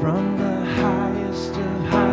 from 0.00 0.38
the 0.38 0.64
highest 0.76 1.54
to 1.54 1.60
highest. 1.60 2.07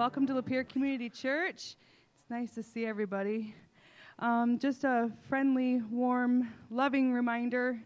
Welcome 0.00 0.26
to 0.28 0.32
Lapeer 0.32 0.66
Community 0.66 1.10
Church. 1.10 1.76
It's 2.18 2.30
nice 2.30 2.54
to 2.54 2.62
see 2.62 2.86
everybody. 2.86 3.54
Um, 4.18 4.58
just 4.58 4.82
a 4.84 5.12
friendly, 5.28 5.82
warm, 5.90 6.48
loving 6.70 7.12
reminder 7.12 7.78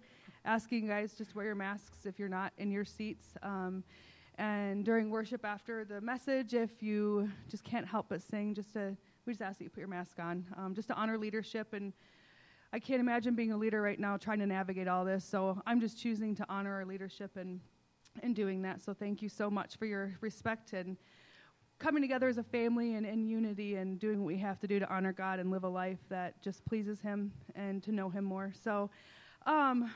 asking 0.44 0.84
you 0.84 0.88
guys 0.90 1.14
just 1.14 1.34
wear 1.34 1.46
your 1.46 1.56
masks 1.56 2.06
if 2.06 2.20
you're 2.20 2.28
not 2.28 2.52
in 2.56 2.70
your 2.70 2.84
seats. 2.84 3.30
Um, 3.42 3.82
and 4.38 4.84
during 4.84 5.10
worship 5.10 5.44
after 5.44 5.84
the 5.84 6.00
message, 6.00 6.54
if 6.54 6.84
you 6.84 7.32
just 7.48 7.64
can't 7.64 7.84
help 7.84 8.10
but 8.10 8.22
sing, 8.22 8.54
just 8.54 8.74
to, 8.74 8.96
we 9.26 9.32
just 9.32 9.42
ask 9.42 9.58
that 9.58 9.64
you 9.64 9.70
put 9.70 9.80
your 9.80 9.88
mask 9.88 10.20
on, 10.20 10.46
um, 10.56 10.72
just 10.72 10.86
to 10.86 10.94
honor 10.94 11.18
leadership. 11.18 11.72
And 11.72 11.92
I 12.72 12.78
can't 12.78 13.00
imagine 13.00 13.34
being 13.34 13.50
a 13.50 13.56
leader 13.56 13.82
right 13.82 13.98
now 13.98 14.18
trying 14.18 14.38
to 14.38 14.46
navigate 14.46 14.86
all 14.86 15.04
this. 15.04 15.24
So 15.24 15.60
I'm 15.66 15.80
just 15.80 15.98
choosing 15.98 16.36
to 16.36 16.46
honor 16.48 16.74
our 16.74 16.84
leadership 16.84 17.36
and, 17.36 17.58
and 18.22 18.36
doing 18.36 18.62
that. 18.62 18.82
So 18.82 18.94
thank 18.94 19.20
you 19.20 19.28
so 19.28 19.50
much 19.50 19.74
for 19.74 19.86
your 19.86 20.12
respect 20.20 20.74
and 20.74 20.96
coming 21.84 22.00
together 22.00 22.28
as 22.28 22.38
a 22.38 22.42
family 22.42 22.94
and 22.94 23.04
in 23.04 23.28
unity 23.28 23.74
and 23.74 24.00
doing 24.00 24.20
what 24.20 24.26
we 24.26 24.38
have 24.38 24.58
to 24.58 24.66
do 24.66 24.78
to 24.78 24.90
honor 24.90 25.12
God 25.12 25.38
and 25.38 25.50
live 25.50 25.64
a 25.64 25.68
life 25.68 25.98
that 26.08 26.40
just 26.40 26.64
pleases 26.64 26.98
Him 26.98 27.30
and 27.54 27.82
to 27.82 27.92
know 27.92 28.08
Him 28.08 28.24
more. 28.24 28.54
So, 28.64 28.88
um, 29.44 29.92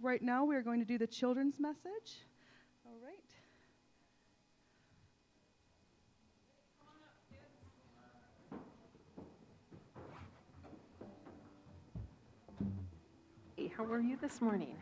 right 0.00 0.22
now 0.22 0.44
we 0.44 0.54
are 0.54 0.62
going 0.62 0.78
to 0.78 0.86
do 0.86 0.98
the 0.98 1.06
children's 1.08 1.58
message. 1.58 2.22
All 2.86 2.92
right. 3.04 3.18
Hey, 13.56 13.72
how 13.76 13.84
are 13.86 14.00
you 14.00 14.16
this 14.22 14.40
morning? 14.40 14.76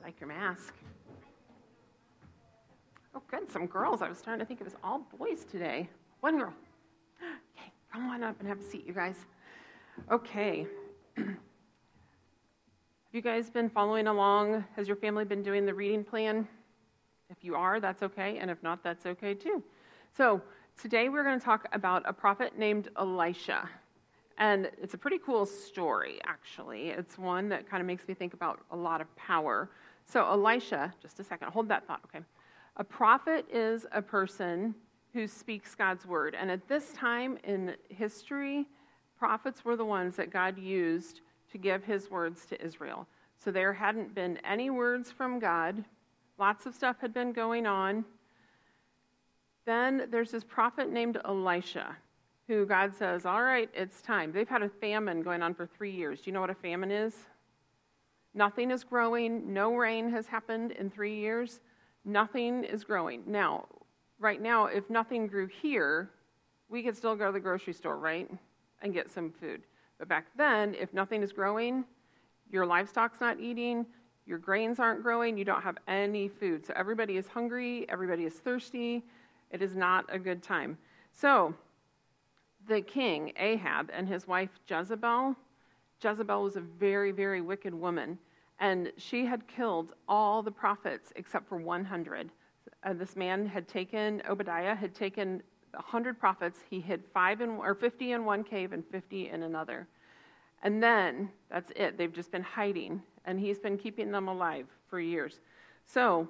I 0.00 0.06
like 0.06 0.18
your 0.18 0.28
mask. 0.28 0.74
Good. 3.32 3.50
Some 3.50 3.66
girls. 3.66 4.02
I 4.02 4.10
was 4.10 4.18
starting 4.18 4.40
to 4.40 4.46
think 4.46 4.60
it 4.60 4.64
was 4.64 4.76
all 4.84 5.06
boys 5.18 5.46
today. 5.50 5.88
One 6.20 6.38
girl. 6.38 6.52
Okay, 7.56 7.72
Come 7.90 8.10
on 8.10 8.22
up 8.22 8.38
and 8.40 8.48
have 8.48 8.60
a 8.60 8.62
seat, 8.62 8.86
you 8.86 8.92
guys. 8.92 9.16
Okay. 10.10 10.66
have 11.16 11.26
you 13.12 13.22
guys 13.22 13.48
been 13.48 13.70
following 13.70 14.06
along? 14.06 14.64
Has 14.76 14.86
your 14.86 14.96
family 14.98 15.24
been 15.24 15.42
doing 15.42 15.64
the 15.64 15.72
reading 15.72 16.04
plan? 16.04 16.46
If 17.30 17.38
you 17.42 17.54
are, 17.54 17.80
that's 17.80 18.02
okay. 18.02 18.36
And 18.36 18.50
if 18.50 18.62
not, 18.62 18.82
that's 18.84 19.06
okay 19.06 19.32
too. 19.32 19.62
So, 20.14 20.42
today 20.80 21.08
we're 21.08 21.24
going 21.24 21.38
to 21.38 21.44
talk 21.44 21.66
about 21.72 22.02
a 22.04 22.12
prophet 22.12 22.58
named 22.58 22.90
Elisha. 22.98 23.66
And 24.36 24.70
it's 24.82 24.92
a 24.92 24.98
pretty 24.98 25.18
cool 25.24 25.46
story, 25.46 26.20
actually. 26.26 26.90
It's 26.90 27.16
one 27.16 27.48
that 27.48 27.66
kind 27.66 27.80
of 27.80 27.86
makes 27.86 28.06
me 28.06 28.12
think 28.12 28.34
about 28.34 28.60
a 28.70 28.76
lot 28.76 29.00
of 29.00 29.14
power. 29.16 29.70
So, 30.04 30.26
Elisha, 30.26 30.92
just 31.00 31.18
a 31.18 31.24
second, 31.24 31.48
hold 31.48 31.68
that 31.68 31.86
thought, 31.86 32.00
okay? 32.06 32.22
A 32.76 32.84
prophet 32.84 33.46
is 33.52 33.86
a 33.92 34.00
person 34.00 34.74
who 35.12 35.26
speaks 35.26 35.74
God's 35.74 36.06
word. 36.06 36.34
And 36.34 36.50
at 36.50 36.68
this 36.68 36.92
time 36.92 37.38
in 37.44 37.76
history, 37.90 38.66
prophets 39.18 39.64
were 39.64 39.76
the 39.76 39.84
ones 39.84 40.16
that 40.16 40.30
God 40.30 40.58
used 40.58 41.20
to 41.50 41.58
give 41.58 41.84
his 41.84 42.10
words 42.10 42.46
to 42.46 42.64
Israel. 42.64 43.06
So 43.36 43.50
there 43.50 43.72
hadn't 43.72 44.14
been 44.14 44.38
any 44.38 44.70
words 44.70 45.10
from 45.10 45.38
God, 45.38 45.84
lots 46.38 46.64
of 46.64 46.74
stuff 46.74 46.96
had 47.00 47.12
been 47.12 47.32
going 47.32 47.66
on. 47.66 48.04
Then 49.64 50.08
there's 50.10 50.30
this 50.30 50.44
prophet 50.44 50.90
named 50.90 51.18
Elisha 51.24 51.96
who 52.48 52.66
God 52.66 52.94
says, 52.94 53.26
All 53.26 53.42
right, 53.42 53.68
it's 53.74 54.02
time. 54.02 54.32
They've 54.32 54.48
had 54.48 54.62
a 54.62 54.68
famine 54.68 55.22
going 55.22 55.42
on 55.42 55.54
for 55.54 55.66
three 55.66 55.92
years. 55.92 56.20
Do 56.20 56.30
you 56.30 56.32
know 56.32 56.40
what 56.40 56.50
a 56.50 56.54
famine 56.54 56.90
is? 56.90 57.14
Nothing 58.34 58.70
is 58.70 58.82
growing, 58.82 59.52
no 59.52 59.74
rain 59.76 60.10
has 60.10 60.26
happened 60.26 60.72
in 60.72 60.90
three 60.90 61.16
years, 61.16 61.60
nothing 62.04 62.64
is 62.64 62.84
growing. 62.84 63.22
Now, 63.26 63.66
right 64.18 64.40
now, 64.40 64.66
if 64.66 64.88
nothing 64.90 65.26
grew 65.26 65.46
here, 65.46 66.10
we 66.68 66.82
could 66.82 66.96
still 66.96 67.16
go 67.16 67.26
to 67.26 67.32
the 67.32 67.40
grocery 67.40 67.72
store, 67.72 67.98
right? 67.98 68.30
And 68.82 68.92
get 68.92 69.10
some 69.10 69.30
food. 69.30 69.62
But 69.98 70.08
back 70.08 70.26
then, 70.36 70.74
if 70.74 70.92
nothing 70.92 71.22
is 71.22 71.32
growing, 71.32 71.84
your 72.50 72.66
livestock's 72.66 73.20
not 73.20 73.38
eating, 73.40 73.86
your 74.26 74.38
grains 74.38 74.78
aren't 74.78 75.02
growing, 75.02 75.36
you 75.36 75.44
don't 75.44 75.62
have 75.62 75.78
any 75.88 76.28
food. 76.28 76.66
So 76.66 76.72
everybody 76.76 77.16
is 77.16 77.28
hungry, 77.28 77.86
everybody 77.88 78.24
is 78.24 78.34
thirsty. 78.34 79.04
It 79.52 79.60
is 79.62 79.76
not 79.76 80.06
a 80.08 80.18
good 80.18 80.42
time. 80.42 80.78
So, 81.12 81.54
the 82.66 82.80
king, 82.80 83.32
Ahab, 83.36 83.90
and 83.92 84.08
his 84.08 84.26
wife 84.26 84.50
Jezebel, 84.66 85.36
Jezebel 86.02 86.42
was 86.42 86.56
a 86.56 86.60
very, 86.60 87.12
very 87.12 87.40
wicked 87.40 87.74
woman, 87.74 88.18
and 88.58 88.92
she 88.96 89.26
had 89.26 89.46
killed 89.48 89.94
all 90.08 90.42
the 90.42 90.50
prophets 90.50 91.12
except 91.16 91.48
for 91.48 91.56
100 91.56 92.30
uh, 92.84 92.92
this 92.92 93.16
man 93.16 93.46
had 93.46 93.68
taken, 93.68 94.22
Obadiah 94.28 94.74
had 94.74 94.94
taken 94.94 95.42
100 95.72 96.18
prophets. 96.18 96.58
He 96.68 96.80
hid 96.80 97.02
five 97.14 97.40
in, 97.40 97.50
or 97.50 97.74
50 97.74 98.12
in 98.12 98.24
one 98.24 98.44
cave 98.44 98.72
and 98.72 98.84
50 98.86 99.30
in 99.30 99.42
another. 99.42 99.86
And 100.62 100.82
then 100.82 101.30
that's 101.50 101.72
it. 101.76 101.96
They've 101.96 102.12
just 102.12 102.30
been 102.30 102.42
hiding, 102.42 103.02
and 103.24 103.38
he's 103.38 103.58
been 103.58 103.78
keeping 103.78 104.10
them 104.10 104.28
alive 104.28 104.66
for 104.88 105.00
years. 105.00 105.40
So, 105.86 106.28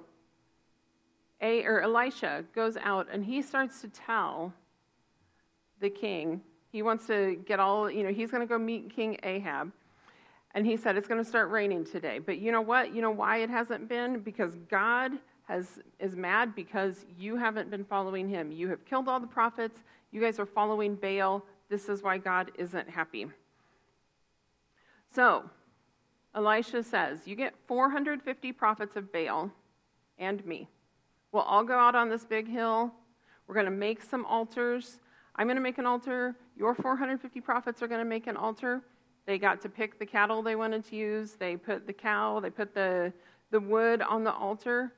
a, 1.41 1.63
or 1.65 1.81
Elisha 1.81 2.45
goes 2.55 2.77
out 2.77 3.07
and 3.11 3.23
he 3.23 3.41
starts 3.41 3.81
to 3.81 3.89
tell 3.89 4.53
the 5.81 5.89
king. 5.89 6.41
He 6.71 6.81
wants 6.81 7.05
to 7.07 7.35
get 7.45 7.59
all, 7.59 7.91
you 7.91 8.03
know, 8.03 8.13
he's 8.13 8.31
going 8.31 8.41
to 8.41 8.47
go 8.47 8.57
meet 8.57 8.95
King 8.95 9.17
Ahab. 9.23 9.71
And 10.53 10.65
he 10.65 10.77
said, 10.77 10.95
It's 10.97 11.07
going 11.07 11.23
to 11.23 11.27
start 11.27 11.49
raining 11.49 11.85
today. 11.85 12.19
But 12.19 12.37
you 12.39 12.51
know 12.51 12.61
what? 12.61 12.93
You 12.93 13.01
know 13.01 13.11
why 13.11 13.37
it 13.37 13.49
hasn't 13.49 13.89
been? 13.89 14.19
Because 14.19 14.55
God 14.69 15.13
has, 15.47 15.79
is 15.99 16.15
mad 16.15 16.55
because 16.55 17.05
you 17.17 17.35
haven't 17.35 17.69
been 17.69 17.83
following 17.83 18.29
him. 18.29 18.51
You 18.51 18.69
have 18.69 18.85
killed 18.85 19.07
all 19.07 19.19
the 19.19 19.27
prophets. 19.27 19.79
You 20.11 20.21
guys 20.21 20.39
are 20.39 20.45
following 20.45 20.95
Baal. 20.95 21.43
This 21.69 21.89
is 21.89 22.03
why 22.03 22.17
God 22.17 22.51
isn't 22.57 22.89
happy. 22.89 23.27
So, 25.13 25.49
Elisha 26.35 26.83
says, 26.83 27.21
You 27.25 27.35
get 27.35 27.55
450 27.67 28.51
prophets 28.53 28.95
of 28.95 29.11
Baal 29.11 29.51
and 30.17 30.45
me. 30.45 30.67
We'll 31.31 31.43
all 31.43 31.63
go 31.63 31.77
out 31.77 31.95
on 31.95 32.09
this 32.09 32.25
big 32.25 32.47
hill. 32.47 32.91
We're 33.47 33.55
going 33.55 33.65
to 33.65 33.71
make 33.71 34.03
some 34.03 34.25
altars. 34.25 34.99
I'm 35.35 35.47
going 35.47 35.57
to 35.57 35.61
make 35.61 35.79
an 35.79 35.85
altar. 35.85 36.35
Your 36.55 36.75
450 36.75 37.41
prophets 37.41 37.81
are 37.81 37.87
going 37.87 37.99
to 37.99 38.05
make 38.05 38.27
an 38.27 38.37
altar. 38.37 38.81
They 39.25 39.37
got 39.37 39.61
to 39.61 39.69
pick 39.69 39.99
the 39.99 40.05
cattle 40.05 40.41
they 40.41 40.55
wanted 40.55 40.85
to 40.89 40.95
use. 40.95 41.33
They 41.33 41.55
put 41.55 41.87
the 41.87 41.93
cow, 41.93 42.39
they 42.39 42.49
put 42.49 42.73
the, 42.73 43.13
the 43.51 43.59
wood 43.59 44.01
on 44.01 44.23
the 44.23 44.33
altar. 44.33 44.91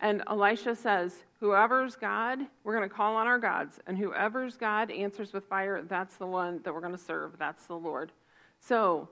And 0.00 0.22
Elisha 0.28 0.74
says, 0.74 1.24
Whoever's 1.40 1.96
God, 1.96 2.40
we're 2.64 2.76
going 2.76 2.88
to 2.88 2.94
call 2.94 3.16
on 3.16 3.26
our 3.26 3.38
gods. 3.38 3.80
And 3.86 3.98
whoever's 3.98 4.56
God 4.56 4.90
answers 4.90 5.32
with 5.32 5.44
fire, 5.44 5.82
that's 5.82 6.16
the 6.16 6.26
one 6.26 6.60
that 6.64 6.72
we're 6.72 6.80
going 6.80 6.92
to 6.92 6.98
serve. 6.98 7.32
That's 7.38 7.66
the 7.66 7.74
Lord. 7.74 8.12
So 8.60 9.08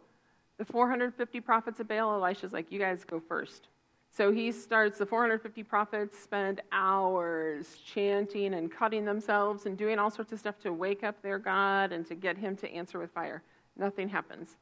the 0.58 0.64
450 0.64 1.40
prophets 1.40 1.80
of 1.80 1.88
Baal, 1.88 2.14
Elisha's 2.14 2.52
like, 2.52 2.70
You 2.70 2.78
guys 2.78 3.04
go 3.04 3.20
first. 3.20 3.68
So 4.12 4.32
he 4.32 4.50
starts, 4.50 4.98
the 4.98 5.06
450 5.06 5.62
prophets 5.62 6.18
spend 6.18 6.60
hours 6.72 7.76
chanting 7.84 8.54
and 8.54 8.70
cutting 8.70 9.04
themselves 9.04 9.66
and 9.66 9.78
doing 9.78 10.00
all 10.00 10.10
sorts 10.10 10.32
of 10.32 10.40
stuff 10.40 10.58
to 10.60 10.72
wake 10.72 11.04
up 11.04 11.22
their 11.22 11.38
God 11.38 11.92
and 11.92 12.04
to 12.08 12.16
get 12.16 12.36
him 12.36 12.56
to 12.56 12.70
answer 12.72 12.98
with 12.98 13.12
fire. 13.12 13.42
Nothing 13.80 14.10
happens. 14.10 14.56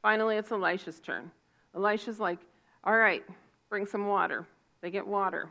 Finally, 0.00 0.36
it's 0.36 0.52
Elisha's 0.52 1.00
turn. 1.00 1.30
Elisha's 1.74 2.20
like, 2.20 2.38
All 2.84 2.96
right, 2.96 3.24
bring 3.68 3.84
some 3.84 4.06
water. 4.06 4.46
They 4.80 4.90
get 4.90 5.06
water. 5.06 5.50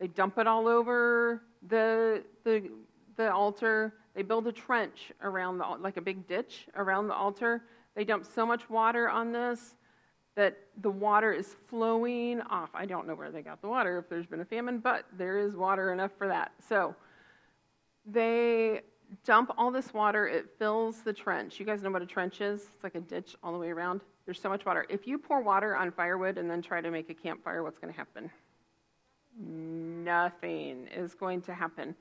They 0.00 0.08
dump 0.08 0.36
it 0.36 0.48
all 0.48 0.66
over 0.66 1.42
the, 1.68 2.24
the, 2.44 2.68
the 3.16 3.32
altar. 3.32 3.94
They 4.14 4.22
build 4.22 4.48
a 4.48 4.52
trench 4.52 5.12
around 5.22 5.58
the, 5.58 5.64
like 5.80 5.96
a 5.96 6.00
big 6.00 6.26
ditch 6.26 6.66
around 6.74 7.06
the 7.06 7.14
altar. 7.14 7.62
They 7.94 8.04
dump 8.04 8.26
so 8.26 8.44
much 8.44 8.68
water 8.68 9.08
on 9.08 9.32
this 9.32 9.76
that 10.34 10.58
the 10.82 10.90
water 10.90 11.32
is 11.32 11.56
flowing 11.68 12.42
off. 12.42 12.70
I 12.74 12.84
don't 12.84 13.06
know 13.06 13.14
where 13.14 13.30
they 13.30 13.40
got 13.42 13.62
the 13.62 13.68
water 13.68 13.98
if 13.98 14.10
there's 14.10 14.26
been 14.26 14.40
a 14.40 14.44
famine, 14.44 14.80
but 14.80 15.06
there 15.16 15.38
is 15.38 15.54
water 15.54 15.92
enough 15.92 16.10
for 16.18 16.28
that. 16.28 16.52
So 16.68 16.94
they 18.04 18.82
dump 19.24 19.52
all 19.56 19.70
this 19.70 19.92
water, 19.94 20.26
it 20.28 20.46
fills 20.58 21.02
the 21.02 21.12
trench. 21.12 21.58
You 21.60 21.66
guys 21.66 21.82
know 21.82 21.90
what 21.90 22.02
a 22.02 22.06
trench 22.06 22.40
is? 22.40 22.62
It's 22.74 22.84
like 22.84 22.94
a 22.94 23.00
ditch 23.00 23.36
all 23.42 23.52
the 23.52 23.58
way 23.58 23.70
around. 23.70 24.00
There's 24.24 24.40
so 24.40 24.48
much 24.48 24.64
water. 24.64 24.86
If 24.88 25.06
you 25.06 25.18
pour 25.18 25.40
water 25.40 25.76
on 25.76 25.90
firewood 25.92 26.38
and 26.38 26.50
then 26.50 26.62
try 26.62 26.80
to 26.80 26.90
make 26.90 27.10
a 27.10 27.14
campfire, 27.14 27.62
what's 27.62 27.78
going 27.78 27.92
to 27.92 27.96
happen? 27.96 28.30
nothing 29.38 30.88
is 30.94 31.14
going 31.14 31.42
to 31.42 31.54
happen. 31.54 31.94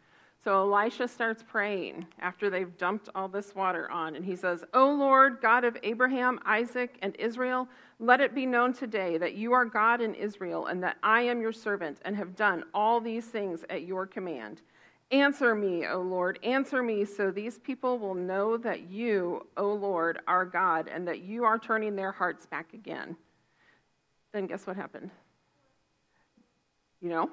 So 0.43 0.61
Elisha 0.61 1.07
starts 1.07 1.43
praying 1.45 2.05
after 2.19 2.51
they've 2.51 2.77
dumped 2.77 3.09
all 3.15 3.27
this 3.27 3.55
water 3.55 3.89
on, 3.89 4.15
and 4.15 4.23
he 4.23 4.35
says, 4.35 4.63
O 4.75 4.91
Lord, 4.91 5.39
God 5.41 5.63
of 5.63 5.75
Abraham, 5.81 6.39
Isaac, 6.45 6.99
and 7.01 7.15
Israel, 7.15 7.67
let 7.99 8.21
it 8.21 8.35
be 8.35 8.45
known 8.45 8.71
today 8.71 9.17
that 9.17 9.33
you 9.33 9.53
are 9.53 9.65
God 9.65 10.01
in 10.01 10.13
Israel, 10.13 10.67
and 10.67 10.83
that 10.83 10.97
I 11.01 11.21
am 11.21 11.41
your 11.41 11.51
servant, 11.51 11.97
and 12.05 12.15
have 12.15 12.35
done 12.35 12.63
all 12.75 13.01
these 13.01 13.25
things 13.25 13.65
at 13.71 13.83
your 13.83 14.05
command. 14.05 14.61
Answer 15.11 15.53
me, 15.53 15.85
O 15.85 16.01
Lord, 16.01 16.39
answer 16.43 16.81
me, 16.81 17.05
so 17.05 17.31
these 17.31 17.59
people 17.59 17.99
will 17.99 18.15
know 18.15 18.57
that 18.57 18.89
you, 18.89 19.45
O 19.55 19.71
Lord, 19.73 20.19
are 20.27 20.45
God, 20.45 20.87
and 20.87 21.07
that 21.07 21.21
you 21.21 21.43
are 21.43 21.59
turning 21.59 21.95
their 21.95 22.11
hearts 22.11 22.45
back 22.45 22.73
again. 22.73 23.15
Then 24.33 24.47
guess 24.47 24.65
what 24.65 24.75
happened? 24.75 25.11
you 27.05 27.11
know? 27.11 27.29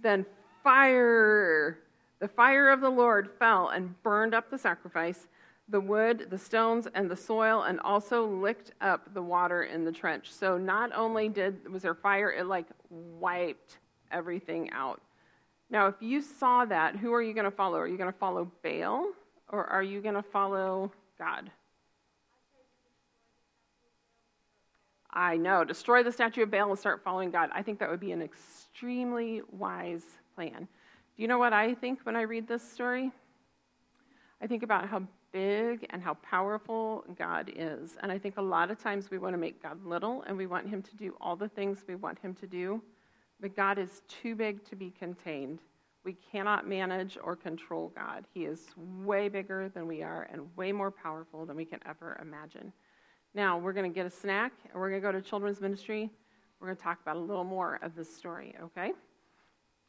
Then 0.00 0.24
fire, 0.62 1.78
the 2.20 2.28
fire 2.28 2.70
of 2.70 2.80
the 2.80 2.88
Lord 2.88 3.30
fell 3.38 3.68
and 3.68 4.02
burned 4.02 4.34
up 4.34 4.50
the 4.50 4.58
sacrifice, 4.58 5.28
the 5.68 5.80
wood, 5.80 6.28
the 6.30 6.38
stones, 6.38 6.88
and 6.94 7.10
the 7.10 7.16
soil, 7.16 7.62
and 7.62 7.78
also 7.80 8.26
licked 8.26 8.72
up 8.80 9.12
the 9.12 9.22
water 9.22 9.64
in 9.64 9.84
the 9.84 9.92
trench. 9.92 10.32
So 10.32 10.56
not 10.56 10.90
only 10.94 11.28
did 11.28 11.70
was 11.70 11.82
there 11.82 11.94
fire, 11.94 12.30
it 12.32 12.46
like 12.46 12.66
wiped 12.88 13.78
everything 14.10 14.70
out. 14.70 15.02
Now, 15.70 15.86
if 15.86 15.96
you 16.00 16.20
saw 16.20 16.64
that, 16.66 16.96
who 16.96 17.12
are 17.12 17.22
you 17.22 17.34
going 17.34 17.44
to 17.44 17.50
follow? 17.50 17.78
Are 17.78 17.88
you 17.88 17.96
going 17.96 18.12
to 18.12 18.18
follow 18.18 18.50
Baal 18.62 19.08
or 19.48 19.66
are 19.66 19.82
you 19.82 20.00
going 20.00 20.14
to 20.14 20.22
follow 20.22 20.92
God? 21.18 21.50
I 25.10 25.36
know. 25.36 25.64
Destroy 25.64 26.02
the 26.02 26.12
statue 26.12 26.42
of 26.42 26.50
Baal 26.50 26.70
and 26.70 26.78
start 26.78 27.02
following 27.04 27.30
God. 27.30 27.50
I 27.52 27.62
think 27.62 27.78
that 27.78 27.88
would 27.88 28.00
be 28.00 28.12
an 28.12 28.20
extremely 28.20 29.42
wise 29.52 30.04
plan. 30.34 30.68
Do 31.16 31.22
you 31.22 31.28
know 31.28 31.38
what 31.38 31.52
I 31.52 31.74
think 31.74 32.00
when 32.02 32.16
I 32.16 32.22
read 32.22 32.48
this 32.48 32.68
story? 32.68 33.12
I 34.42 34.48
think 34.48 34.64
about 34.64 34.88
how 34.88 35.02
big 35.32 35.86
and 35.90 36.02
how 36.02 36.14
powerful 36.14 37.04
God 37.16 37.52
is. 37.54 37.96
And 38.02 38.10
I 38.10 38.18
think 38.18 38.36
a 38.36 38.42
lot 38.42 38.70
of 38.70 38.78
times 38.78 39.10
we 39.10 39.18
want 39.18 39.34
to 39.34 39.38
make 39.38 39.62
God 39.62 39.84
little 39.84 40.22
and 40.22 40.36
we 40.36 40.46
want 40.46 40.68
Him 40.68 40.82
to 40.82 40.96
do 40.96 41.14
all 41.20 41.36
the 41.36 41.48
things 41.48 41.84
we 41.86 41.94
want 41.94 42.18
Him 42.18 42.34
to 42.34 42.46
do. 42.46 42.82
But 43.40 43.56
God 43.56 43.78
is 43.78 44.02
too 44.08 44.34
big 44.34 44.64
to 44.68 44.76
be 44.76 44.90
contained. 44.90 45.60
We 46.04 46.14
cannot 46.30 46.68
manage 46.68 47.18
or 47.22 47.34
control 47.34 47.92
God. 47.94 48.26
He 48.32 48.44
is 48.44 48.60
way 48.76 49.28
bigger 49.28 49.70
than 49.70 49.86
we 49.86 50.02
are 50.02 50.28
and 50.30 50.54
way 50.56 50.70
more 50.70 50.90
powerful 50.90 51.46
than 51.46 51.56
we 51.56 51.64
can 51.64 51.80
ever 51.86 52.18
imagine. 52.20 52.72
Now, 53.34 53.58
we're 53.58 53.72
going 53.72 53.90
to 53.90 53.94
get 53.94 54.06
a 54.06 54.10
snack 54.10 54.52
and 54.70 54.80
we're 54.80 54.90
going 54.90 55.02
to 55.02 55.06
go 55.08 55.12
to 55.12 55.22
children's 55.22 55.60
ministry. 55.60 56.10
We're 56.60 56.68
going 56.68 56.76
to 56.76 56.82
talk 56.82 57.00
about 57.02 57.16
a 57.16 57.20
little 57.20 57.44
more 57.44 57.78
of 57.82 57.96
this 57.96 58.14
story, 58.14 58.54
okay? 58.62 58.88
You 58.88 58.94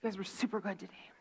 guys 0.04 0.18
were 0.18 0.24
super 0.24 0.60
good 0.60 0.80
today. 0.80 1.12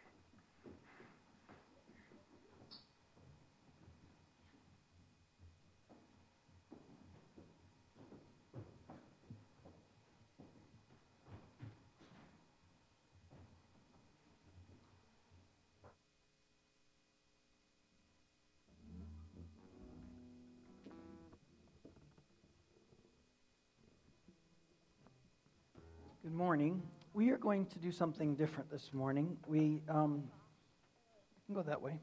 Good 26.35 26.41
morning. 26.41 26.83
We 27.13 27.31
are 27.31 27.37
going 27.37 27.67
to 27.67 27.79
do 27.79 27.93
something 27.93 28.35
different 28.35 28.69
this 28.69 28.93
morning. 28.93 29.37
We 29.47 29.83
um, 29.89 30.25
can 31.47 31.55
go 31.55 31.63
that 31.63 31.81
way. 31.81 32.01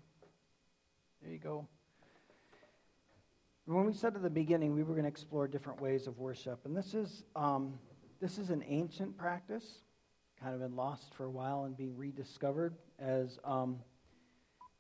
There 1.22 1.34
you 1.34 1.38
go. 1.38 1.68
When 3.66 3.86
we 3.86 3.92
said 3.92 4.16
at 4.16 4.22
the 4.22 4.30
beginning 4.30 4.74
we 4.74 4.84
were 4.84 4.94
going 4.94 5.04
to 5.04 5.10
explore 5.10 5.50
different 5.50 5.82
ways 5.82 6.08
of 6.08 6.18
worship, 6.18 6.62
and 6.64 6.74
this 6.74 6.94
is 6.94 7.26
um, 7.36 7.74
this 8.22 8.38
is 8.38 8.52
an 8.52 8.64
ancient 8.70 9.18
practice, 9.18 9.80
kind 10.42 10.54
of 10.54 10.62
been 10.62 10.78
lost 10.78 11.14
for 11.14 11.26
a 11.26 11.30
while 11.30 11.66
and 11.66 11.76
being 11.76 11.98
rediscovered 11.98 12.74
as 13.00 13.38
um, 13.44 13.80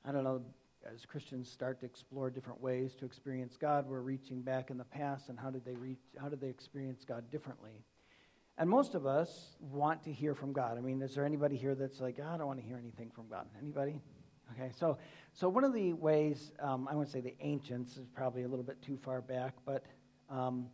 I 0.05 0.13
don't 0.13 0.24
know 0.24 0.41
as 0.89 1.05
Christians 1.05 1.51
start 1.51 1.81
to 1.81 1.86
explore 1.86 2.29
different 2.29 2.62
ways 2.62 2.96
to 3.00 3.05
experience 3.05 3.58
God. 3.60 3.86
We're 3.86 4.00
reaching 4.00 4.43
back 4.43 4.70
in 4.70 4.77
the 4.77 4.86
past 4.86 5.27
and 5.27 5.38
how 5.38 5.50
did 5.50 5.65
they 5.65 5.75
reach? 5.75 6.00
How 6.17 6.29
did 6.29 6.39
they 6.39 6.48
experience 6.48 7.03
God 7.03 7.29
differently? 7.29 7.84
And 8.58 8.70
most 8.70 8.96
of 8.96 9.05
us 9.05 9.55
want 9.60 10.03
to 10.03 10.12
hear 10.12 10.36
from 10.36 10.53
God. 10.53 10.77
I 10.77 10.81
mean, 10.81 11.01
is 11.01 11.15
there 11.15 11.25
anybody 11.25 11.55
here 11.55 11.74
that's 11.74 12.00
like, 12.00 12.20
oh, 12.22 12.27
I 12.27 12.38
don't 12.38 12.48
want 12.48 12.60
to 12.60 12.65
hear 12.65 12.77
anything 12.77 13.10
from 13.10 13.27
God? 13.27 13.48
Anybody? 13.60 14.00
Okay, 14.53 14.72
so 14.77 14.98
so 15.34 15.48
one 15.48 15.63
of 15.63 15.74
the 15.74 15.93
ways 15.93 16.51
um, 16.60 16.88
I 16.89 16.93
wouldn't 16.93 17.12
say 17.12 17.22
the 17.22 17.36
ancients 17.39 17.98
is 17.98 18.08
probably 18.13 18.43
a 18.43 18.48
little 18.48 18.65
bit 18.65 18.81
too 18.81 18.98
far 18.98 19.22
back, 19.22 19.55
but 19.65 19.86
um, 20.29 20.67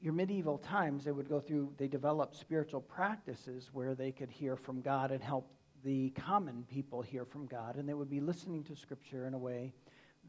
your 0.00 0.14
medieval 0.14 0.58
times 0.58 1.04
they 1.04 1.12
would 1.12 1.28
go 1.28 1.38
through. 1.38 1.72
They 1.76 1.86
developed 1.86 2.34
spiritual 2.34 2.80
practices 2.80 3.68
where 3.72 3.94
they 3.94 4.10
could 4.10 4.30
hear 4.30 4.56
from 4.56 4.80
God 4.80 5.10
and 5.10 5.22
help 5.22 5.52
the 5.84 6.10
common 6.10 6.64
people 6.70 7.02
hear 7.02 7.24
from 7.24 7.46
God, 7.46 7.76
and 7.76 7.88
they 7.88 7.94
would 7.94 8.10
be 8.10 8.20
listening 8.20 8.64
to 8.64 8.76
Scripture 8.76 9.26
in 9.26 9.34
a 9.34 9.38
way 9.38 9.72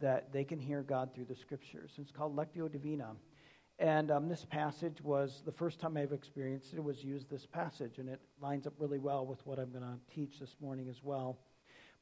that 0.02 0.34
they 0.34 0.44
can 0.44 0.60
hear 0.60 0.82
God 0.82 1.14
through 1.14 1.26
the 1.26 1.36
Scriptures. 1.36 1.92
It's 1.98 2.12
called 2.12 2.36
Lectio 2.36 2.70
Divina. 2.70 3.12
And 3.80 4.12
um, 4.12 4.30
this 4.30 4.46
passage 4.46 5.02
was 5.02 5.42
the 5.46 5.52
first 5.52 5.80
time 5.80 5.98
I've 5.98 6.14
experienced 6.14 6.74
it, 6.74 6.84
was 6.84 7.04
used 7.04 7.30
this 7.30 7.46
passage, 7.46 7.98
and 7.98 8.08
it 8.08 8.22
lines 8.42 8.68
up 8.68 8.74
really 8.78 9.00
well 9.00 9.26
with 9.26 9.46
what 9.46 9.58
I'm 9.60 9.72
going 9.72 9.84
to 9.84 9.98
teach 10.14 10.40
this 10.40 10.56
morning 10.62 10.88
as 10.90 11.04
well. 11.04 11.40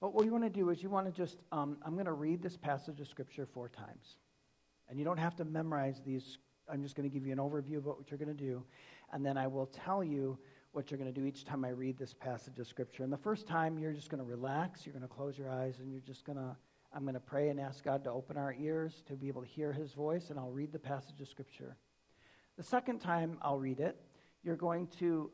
But 0.02 0.14
what 0.14 0.26
you 0.26 0.32
want 0.32 0.44
to 0.44 0.50
do 0.50 0.70
is 0.70 0.84
you 0.84 0.90
want 0.90 1.06
to 1.06 1.12
just, 1.12 1.38
um, 1.52 1.78
I'm 1.86 1.94
going 1.94 2.08
to 2.08 2.14
read 2.14 2.42
this 2.42 2.58
passage 2.58 3.00
of 3.00 3.08
Scripture 3.08 3.46
four 3.46 3.70
times. 3.70 4.18
And 4.90 5.00
you 5.00 5.06
don't 5.06 5.20
have 5.20 5.36
to 5.38 5.46
memorize 5.46 6.02
these. 6.06 6.40
I'm 6.68 6.84
just 6.84 6.96
going 6.96 7.10
to 7.10 7.14
give 7.14 7.26
you 7.26 7.32
an 7.32 7.40
overview 7.40 7.78
of 7.78 7.86
what 7.86 8.10
you're 8.10 8.18
going 8.18 8.36
to 8.36 8.44
do. 8.44 8.64
And 9.14 9.26
then 9.26 9.38
I 9.38 9.48
will 9.48 9.68
tell 9.68 10.04
you 10.04 10.38
what 10.74 10.90
you're 10.90 10.98
going 10.98 11.14
to 11.14 11.18
do 11.18 11.26
each 11.26 11.46
time 11.46 11.64
I 11.64 11.70
read 11.70 11.98
this 11.98 12.14
passage 12.14 12.60
of 12.60 12.68
Scripture. 12.68 13.04
And 13.04 13.14
the 13.14 13.18
first 13.18 13.48
time, 13.48 13.78
you're 13.78 13.94
just 13.94 14.10
going 14.10 14.24
to 14.24 14.30
relax, 14.30 14.86
you're 14.86 14.94
going 14.94 15.08
to 15.08 15.14
close 15.14 15.38
your 15.38 15.50
eyes, 15.50 15.80
and 15.80 15.92
you're 15.92 16.02
just 16.02 16.26
going 16.26 16.38
to 16.38 16.56
I'm 16.94 17.04
going 17.04 17.14
to 17.14 17.20
pray 17.22 17.50
and 17.50 17.60
ask 17.60 17.84
God 17.84 18.04
to 18.04 18.12
open 18.12 18.38
our 18.38 18.54
ears 18.60 19.04
to 19.08 19.14
be 19.14 19.30
able 19.30 19.42
to 19.42 19.48
hear 19.48 19.72
his 19.72 19.94
voice, 19.94 20.30
and 20.30 20.38
I'll 20.38 20.52
read 20.52 20.74
the 20.74 20.80
passage 20.80 21.22
of 21.22 21.28
Scripture. 21.30 21.78
The 22.58 22.64
second 22.64 23.00
time 23.00 23.38
I'll 23.42 23.60
read 23.60 23.80
it, 23.80 23.98
you're 24.44 24.58
going 24.58 24.88
to 25.00 25.32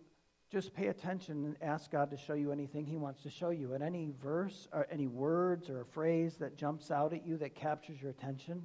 just 0.52 0.74
pay 0.74 0.88
attention 0.88 1.46
and 1.46 1.56
ask 1.62 1.92
God 1.92 2.12
to 2.12 2.18
show 2.18 2.34
you 2.34 2.52
anything 2.52 2.86
he 2.86 2.96
wants 2.96 3.24
to 3.24 3.30
show 3.30 3.50
you. 3.50 3.74
And 3.74 3.84
any 3.84 4.14
verse 4.22 4.68
or 4.72 4.88
any 4.92 5.08
words 5.08 5.70
or 5.70 5.82
a 5.82 5.86
phrase 5.86 6.36
that 6.38 6.58
jumps 6.58 6.92
out 6.92 7.12
at 7.12 7.26
you 7.26 7.38
that 7.38 7.56
captures 7.56 8.02
your 8.02 8.12
attention, 8.12 8.62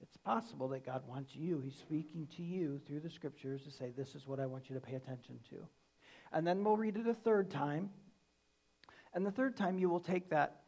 it's 0.00 0.16
possible 0.16 0.68
that 0.68 0.86
God 0.86 1.02
wants 1.08 1.34
you. 1.34 1.60
He's 1.60 1.76
speaking 1.76 2.28
to 2.36 2.42
you 2.42 2.80
through 2.86 3.00
the 3.00 3.10
scriptures 3.10 3.64
to 3.64 3.70
say, 3.70 3.92
This 3.96 4.14
is 4.14 4.28
what 4.28 4.38
I 4.38 4.46
want 4.46 4.70
you 4.70 4.74
to 4.76 4.80
pay 4.80 4.94
attention 4.94 5.40
to. 5.50 5.56
And 6.32 6.46
then 6.46 6.62
we'll 6.62 6.76
read 6.76 6.96
it 6.96 7.06
a 7.06 7.14
third 7.14 7.50
time. 7.50 7.90
And 9.12 9.26
the 9.26 9.30
third 9.32 9.56
time, 9.56 9.78
you 9.78 9.90
will 9.90 10.00
take 10.00 10.30
that 10.30 10.62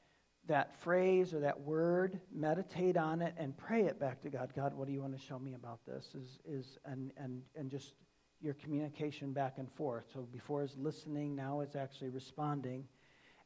that 0.51 0.77
phrase 0.81 1.33
or 1.33 1.39
that 1.39 1.59
word, 1.61 2.19
meditate 2.35 2.97
on 2.97 3.23
it, 3.23 3.33
and 3.39 3.57
pray 3.57 3.83
it 3.83 4.01
back 4.01 4.21
to 4.21 4.29
God. 4.29 4.53
God, 4.55 4.75
what 4.75 4.89
do 4.89 4.93
you 4.93 5.01
want 5.01 5.17
to 5.17 5.25
show 5.25 5.39
me 5.39 5.55
about 5.55 5.79
this? 5.87 6.09
Is, 6.15 6.39
is 6.45 6.79
and, 6.85 7.13
and, 7.17 7.43
and 7.55 7.71
just 7.71 7.95
your 8.41 8.55
communication 8.55 9.33
back 9.33 9.59
and 9.59 9.71
forth. 9.73 10.07
So 10.13 10.27
before 10.33 10.65
is 10.65 10.77
listening, 10.77 11.37
now 11.37 11.61
it's 11.61 11.77
actually 11.77 12.11
responding. 12.11 12.85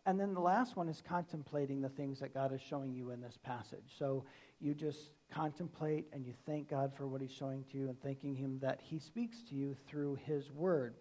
And 0.06 0.18
then 0.18 0.32
the 0.32 0.40
last 0.40 0.76
one 0.76 0.88
is 0.88 1.02
contemplating 1.06 1.82
the 1.82 1.90
things 1.90 2.20
that 2.20 2.32
God 2.32 2.54
is 2.54 2.62
showing 2.62 2.94
you 2.94 3.10
in 3.10 3.20
this 3.20 3.38
passage. 3.42 3.94
So 3.98 4.24
you 4.58 4.74
just 4.74 5.10
contemplate 5.30 6.06
and 6.12 6.24
you 6.24 6.32
thank 6.46 6.70
God 6.70 6.94
for 6.96 7.06
what 7.06 7.20
He's 7.20 7.32
showing 7.32 7.64
to 7.70 7.76
you 7.76 7.88
and 7.88 8.00
thanking 8.00 8.34
Him 8.34 8.58
that 8.62 8.80
He 8.82 8.98
speaks 8.98 9.42
to 9.50 9.54
you 9.54 9.76
through 9.86 10.18
His 10.24 10.50
Word. 10.50 10.94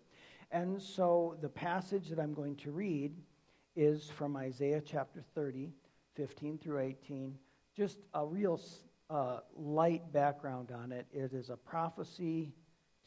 And 0.52 0.82
so 0.82 1.38
the 1.42 1.50
passage 1.50 2.10
that 2.10 2.20
I'm 2.20 2.34
going 2.34 2.58
to 2.58 2.72
read 2.72 3.16
is 3.76 4.10
from 4.10 4.36
Isaiah 4.36 4.82
chapter 4.86 5.24
30, 5.34 5.72
15 6.16 6.58
through 6.58 6.80
18. 6.80 7.38
Just 7.76 7.98
a 8.14 8.26
real 8.26 8.60
uh, 9.10 9.40
light 9.56 10.12
background 10.12 10.72
on 10.72 10.92
it. 10.92 11.08
It 11.12 11.34
is 11.34 11.50
a 11.50 11.58
prophecy 11.58 12.54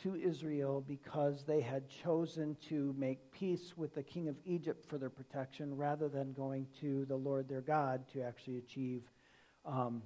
to 0.03 0.15
Israel 0.15 0.85
because 0.87 1.45
they 1.45 1.61
had 1.61 1.89
chosen 1.89 2.57
to 2.69 2.95
make 2.99 3.31
peace 3.33 3.75
with 3.77 3.95
the 3.95 4.03
king 4.03 4.29
of 4.29 4.37
Egypt 4.45 4.85
for 4.89 4.99
their 4.99 5.11
protection 5.11 5.75
rather 5.75 6.09
than 6.09 6.33
going 6.33 6.67
to 6.81 7.07
the 7.07 7.17
Lord 7.17 7.49
their 7.49 7.63
God 7.63 8.05
to 8.13 8.23
actually 8.23 8.59
achieve 8.59 9.03
um, 9.65 10.03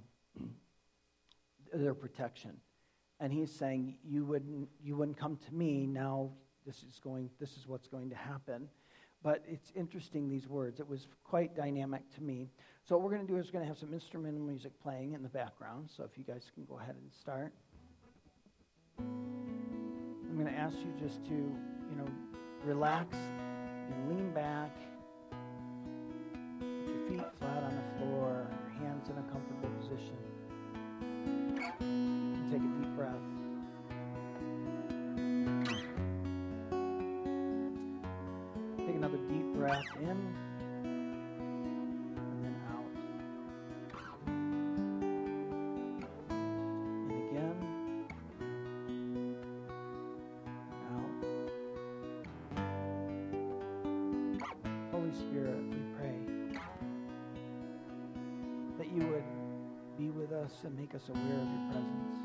their 1.72 1.94
protection. 1.94 2.52
And 3.18 3.32
he's 3.32 3.52
saying, 3.52 3.96
you 4.04 4.24
wouldn't, 4.24 4.68
you 4.82 4.96
wouldn't 4.96 5.18
come 5.18 5.36
to 5.48 5.54
me. 5.54 5.86
Now 5.86 6.30
this 6.64 6.82
is, 6.84 7.00
going, 7.02 7.30
this 7.40 7.56
is 7.56 7.66
what's 7.66 7.88
going 7.88 8.10
to 8.10 8.16
happen. 8.16 8.68
But 9.22 9.44
it's 9.46 9.72
interesting, 9.74 10.28
these 10.28 10.48
words. 10.48 10.80
It 10.80 10.88
was 10.88 11.06
quite 11.24 11.54
dynamic 11.54 12.02
to 12.14 12.22
me. 12.22 12.48
So 12.90 12.96
what 12.96 13.04
we're 13.04 13.14
going 13.14 13.24
to 13.28 13.32
do 13.32 13.38
is 13.38 13.46
we're 13.46 13.52
going 13.52 13.62
to 13.62 13.68
have 13.68 13.78
some 13.78 13.94
instrumental 13.94 14.40
music 14.40 14.72
playing 14.82 15.12
in 15.12 15.22
the 15.22 15.28
background. 15.28 15.88
So 15.96 16.02
if 16.02 16.18
you 16.18 16.24
guys 16.24 16.50
can 16.52 16.64
go 16.64 16.76
ahead 16.80 16.96
and 17.00 17.12
start. 17.20 17.52
I'm 18.98 20.34
going 20.34 20.52
to 20.52 20.58
ask 20.58 20.74
you 20.76 20.92
just 21.00 21.24
to, 21.26 21.34
you 21.34 21.96
know, 21.96 22.08
relax 22.64 23.14
and 23.14 24.08
lean 24.08 24.32
back. 24.32 24.76
Put 26.58 26.66
your 26.66 27.08
feet 27.08 27.38
flat 27.38 27.62
on 27.62 27.76
the 27.76 27.98
floor, 28.00 28.48
your 28.64 28.84
hands 28.84 29.08
in 29.08 29.16
a 29.18 29.22
comfortable 29.30 29.70
position. 29.78 30.18
And 31.78 32.50
take 32.50 32.60
a 32.60 32.70
deep 32.82 32.96
breath. 32.96 33.14
Take 38.84 38.96
another 38.96 39.18
deep 39.28 39.54
breath 39.54 39.84
in. 40.02 40.49
Make 60.90 61.00
us 61.00 61.08
aware 61.08 61.22
of 61.22 61.48
your 61.48 61.70
presence. 61.70 62.16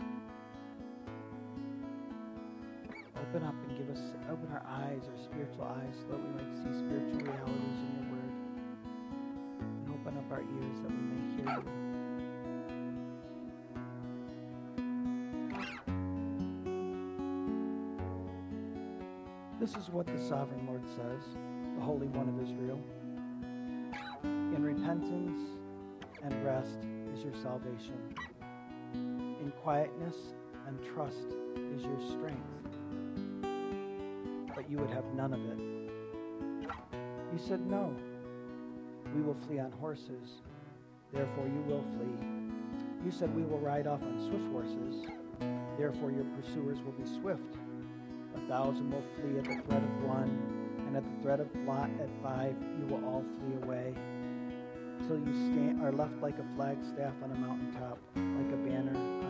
Open 3.16 3.44
up 3.44 3.54
and 3.68 3.78
give 3.78 3.90
us, 3.96 4.02
open 4.32 4.48
our 4.52 4.64
eyes, 4.68 5.02
our 5.08 5.18
spiritual 5.24 5.66
eyes, 5.66 5.94
so 6.02 6.08
that 6.10 6.20
we 6.20 6.30
might 6.34 6.56
see 6.56 6.74
spiritual 6.80 7.20
realities 7.20 7.80
in 7.80 7.90
your 7.96 8.08
word. 8.12 8.34
And 9.62 9.90
open 9.94 10.18
up 10.18 10.32
our 10.32 10.42
ears 10.42 10.82
that 10.82 10.90
we 10.90 10.98
may 10.98 11.22
hear 11.36 11.50
you. 11.60 11.66
This 19.60 19.76
is 19.76 19.90
what 19.90 20.08
the 20.08 20.20
sovereign 20.28 20.66
Lord 20.66 20.86
says, 20.88 21.24
the 21.76 21.82
Holy 21.82 22.08
One 22.08 22.30
of 22.30 22.42
Israel. 22.42 22.82
In 24.24 24.64
repentance 24.64 25.42
and 26.24 26.44
rest 26.44 26.80
is 27.14 27.24
your 27.24 27.36
salvation. 27.44 28.16
Quietness 29.66 30.16
and 30.68 30.78
trust 30.94 31.26
is 31.74 31.82
your 31.82 32.00
strength. 32.12 32.38
But 34.54 34.70
you 34.70 34.78
would 34.78 34.92
have 34.92 35.06
none 35.16 35.34
of 35.34 35.40
it. 35.40 35.58
You 37.34 37.40
said, 37.40 37.66
No. 37.66 37.92
We 39.16 39.24
will 39.24 39.36
flee 39.48 39.58
on 39.58 39.72
horses. 39.72 40.44
Therefore, 41.12 41.48
you 41.48 41.62
will 41.62 41.84
flee. 41.98 42.28
You 43.04 43.10
said, 43.10 43.36
We 43.36 43.42
will 43.42 43.58
ride 43.58 43.88
off 43.88 44.04
on 44.04 44.20
swift 44.30 44.46
horses. 44.52 45.08
Therefore, 45.80 46.12
your 46.12 46.26
pursuers 46.40 46.78
will 46.86 46.92
be 46.92 47.08
swift. 47.20 47.56
A 48.36 48.48
thousand 48.48 48.92
will 48.92 49.04
flee 49.16 49.40
at 49.40 49.46
the 49.46 49.64
threat 49.68 49.82
of 49.82 50.04
one, 50.04 50.30
and 50.86 50.96
at 50.96 51.04
the 51.04 51.24
threat 51.24 51.40
of 51.40 51.48
Lot 51.66 51.90
at 52.00 52.10
five, 52.22 52.56
you 52.80 52.86
will 52.86 53.04
all 53.04 53.26
flee 53.40 53.56
away 53.64 53.96
till 55.08 55.18
you 55.18 55.34
stand, 55.34 55.84
are 55.84 55.92
left 55.92 56.22
like 56.22 56.38
a 56.38 56.46
flagstaff 56.56 57.14
on 57.24 57.32
a 57.32 57.36
mountaintop, 57.36 57.98
like 58.16 58.54
a 58.54 58.58
banner. 58.58 59.25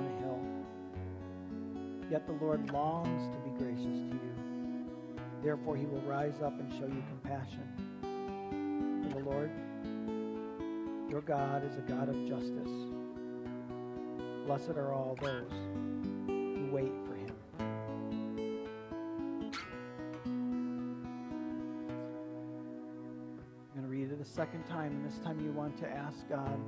Yet 2.10 2.28
the 2.28 2.34
Lord 2.34 2.72
longs 2.72 3.28
to 3.36 3.38
be 3.50 3.50
gracious 3.58 3.84
to 3.84 4.14
you. 4.14 4.36
Therefore, 5.44 5.76
he 5.76 5.86
will 5.86 6.02
rise 6.02 6.40
up 6.44 6.60
and 6.60 6.72
show 6.74 6.86
you 6.86 7.04
compassion. 7.10 7.64
For 9.04 9.20
the 9.20 9.26
Lord, 9.26 9.52
your 11.10 11.22
God, 11.22 11.64
is 11.66 11.78
a 11.78 11.82
God 11.82 12.10
of 12.10 12.16
justice. 12.28 12.70
Blessed 14.46 14.78
are 14.78 14.94
all 14.94 15.18
those 15.20 15.52
who 16.28 16.70
wait 16.72 16.92
for 17.08 17.16
him. 17.16 17.36
I'm 23.66 23.82
going 23.82 23.84
to 23.84 23.88
read 23.88 24.12
it 24.12 24.22
a 24.22 24.26
second 24.26 24.64
time, 24.66 24.92
and 24.92 25.06
this 25.06 25.18
time 25.20 25.40
you 25.40 25.52
want 25.52 25.76
to 25.80 25.90
ask 25.90 26.28
God 26.30 26.60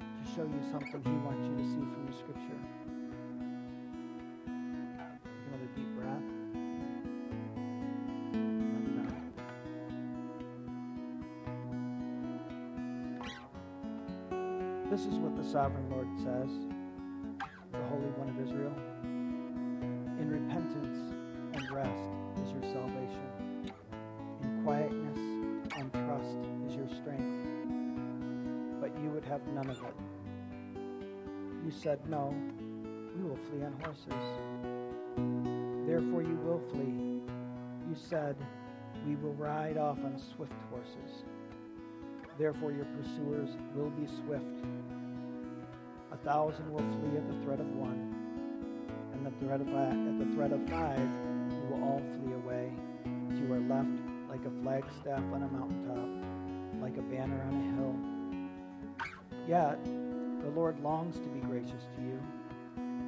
to 0.00 0.34
show 0.34 0.44
you 0.44 0.60
something 0.70 1.02
he 1.04 1.18
wants 1.26 1.46
you 1.46 1.56
to 1.56 1.70
see 1.70 1.84
from 1.92 2.06
the 2.06 2.12
scripture. 2.16 2.75
Sovereign 15.56 15.88
Lord 15.88 16.08
says, 16.18 16.52
the 17.72 17.78
Holy 17.88 18.12
One 18.20 18.28
of 18.28 18.38
Israel. 18.46 18.76
In 20.20 20.28
repentance 20.28 21.16
and 21.54 21.70
rest 21.70 22.12
is 22.44 22.52
your 22.52 22.60
salvation. 22.74 23.72
In 24.42 24.62
quietness 24.64 25.16
and 25.78 25.90
trust 25.94 26.36
is 26.68 26.76
your 26.76 26.86
strength. 27.00 27.24
But 28.82 28.92
you 29.02 29.08
would 29.08 29.24
have 29.24 29.40
none 29.46 29.70
of 29.70 29.78
it. 29.78 29.96
You 31.64 31.70
said, 31.70 32.06
No, 32.06 32.34
we 33.16 33.24
will 33.24 33.40
flee 33.48 33.64
on 33.64 33.72
horses. 33.80 34.12
Therefore 35.88 36.20
you 36.20 36.36
will 36.44 36.60
flee. 36.68 37.00
You 37.88 37.96
said, 37.96 38.36
We 39.06 39.16
will 39.16 39.32
ride 39.32 39.78
off 39.78 39.96
on 40.04 40.20
swift 40.36 40.52
horses. 40.68 41.24
Therefore 42.38 42.72
your 42.72 42.84
pursuers 43.00 43.56
will 43.74 43.88
be 43.88 44.06
swift. 44.06 44.66
Thousand 46.26 46.72
will 46.72 46.80
flee 46.80 47.18
at 47.18 47.28
the 47.28 47.44
threat 47.44 47.60
of 47.60 47.68
one, 47.76 48.12
and 49.12 49.24
the 49.24 49.30
threat 49.38 49.60
of, 49.60 49.68
at 49.68 50.18
the 50.18 50.34
threat 50.34 50.50
of 50.50 50.58
five, 50.68 50.98
you 50.98 51.62
will 51.70 51.84
all 51.84 52.02
flee 52.18 52.32
away. 52.34 52.72
You 53.30 53.52
are 53.52 53.60
left 53.60 54.00
like 54.28 54.44
a 54.44 54.50
flagstaff 54.60 55.22
on 55.32 55.44
a 55.44 55.48
mountaintop, 55.48 56.82
like 56.82 56.96
a 56.96 57.02
banner 57.02 57.40
on 57.46 57.54
a 57.54 57.66
hill. 57.76 57.94
Yet 59.46 59.84
the 60.42 60.50
Lord 60.50 60.80
longs 60.80 61.14
to 61.14 61.28
be 61.28 61.38
gracious 61.38 61.86
to 61.94 62.02
you. 62.02 62.20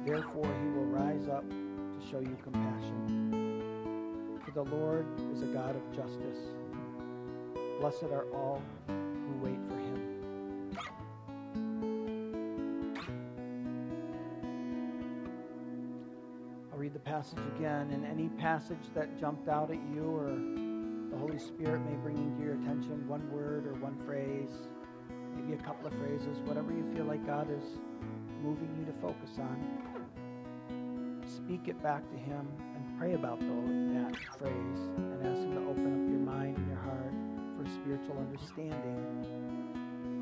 Therefore 0.05 0.47
he 0.61 0.69
will 0.69 0.85
rise 0.85 1.27
up 1.27 1.43
to 1.49 1.99
show 2.09 2.21
you 2.21 2.37
compassion. 2.41 4.39
For 4.45 4.51
the 4.51 4.63
Lord 4.63 5.05
is 5.33 5.41
a 5.41 5.47
God 5.47 5.75
of 5.75 5.83
justice. 5.93 6.39
Blessed 7.81 8.13
are 8.13 8.31
all 8.33 8.61
who 8.87 9.33
wait 9.43 9.59
for 9.67 9.75
him. 9.75 9.88
Passage 17.19 17.43
again, 17.57 17.91
and 17.91 18.05
any 18.05 18.29
passage 18.39 18.87
that 18.95 19.19
jumped 19.19 19.49
out 19.49 19.69
at 19.69 19.79
you 19.93 20.05
or 20.05 20.29
the 21.11 21.17
Holy 21.17 21.37
Spirit 21.37 21.81
may 21.81 21.97
bring 21.97 22.15
into 22.15 22.41
your 22.41 22.53
attention 22.53 23.05
one 23.09 23.29
word 23.29 23.67
or 23.67 23.73
one 23.73 23.97
phrase, 24.05 24.69
maybe 25.35 25.51
a 25.51 25.57
couple 25.61 25.85
of 25.85 25.93
phrases, 25.95 26.39
whatever 26.45 26.71
you 26.71 26.89
feel 26.95 27.03
like 27.03 27.27
God 27.27 27.51
is 27.51 27.77
moving 28.41 28.73
you 28.79 28.85
to 28.85 28.93
focus 29.01 29.31
on. 29.37 29.59
Speak 31.27 31.67
it 31.67 31.83
back 31.83 32.09
to 32.09 32.17
Him 32.17 32.47
and 32.73 32.97
pray 32.97 33.15
about 33.15 33.41
that 33.41 34.15
phrase 34.39 34.79
and 34.95 35.27
ask 35.27 35.41
Him 35.41 35.55
to 35.55 35.61
open 35.67 35.91
up 35.91 36.07
your 36.07 36.23
mind 36.23 36.55
and 36.55 36.67
your 36.69 36.79
heart 36.87 37.13
for 37.57 37.65
spiritual 37.83 38.17
understanding 38.17 39.25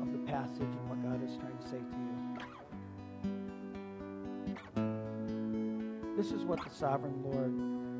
of 0.02 0.10
the 0.10 0.18
passage 0.32 0.66
and 0.66 0.88
what 0.90 1.00
God 1.04 1.22
is 1.22 1.36
trying 1.36 1.58
to 1.58 1.62
say 1.62 1.78
to 1.78 1.94
you. 1.94 2.17
This 6.18 6.32
is 6.32 6.44
what 6.44 6.58
the 6.64 6.74
sovereign 6.74 7.22
Lord, 7.22 7.54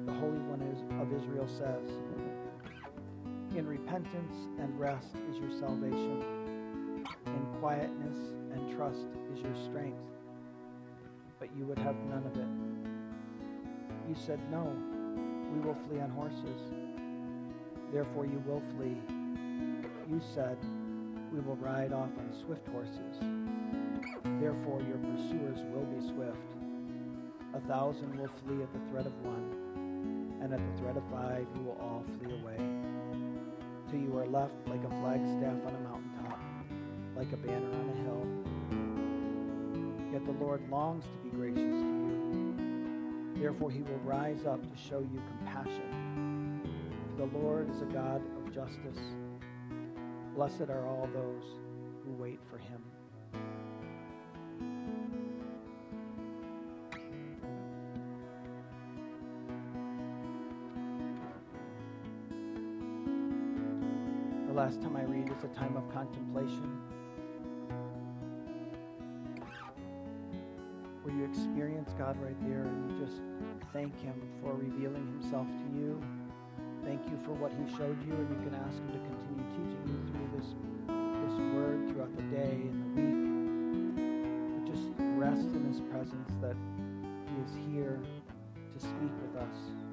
the 0.05 0.13
Holy 0.13 0.41
One 0.41 0.61
of 1.01 1.13
Israel 1.13 1.47
says. 1.47 1.89
In 3.57 3.65
repentance 3.65 4.35
and 4.59 4.75
rest 4.77 5.15
is 5.31 5.39
your 5.39 5.53
salvation. 5.53 6.25
In 7.27 7.47
quietness 7.61 8.17
and 8.51 8.77
trust 8.77 9.07
is 9.33 9.41
your 9.41 9.55
strength. 9.55 10.03
But 11.39 11.51
you 11.57 11.65
would 11.67 11.79
have 11.79 11.95
none 12.11 12.27
of 12.27 12.35
it. 12.35 14.09
You 14.09 14.17
said, 14.27 14.41
No, 14.51 14.65
we 15.55 15.61
will 15.61 15.77
flee 15.87 16.01
on 16.01 16.11
horses. 16.11 16.61
Therefore 17.93 18.27
you 18.27 18.43
will 18.45 18.65
flee. 18.75 18.99
You 20.11 20.21
said, 20.35 20.59
We 21.33 21.39
will 21.39 21.55
ride 21.55 21.93
off 21.93 22.11
on 22.19 22.35
swift 22.45 22.67
horses. 22.67 23.15
Therefore 24.43 24.83
your 24.83 24.99
pursuers 24.99 25.61
will 25.71 25.87
be 25.87 26.05
swift. 26.09 26.58
A 27.59 27.61
thousand 27.63 28.17
will 28.17 28.31
flee 28.47 28.63
at 28.63 28.73
the 28.73 28.79
threat 28.89 29.05
of 29.05 29.13
one, 29.25 30.39
and 30.41 30.55
at 30.55 30.61
the 30.61 30.81
threat 30.81 30.97
of 30.97 31.03
five 31.11 31.45
you 31.57 31.63
will 31.63 31.77
all 31.81 32.05
flee 32.17 32.33
away. 32.33 32.57
Till 33.91 33.99
you 33.99 34.17
are 34.17 34.27
left 34.27 34.55
like 34.69 34.85
a 34.85 34.89
flagstaff 34.89 35.67
on 35.67 35.75
a 35.75 35.81
mountaintop, 35.81 36.39
like 37.17 37.33
a 37.33 37.37
banner 37.37 37.69
on 37.69 37.89
a 37.89 37.97
hill. 38.05 38.27
Yet 40.13 40.25
the 40.25 40.45
Lord 40.45 40.71
longs 40.71 41.03
to 41.03 41.19
be 41.25 41.31
gracious 41.31 41.59
to 41.59 41.87
you. 42.07 42.55
Therefore 43.35 43.73
he 43.73 43.83
will 43.83 43.99
rise 44.05 44.47
up 44.47 44.63
to 44.63 44.77
show 44.89 45.01
you 45.01 45.21
compassion. 45.39 46.61
For 47.11 47.27
the 47.27 47.37
Lord 47.37 47.69
is 47.75 47.83
a 47.83 47.87
God 47.87 48.23
of 48.37 48.55
justice. 48.55 49.03
Blessed 50.37 50.71
are 50.71 50.87
all 50.87 51.09
those 51.13 51.59
who 52.05 52.13
wait 52.13 52.39
for 52.49 52.59
him. 52.59 52.81
Last 64.69 64.83
time 64.83 64.97
I 64.97 65.05
read 65.05 65.33
is 65.33 65.45
a 65.45 65.49
time 65.59 65.79
of 65.79 65.95
contemplation 65.95 66.79
where 71.01 71.15
you 71.15 71.25
experience 71.25 71.89
God 71.97 72.21
right 72.21 72.37
there 72.47 72.65
and 72.65 72.91
you 72.91 73.07
just 73.07 73.23
thank 73.73 73.99
Him 74.03 74.13
for 74.43 74.53
revealing 74.53 75.07
Himself 75.07 75.47
to 75.47 75.67
you. 75.73 75.99
Thank 76.85 77.01
you 77.09 77.17
for 77.25 77.33
what 77.33 77.51
He 77.57 77.65
showed 77.79 77.97
you, 78.05 78.13
and 78.13 78.29
you 78.29 78.37
can 78.45 78.61
ask 78.61 78.77
Him 78.77 78.93
to 78.93 79.01
continue 79.09 79.49
teaching 79.57 79.85
you 79.89 80.01
through 80.13 80.29
this, 80.37 80.53
this 80.53 81.37
word 81.57 81.89
throughout 81.89 82.15
the 82.15 82.29
day 82.29 82.69
and 82.69 82.77
the 82.85 83.01
week. 83.01 83.25
But 84.53 84.69
just 84.69 84.85
rest 85.17 85.49
in 85.49 85.65
His 85.65 85.81
presence 85.81 86.29
that 86.45 86.57
He 87.25 87.41
is 87.41 87.53
here 87.73 87.99
to 88.77 88.79
speak 88.79 89.17
with 89.25 89.41
us. 89.41 89.88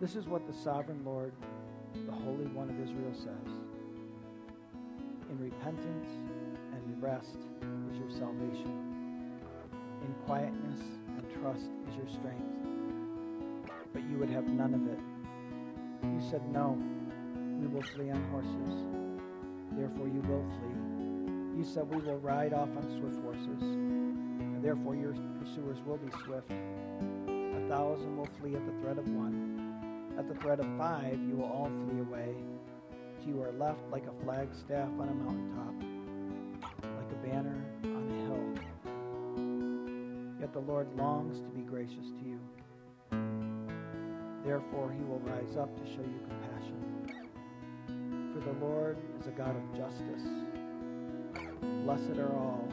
This 0.00 0.16
is 0.16 0.26
what 0.26 0.46
the 0.46 0.54
sovereign 0.54 1.04
Lord, 1.04 1.34
the 2.06 2.12
Holy 2.12 2.46
One 2.46 2.70
of 2.70 2.80
Israel 2.80 3.12
says. 3.12 3.52
In 5.28 5.38
repentance 5.38 6.08
and 6.72 6.82
in 6.94 6.98
rest 7.02 7.36
is 7.92 7.98
your 7.98 8.08
salvation. 8.08 9.36
In 10.00 10.14
quietness 10.24 10.80
and 11.06 11.22
trust 11.42 11.68
is 11.86 11.96
your 11.96 12.08
strength. 12.08 12.48
But 13.92 14.02
you 14.08 14.16
would 14.16 14.30
have 14.30 14.48
none 14.48 14.72
of 14.72 14.88
it. 14.88 14.98
You 16.02 16.30
said, 16.30 16.50
No, 16.50 16.80
we 17.60 17.66
will 17.66 17.82
flee 17.82 18.10
on 18.10 18.24
horses. 18.30 18.86
Therefore 19.76 20.08
you 20.08 20.22
will 20.22 20.48
flee. 20.60 21.60
You 21.60 21.64
said, 21.74 21.86
We 21.90 22.00
will 22.00 22.20
ride 22.20 22.54
off 22.54 22.70
on 22.74 22.88
swift 22.98 23.20
horses. 23.22 23.60
And 23.60 24.64
therefore 24.64 24.96
your 24.96 25.12
pursuers 25.38 25.76
will 25.84 25.98
be 25.98 26.10
swift. 26.24 26.50
A 26.50 27.68
thousand 27.68 28.16
will 28.16 28.28
flee 28.40 28.54
at 28.54 28.64
the 28.64 28.72
threat 28.80 28.96
of 28.96 29.06
one. 29.10 29.49
At 30.20 30.28
the 30.28 30.34
threat 30.34 30.60
of 30.60 30.66
five, 30.76 31.18
you 31.26 31.36
will 31.36 31.46
all 31.46 31.70
flee 31.88 32.00
away. 32.00 32.34
You 33.26 33.40
are 33.42 33.52
left 33.52 33.80
like 33.90 34.04
a 34.04 34.12
flagstaff 34.22 34.90
on 35.00 35.08
a 35.08 35.14
mountaintop, 35.14 35.72
like 36.82 37.10
a 37.10 37.26
banner 37.26 37.64
on 37.84 38.04
a 38.04 38.16
hill. 38.26 38.44
Yet 40.38 40.52
the 40.52 40.58
Lord 40.58 40.94
longs 40.94 41.40
to 41.40 41.48
be 41.48 41.62
gracious 41.62 42.10
to 42.18 42.22
you. 42.22 42.38
Therefore, 44.44 44.92
he 44.92 45.02
will 45.04 45.20
rise 45.20 45.56
up 45.56 45.74
to 45.74 45.86
show 45.86 46.02
you 46.02 46.20
compassion. 46.28 46.82
For 48.34 48.40
the 48.40 48.52
Lord 48.62 48.98
is 49.18 49.26
a 49.26 49.30
God 49.30 49.56
of 49.56 49.74
justice. 49.74 50.28
Blessed 51.82 52.18
are 52.18 52.36
all 52.36 52.68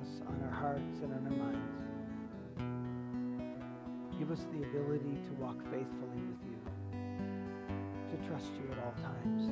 us 0.00 0.20
on 0.28 0.40
our 0.44 0.54
hearts 0.54 1.00
and 1.02 1.12
on 1.12 1.26
our 1.26 1.32
minds. 1.44 1.76
Give 4.18 4.30
us 4.30 4.46
the 4.52 4.62
ability 4.68 5.18
to 5.26 5.32
walk 5.40 5.58
faithfully 5.64 6.22
with 6.28 6.42
you, 6.44 6.58
to 8.10 8.16
trust 8.28 8.50
you 8.54 8.70
at 8.72 8.78
all 8.84 8.94
times, 9.02 9.50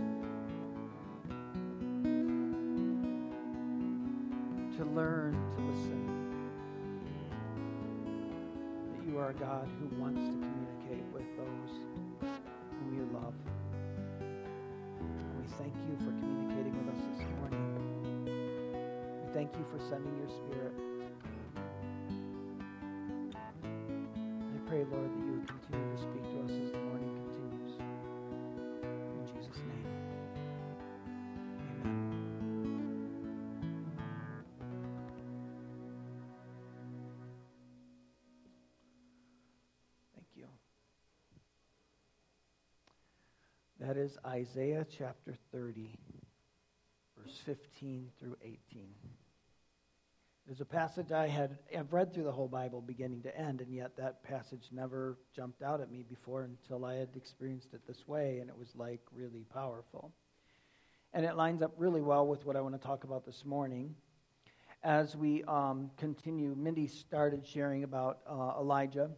to 4.77 4.85
learn 4.85 5.33
to 5.33 5.59
listen, 5.63 6.03
that 8.93 9.03
you 9.07 9.19
are 9.19 9.31
a 9.31 9.35
God 9.35 9.69
who 9.79 9.87
wants 10.01 10.21
to 10.21 10.33
communicate 10.33 11.07
with 11.13 11.29
those 11.37 11.71
who 12.21 12.27
who 12.87 12.97
you 12.97 13.09
love. 13.13 13.35
We 14.21 15.47
thank 15.59 15.75
you 15.89 15.97
for 15.99 16.13
communicating 16.21 16.66
thank 19.37 19.55
you 19.59 19.66
for 19.70 19.79
sending 19.79 20.16
your 20.16 20.31
spirit. 20.31 20.72
I 23.35 24.59
pray, 24.66 24.83
Lord, 24.90 25.11
that 25.12 25.27
you 25.27 25.33
would 25.33 25.46
continue 25.46 25.94
to 25.94 25.99
speak 26.01 26.22
to 26.22 26.40
us 26.40 26.51
as 26.53 26.72
the 26.72 26.79
morning 26.79 27.12
continues. 27.20 27.72
In 29.12 29.27
Jesus' 29.27 29.59
name. 29.59 29.87
Amen. 31.85 32.07
Thank 40.14 40.29
you. 40.35 40.46
That 43.81 43.99
is 43.99 44.16
Isaiah 44.27 44.87
chapter 44.96 45.35
30, 45.53 45.99
verse 47.18 47.38
15 47.44 48.09
through 48.18 48.37
18. 48.42 48.57
There's 50.47 50.61
a 50.61 50.65
passage 50.65 51.11
I 51.11 51.27
had 51.27 51.59
I've 51.77 51.93
read 51.93 52.15
through 52.15 52.23
the 52.23 52.31
whole 52.31 52.47
Bible 52.47 52.81
beginning 52.81 53.23
to 53.23 53.37
end, 53.37 53.61
and 53.61 53.75
yet 53.75 53.97
that 53.97 54.23
passage 54.23 54.69
never 54.71 55.19
jumped 55.35 55.61
out 55.61 55.81
at 55.81 55.91
me 55.91 56.05
before 56.09 56.43
until 56.45 56.85
I 56.85 56.95
had 56.95 57.09
experienced 57.17 57.75
it 57.75 57.81
this 57.85 58.07
way, 58.07 58.39
and 58.39 58.49
it 58.49 58.57
was 58.57 58.69
like 58.77 59.01
really 59.13 59.45
powerful. 59.53 60.13
And 61.13 61.27
it 61.27 61.35
lines 61.35 61.63
up 61.63 61.73
really 61.77 62.01
well 62.01 62.29
with 62.29 62.47
what 62.47 62.55
I 62.55 62.61
want 62.61 62.81
to 62.81 62.87
talk 62.87 63.03
about 63.03 63.27
this 63.27 63.45
morning. 63.45 63.97
As 64.85 65.17
we 65.17 65.43
um, 65.49 65.91
continue, 65.97 66.55
Mindy 66.57 66.87
started 66.87 67.45
sharing 67.45 67.83
about 67.83 68.21
uh, 68.25 68.53
Elijah, 68.61 69.11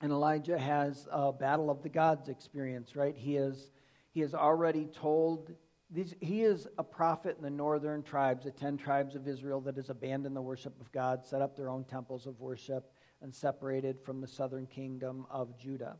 and 0.00 0.12
Elijah 0.12 0.58
has 0.60 1.08
a 1.10 1.32
battle 1.32 1.70
of 1.70 1.82
the 1.82 1.88
gods 1.88 2.28
experience, 2.28 2.94
right? 2.94 3.16
He 3.16 3.36
is 3.36 3.72
he 4.12 4.20
has 4.20 4.32
already 4.32 4.86
told 4.94 5.50
these, 5.96 6.14
he 6.20 6.42
is 6.42 6.68
a 6.76 6.84
prophet 6.84 7.36
in 7.38 7.42
the 7.42 7.50
northern 7.50 8.02
tribes, 8.02 8.44
the 8.44 8.50
ten 8.50 8.76
tribes 8.76 9.14
of 9.14 9.26
Israel 9.26 9.62
that 9.62 9.76
has 9.76 9.88
abandoned 9.88 10.36
the 10.36 10.42
worship 10.42 10.78
of 10.80 10.92
God, 10.92 11.24
set 11.24 11.40
up 11.40 11.56
their 11.56 11.70
own 11.70 11.84
temples 11.84 12.26
of 12.26 12.38
worship, 12.38 12.92
and 13.22 13.34
separated 13.34 13.98
from 14.04 14.20
the 14.20 14.26
southern 14.26 14.66
kingdom 14.66 15.26
of 15.30 15.58
Judah. 15.58 15.96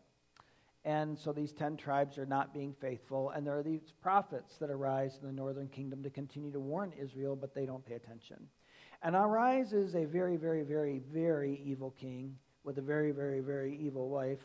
And 0.84 1.18
so 1.18 1.32
these 1.32 1.52
ten 1.52 1.78
tribes 1.78 2.18
are 2.18 2.26
not 2.26 2.52
being 2.52 2.74
faithful, 2.78 3.30
and 3.30 3.46
there 3.46 3.58
are 3.58 3.62
these 3.62 3.94
prophets 4.02 4.58
that 4.58 4.70
arise 4.70 5.18
in 5.20 5.26
the 5.26 5.32
northern 5.32 5.68
kingdom 5.68 6.02
to 6.02 6.10
continue 6.10 6.52
to 6.52 6.60
warn 6.60 6.92
Israel, 6.92 7.34
but 7.34 7.54
they 7.54 7.64
don't 7.64 7.84
pay 7.84 7.94
attention. 7.94 8.46
And 9.02 9.14
Arise 9.14 9.72
is 9.72 9.94
a 9.94 10.04
very, 10.04 10.36
very, 10.36 10.62
very, 10.62 11.00
very 11.12 11.60
evil 11.64 11.94
king 11.98 12.36
with 12.64 12.78
a 12.78 12.82
very, 12.82 13.12
very, 13.12 13.40
very 13.40 13.76
evil 13.76 14.08
wife, 14.10 14.44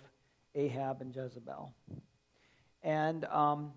Ahab 0.55 1.01
and 1.01 1.15
Jezebel. 1.15 1.73
And 2.83 3.25
um, 3.25 3.73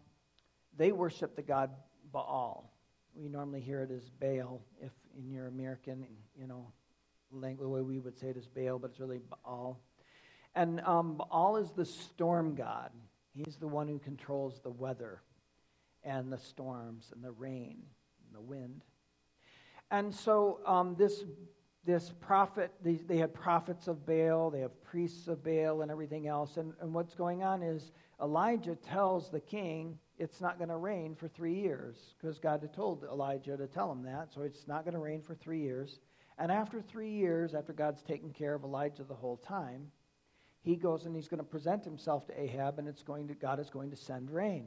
they 0.77 0.93
worship 0.93 1.37
the 1.37 1.43
god 1.43 1.71
Baal. 2.13 2.71
We 3.15 3.29
normally 3.29 3.61
hear 3.61 3.83
it 3.83 3.91
as 3.91 4.09
Baal, 4.21 4.61
if 4.81 4.93
in 5.17 5.31
your 5.31 5.47
American, 5.47 6.07
you 6.39 6.47
know, 6.47 6.73
language, 7.31 7.65
the 7.65 7.69
way 7.69 7.81
we 7.81 7.99
would 7.99 8.19
say 8.19 8.29
it 8.29 8.37
is 8.37 8.47
Baal, 8.47 8.79
but 8.79 8.91
it's 8.91 9.01
really 9.01 9.21
Baal. 9.31 9.81
And 10.55 10.81
um, 10.81 11.17
Baal 11.17 11.57
is 11.57 11.71
the 11.73 11.85
storm 11.85 12.55
god. 12.55 12.91
He's 13.33 13.57
the 13.57 13.67
one 13.67 13.89
who 13.89 13.99
controls 13.99 14.61
the 14.63 14.71
weather 14.71 15.23
and 16.03 16.33
the 16.33 16.39
storms 16.39 17.11
and 17.15 17.23
the 17.23 17.33
rain 17.33 17.83
and 18.27 18.35
the 18.35 18.41
wind. 18.41 18.83
And 19.91 20.15
so 20.15 20.61
um, 20.67 20.95
this 20.97 21.25
this 21.85 22.13
prophet, 22.19 22.73
they, 22.83 22.95
they 22.95 23.19
had 23.19 23.35
prophets 23.35 23.89
of 23.89 24.07
Baal, 24.07 24.51
they 24.51 24.61
have 24.61 24.83
priests 24.85 25.29
of 25.29 25.45
Baal, 25.45 25.83
and 25.83 25.91
everything 25.91 26.27
else. 26.27 26.57
And, 26.57 26.73
and 26.81 26.95
what's 26.95 27.15
going 27.15 27.43
on 27.43 27.63
is 27.63 27.93
Elijah 28.23 28.75
tells 28.75 29.31
the 29.31 29.41
king 29.41 29.99
it's 30.19 30.41
not 30.41 30.59
going 30.59 30.69
to 30.69 30.77
rain 30.77 31.15
for 31.15 31.29
three 31.29 31.55
years 31.55 32.15
because 32.17 32.39
God 32.39 32.61
had 32.61 32.73
told 32.73 33.05
Elijah 33.05 33.57
to 33.57 33.67
tell 33.67 33.91
him 33.91 34.03
that. 34.05 34.33
So 34.33 34.43
it's 34.43 34.69
not 34.69 34.85
going 34.85 34.95
to 34.95 35.01
rain 35.01 35.23
for 35.23 35.35
three 35.35 35.61
years. 35.61 35.99
And 36.39 36.51
after 36.51 36.81
three 36.81 37.11
years, 37.11 37.55
after 37.55 37.73
God's 37.73 38.03
taken 38.03 38.31
care 38.31 38.55
of 38.55 38.65
Elijah 38.65 39.05
the 39.05 39.15
whole 39.15 39.37
time, 39.37 39.91
he 40.63 40.77
goes 40.77 41.05
and 41.05 41.15
he's 41.15 41.29
going 41.29 41.39
to 41.39 41.45
present 41.45 41.85
himself 41.85 42.27
to 42.27 42.41
Ahab, 42.41 42.79
and 42.79 42.89
it's 42.89 43.03
going 43.03 43.29
to, 43.29 43.35
God 43.35 43.61
is 43.61 43.71
going 43.71 43.91
to 43.91 43.97
send 43.97 44.31
rain, 44.31 44.67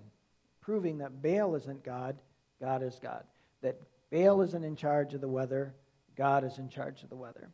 proving 0.61 0.99
that 0.99 1.21
Baal 1.21 1.55
isn't 1.55 1.83
God, 1.83 2.17
God 2.61 2.83
is 2.83 2.99
God. 3.01 3.23
That 3.61 3.81
Baal 4.11 4.41
isn't 4.41 4.63
in 4.63 4.75
charge 4.75 5.13
of 5.13 5.21
the 5.21 5.27
weather, 5.27 5.73
God 6.15 6.43
is 6.43 6.59
in 6.59 6.69
charge 6.69 7.03
of 7.03 7.09
the 7.09 7.15
weather. 7.15 7.49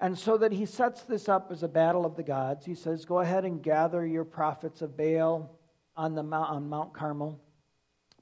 And 0.00 0.18
so 0.18 0.36
that 0.38 0.52
he 0.52 0.66
sets 0.66 1.02
this 1.02 1.28
up 1.28 1.50
as 1.50 1.62
a 1.62 1.68
battle 1.68 2.04
of 2.04 2.16
the 2.16 2.22
gods. 2.22 2.64
He 2.64 2.74
says, 2.74 3.04
Go 3.04 3.20
ahead 3.20 3.44
and 3.44 3.62
gather 3.62 4.06
your 4.06 4.24
prophets 4.24 4.82
of 4.82 4.96
Baal 4.96 5.50
on, 5.96 6.14
the 6.14 6.22
mount, 6.22 6.50
on 6.50 6.68
Mount 6.68 6.92
Carmel. 6.92 7.40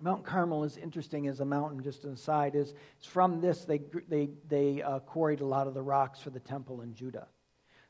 Mount 0.00 0.24
Carmel 0.24 0.64
is 0.64 0.76
interesting 0.76 1.26
as 1.26 1.40
a 1.40 1.44
mountain, 1.44 1.82
just 1.82 2.04
an 2.04 2.12
aside, 2.12 2.54
is 2.54 2.74
from 3.02 3.40
this 3.40 3.64
they, 3.64 3.80
they, 4.08 4.30
they 4.48 4.82
uh, 4.82 5.00
quarried 5.00 5.40
a 5.40 5.46
lot 5.46 5.66
of 5.66 5.74
the 5.74 5.82
rocks 5.82 6.20
for 6.20 6.30
the 6.30 6.40
temple 6.40 6.80
in 6.80 6.94
Judah. 6.94 7.28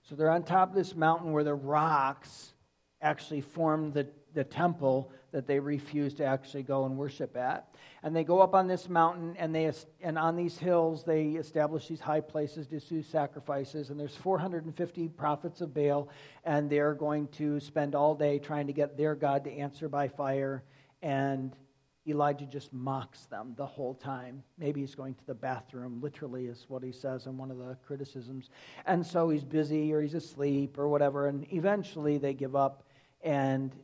So 0.03 0.15
they're 0.15 0.31
on 0.31 0.43
top 0.43 0.71
of 0.71 0.75
this 0.75 0.97
mountain 0.97 1.33
where 1.33 1.45
the 1.45 1.55
rocks 1.55 2.53
actually 3.01 3.43
formed 3.43 3.95
the, 3.95 4.09
the 4.35 4.45
temple 4.45 5.13
that 5.33 5.47
they 5.47 5.59
refuse 5.59 6.15
to 6.15 6.25
actually 6.25 6.63
go 6.63 6.85
and 6.85 6.97
worship 6.97 7.37
at. 7.37 7.75
And 8.03 8.15
they 8.15 8.25
go 8.25 8.41
up 8.41 8.55
on 8.55 8.67
this 8.67 8.89
mountain, 8.89 9.37
and, 9.39 9.55
they, 9.55 9.71
and 10.01 10.19
on 10.19 10.37
these 10.37 10.59
hills, 10.59 11.05
they 11.05 11.31
establish 11.31 11.87
these 11.87 12.01
high 12.01 12.21
places 12.21 12.67
to 12.69 12.81
do 12.81 13.03
sacrifices. 13.03 13.91
And 13.91 14.01
there's 14.01 14.17
450 14.17 15.09
prophets 15.09 15.61
of 15.61 15.75
Baal, 15.75 16.09
and 16.45 16.71
they're 16.71 16.95
going 16.95 17.29
to 17.29 17.61
spend 17.61 17.95
all 17.95 18.15
day 18.15 18.39
trying 18.39 18.67
to 18.67 18.73
get 18.73 18.97
their 18.97 19.15
God 19.15 19.45
to 19.45 19.53
answer 19.53 19.89
by 19.89 20.09
fire. 20.09 20.63
And 21.03 21.55
Elijah 22.07 22.47
just 22.47 22.73
mocks 22.73 23.27
them 23.27 23.55
the 23.57 23.67
whole 23.67 23.95
time. 23.95 24.43
Maybe 24.59 24.81
he's 24.81 24.95
going 24.95 25.15
to 25.15 25.27
the 25.27 25.35
bathroom, 25.35 26.01
literally, 26.01 26.47
is 26.47 26.65
what 26.69 26.83
he 26.83 26.93
says 26.93 27.27
in 27.27 27.37
one 27.37 27.51
of 27.51 27.59
the 27.59 27.77
criticisms. 27.87 28.51
And 28.87 29.07
so 29.07 29.29
he's 29.29 29.45
busy 29.45 29.93
or 29.93 30.01
he's 30.01 30.15
asleep 30.15 30.79
or 30.79 30.89
whatever. 30.89 31.27
And 31.27 31.47
eventually 31.53 32.19
they 32.19 32.35
give 32.35 32.57
up, 32.57 32.85
and 33.23 33.75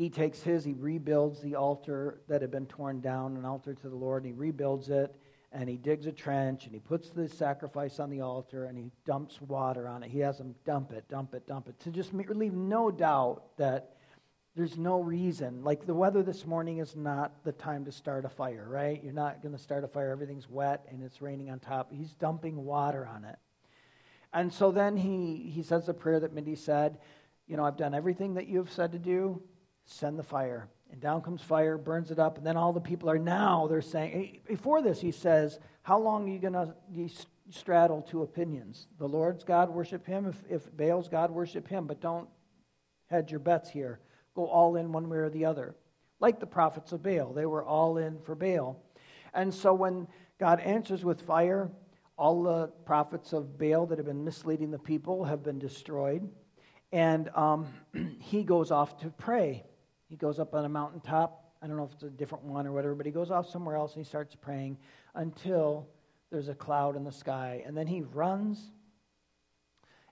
he 0.00 0.08
takes 0.08 0.40
his, 0.40 0.64
he 0.64 0.72
rebuilds 0.72 1.42
the 1.42 1.54
altar 1.54 2.22
that 2.26 2.40
had 2.40 2.50
been 2.50 2.64
torn 2.64 3.02
down, 3.02 3.36
an 3.36 3.44
altar 3.44 3.74
to 3.74 3.88
the 3.90 3.94
Lord, 3.94 4.24
and 4.24 4.32
he 4.32 4.38
rebuilds 4.38 4.88
it, 4.88 5.14
and 5.52 5.68
he 5.68 5.76
digs 5.76 6.06
a 6.06 6.12
trench, 6.12 6.64
and 6.64 6.72
he 6.72 6.80
puts 6.80 7.10
the 7.10 7.28
sacrifice 7.28 8.00
on 8.00 8.08
the 8.08 8.22
altar, 8.22 8.64
and 8.64 8.78
he 8.78 8.90
dumps 9.04 9.42
water 9.42 9.86
on 9.86 10.02
it. 10.02 10.10
He 10.10 10.20
has 10.20 10.38
them 10.38 10.54
dump 10.64 10.92
it, 10.92 11.06
dump 11.10 11.34
it, 11.34 11.46
dump 11.46 11.68
it, 11.68 11.78
to 11.80 11.90
just 11.90 12.14
leave 12.14 12.54
no 12.54 12.90
doubt 12.90 13.42
that 13.58 13.96
there's 14.56 14.78
no 14.78 15.02
reason. 15.02 15.62
Like 15.62 15.84
the 15.84 15.92
weather 15.92 16.22
this 16.22 16.46
morning 16.46 16.78
is 16.78 16.96
not 16.96 17.44
the 17.44 17.52
time 17.52 17.84
to 17.84 17.92
start 17.92 18.24
a 18.24 18.30
fire, 18.30 18.66
right? 18.70 19.04
You're 19.04 19.12
not 19.12 19.42
going 19.42 19.54
to 19.54 19.60
start 19.60 19.84
a 19.84 19.88
fire. 19.88 20.10
Everything's 20.12 20.48
wet 20.48 20.86
and 20.90 21.02
it's 21.02 21.20
raining 21.20 21.50
on 21.50 21.60
top. 21.60 21.92
He's 21.92 22.14
dumping 22.14 22.64
water 22.64 23.06
on 23.06 23.24
it. 23.24 23.36
And 24.32 24.50
so 24.50 24.72
then 24.72 24.96
he, 24.96 25.50
he 25.54 25.62
says 25.62 25.90
a 25.90 25.94
prayer 25.94 26.20
that 26.20 26.32
Mindy 26.32 26.56
said, 26.56 26.98
You 27.46 27.58
know, 27.58 27.64
I've 27.64 27.76
done 27.76 27.94
everything 27.94 28.34
that 28.34 28.48
you 28.48 28.58
have 28.58 28.72
said 28.72 28.92
to 28.92 28.98
do 28.98 29.42
send 29.84 30.18
the 30.18 30.22
fire. 30.22 30.68
And 30.90 31.00
down 31.00 31.22
comes 31.22 31.42
fire, 31.42 31.78
burns 31.78 32.10
it 32.10 32.18
up, 32.18 32.38
and 32.38 32.46
then 32.46 32.56
all 32.56 32.72
the 32.72 32.80
people 32.80 33.08
are 33.08 33.18
now, 33.18 33.66
they're 33.68 33.80
saying, 33.80 34.40
before 34.46 34.82
this, 34.82 35.00
he 35.00 35.12
says, 35.12 35.60
How 35.82 35.98
long 35.98 36.28
are 36.28 36.32
you 36.32 36.38
going 36.38 36.52
to 36.54 36.74
straddle 37.50 38.02
two 38.02 38.22
opinions? 38.22 38.88
The 38.98 39.06
Lord's 39.06 39.44
God, 39.44 39.70
worship 39.70 40.06
him. 40.06 40.26
If, 40.26 40.42
if 40.48 40.76
Baal's 40.76 41.08
God, 41.08 41.30
worship 41.30 41.68
him. 41.68 41.86
But 41.86 42.00
don't 42.00 42.28
hedge 43.06 43.30
your 43.30 43.40
bets 43.40 43.70
here. 43.70 44.00
Go 44.34 44.46
all 44.46 44.76
in 44.76 44.92
one 44.92 45.08
way 45.08 45.18
or 45.18 45.30
the 45.30 45.44
other. 45.44 45.74
Like 46.18 46.40
the 46.40 46.46
prophets 46.46 46.92
of 46.92 47.02
Baal, 47.02 47.32
they 47.32 47.46
were 47.46 47.64
all 47.64 47.96
in 47.98 48.18
for 48.20 48.34
Baal. 48.34 48.82
And 49.32 49.52
so 49.52 49.72
when 49.72 50.06
God 50.38 50.60
answers 50.60 51.04
with 51.04 51.22
fire, 51.22 51.70
all 52.16 52.42
the 52.42 52.68
prophets 52.84 53.32
of 53.32 53.58
Baal 53.58 53.86
that 53.86 53.98
have 53.98 54.06
been 54.06 54.24
misleading 54.24 54.70
the 54.70 54.78
people 54.78 55.24
have 55.24 55.42
been 55.42 55.58
destroyed. 55.58 56.28
And 56.92 57.30
um, 57.34 57.66
he 58.18 58.44
goes 58.44 58.70
off 58.70 58.98
to 58.98 59.08
pray. 59.10 59.64
He 60.10 60.16
goes 60.16 60.40
up 60.40 60.54
on 60.54 60.64
a 60.64 60.68
mountaintop. 60.68 61.52
I 61.62 61.68
don't 61.68 61.76
know 61.76 61.84
if 61.84 61.92
it's 61.92 62.02
a 62.02 62.10
different 62.10 62.44
one 62.44 62.66
or 62.66 62.72
whatever, 62.72 62.96
but 62.96 63.06
he 63.06 63.12
goes 63.12 63.30
off 63.30 63.48
somewhere 63.48 63.76
else 63.76 63.94
and 63.94 64.04
he 64.04 64.08
starts 64.08 64.34
praying 64.34 64.76
until 65.14 65.86
there's 66.30 66.48
a 66.48 66.54
cloud 66.54 66.96
in 66.96 67.04
the 67.04 67.12
sky. 67.12 67.62
And 67.64 67.76
then 67.76 67.86
he 67.86 68.02
runs. 68.02 68.72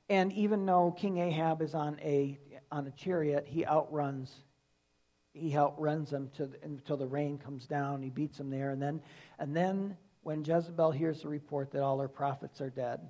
And 0.09 0.33
even 0.35 0.65
though 0.65 0.93
King 0.97 1.19
Ahab 1.19 1.63
is 1.63 1.75
on 1.75 1.99
a, 2.01 2.39
on 2.71 2.87
a 2.87 2.93
chariot, 2.93 3.47
he 3.49 3.67
outruns. 3.67 4.33
He 5.33 5.57
outruns 5.57 6.11
them 6.11 6.31
to, 6.37 6.49
until 6.63 6.97
the 6.97 7.07
rain 7.07 7.37
comes 7.37 7.67
down. 7.67 8.01
He 8.01 8.11
beats 8.11 8.39
them 8.39 8.51
there. 8.51 8.71
And 8.71 8.81
then, 8.81 9.03
and 9.41 9.55
then 9.55 9.97
when 10.23 10.45
Jezebel 10.45 10.93
hears 10.93 11.23
the 11.23 11.29
report 11.29 11.73
that 11.73 11.83
all 11.83 11.99
her 11.99 12.09
prophets 12.09 12.61
are 12.61 12.71
dead, 12.71 13.01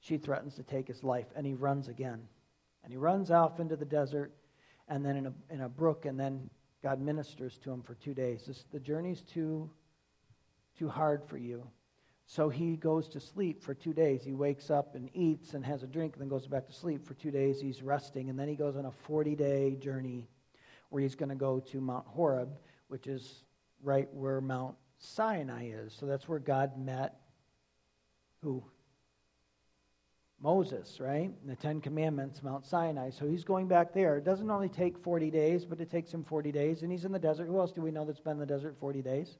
she 0.00 0.18
threatens 0.18 0.56
to 0.56 0.64
take 0.64 0.88
his 0.88 1.04
life. 1.04 1.26
And 1.36 1.46
he 1.46 1.54
runs 1.54 1.86
again. 1.86 2.22
And 2.82 2.92
he 2.92 2.96
runs 2.96 3.30
off 3.30 3.60
into 3.60 3.76
the 3.76 3.84
desert 3.84 4.32
and 4.92 5.02
then 5.02 5.16
in 5.16 5.26
a, 5.26 5.32
in 5.48 5.60
a 5.62 5.68
brook, 5.70 6.04
and 6.04 6.20
then 6.20 6.50
God 6.82 7.00
ministers 7.00 7.56
to 7.64 7.70
him 7.72 7.80
for 7.80 7.94
two 7.94 8.12
days. 8.12 8.44
This, 8.46 8.66
the 8.72 8.78
journey's 8.78 9.22
too, 9.22 9.70
too 10.78 10.90
hard 10.90 11.24
for 11.24 11.38
you. 11.38 11.66
So 12.26 12.50
he 12.50 12.76
goes 12.76 13.08
to 13.08 13.20
sleep 13.20 13.62
for 13.62 13.72
two 13.72 13.94
days. 13.94 14.22
He 14.22 14.34
wakes 14.34 14.70
up 14.70 14.94
and 14.94 15.08
eats 15.14 15.54
and 15.54 15.64
has 15.64 15.82
a 15.82 15.86
drink, 15.86 16.12
and 16.12 16.20
then 16.20 16.28
goes 16.28 16.46
back 16.46 16.66
to 16.66 16.74
sleep 16.74 17.06
for 17.06 17.14
two 17.14 17.30
days. 17.30 17.58
He's 17.58 17.82
resting, 17.82 18.28
and 18.28 18.38
then 18.38 18.48
he 18.48 18.54
goes 18.54 18.76
on 18.76 18.84
a 18.84 18.90
40 18.90 19.34
day 19.34 19.76
journey 19.76 20.28
where 20.90 21.00
he's 21.00 21.14
going 21.14 21.30
to 21.30 21.36
go 21.36 21.58
to 21.58 21.80
Mount 21.80 22.06
Horeb, 22.06 22.50
which 22.88 23.06
is 23.06 23.44
right 23.82 24.12
where 24.12 24.42
Mount 24.42 24.76
Sinai 24.98 25.70
is. 25.70 25.94
So 25.98 26.04
that's 26.04 26.28
where 26.28 26.38
God 26.38 26.76
met 26.76 27.16
who? 28.42 28.62
Moses, 30.42 30.98
right? 30.98 31.30
The 31.46 31.54
Ten 31.54 31.80
Commandments, 31.80 32.42
Mount 32.42 32.66
Sinai. 32.66 33.10
So 33.10 33.28
he's 33.28 33.44
going 33.44 33.68
back 33.68 33.92
there. 33.92 34.16
It 34.16 34.24
doesn't 34.24 34.50
only 34.50 34.68
take 34.68 34.98
40 34.98 35.30
days, 35.30 35.64
but 35.64 35.80
it 35.80 35.88
takes 35.88 36.12
him 36.12 36.24
40 36.24 36.50
days. 36.50 36.82
And 36.82 36.90
he's 36.90 37.04
in 37.04 37.12
the 37.12 37.18
desert. 37.18 37.46
Who 37.46 37.60
else 37.60 37.70
do 37.70 37.80
we 37.80 37.92
know 37.92 38.04
that's 38.04 38.20
been 38.20 38.32
in 38.32 38.38
the 38.40 38.46
desert 38.46 38.76
40 38.80 39.02
days? 39.02 39.38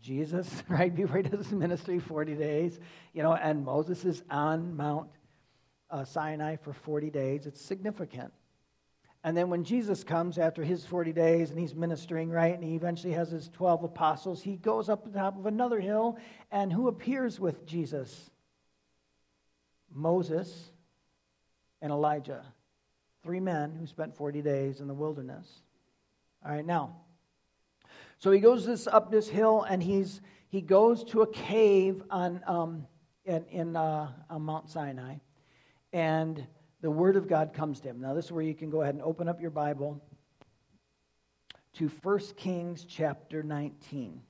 Jesus, 0.00 0.62
right? 0.68 0.94
Before 0.94 1.18
he 1.18 1.22
does 1.24 1.46
his 1.46 1.52
ministry, 1.52 1.98
40 1.98 2.34
days. 2.36 2.80
You 3.12 3.22
know, 3.22 3.34
and 3.34 3.64
Moses 3.64 4.06
is 4.06 4.22
on 4.30 4.74
Mount 4.74 5.10
uh, 5.90 6.04
Sinai 6.04 6.56
for 6.56 6.72
40 6.72 7.10
days. 7.10 7.46
It's 7.46 7.60
significant. 7.60 8.32
And 9.24 9.36
then 9.36 9.50
when 9.50 9.62
Jesus 9.62 10.04
comes 10.04 10.38
after 10.38 10.64
his 10.64 10.86
40 10.86 11.12
days 11.12 11.50
and 11.50 11.58
he's 11.58 11.74
ministering, 11.74 12.30
right, 12.30 12.54
and 12.54 12.64
he 12.64 12.76
eventually 12.76 13.12
has 13.12 13.30
his 13.30 13.48
12 13.50 13.84
apostles, 13.84 14.40
he 14.40 14.56
goes 14.56 14.88
up 14.88 15.04
the 15.04 15.18
top 15.18 15.36
of 15.38 15.44
another 15.44 15.80
hill. 15.80 16.16
And 16.50 16.72
who 16.72 16.88
appears 16.88 17.38
with 17.38 17.66
Jesus? 17.66 18.30
Moses 19.96 20.70
and 21.82 21.90
Elijah. 21.90 22.44
Three 23.22 23.40
men 23.40 23.74
who 23.74 23.86
spent 23.86 24.14
40 24.14 24.42
days 24.42 24.80
in 24.80 24.86
the 24.86 24.94
wilderness. 24.94 25.48
All 26.44 26.52
right, 26.52 26.64
now, 26.64 26.96
so 28.18 28.30
he 28.30 28.38
goes 28.38 28.64
this 28.64 28.86
up 28.86 29.10
this 29.10 29.28
hill 29.28 29.62
and 29.62 29.82
he's 29.82 30.20
he 30.48 30.60
goes 30.60 31.02
to 31.04 31.22
a 31.22 31.26
cave 31.26 32.02
on 32.08 32.40
um, 32.46 32.86
in, 33.24 33.44
in 33.46 33.76
uh, 33.76 34.12
on 34.30 34.42
Mount 34.42 34.70
Sinai, 34.70 35.16
and 35.92 36.46
the 36.82 36.90
Word 36.90 37.16
of 37.16 37.26
God 37.26 37.52
comes 37.52 37.80
to 37.80 37.88
him. 37.88 38.00
Now, 38.00 38.14
this 38.14 38.26
is 38.26 38.32
where 38.32 38.44
you 38.44 38.54
can 38.54 38.70
go 38.70 38.82
ahead 38.82 38.94
and 38.94 39.02
open 39.02 39.28
up 39.28 39.40
your 39.40 39.50
Bible 39.50 40.00
to 41.74 41.88
1 41.88 42.18
Kings 42.36 42.86
chapter 42.88 43.42
19. 43.42 44.22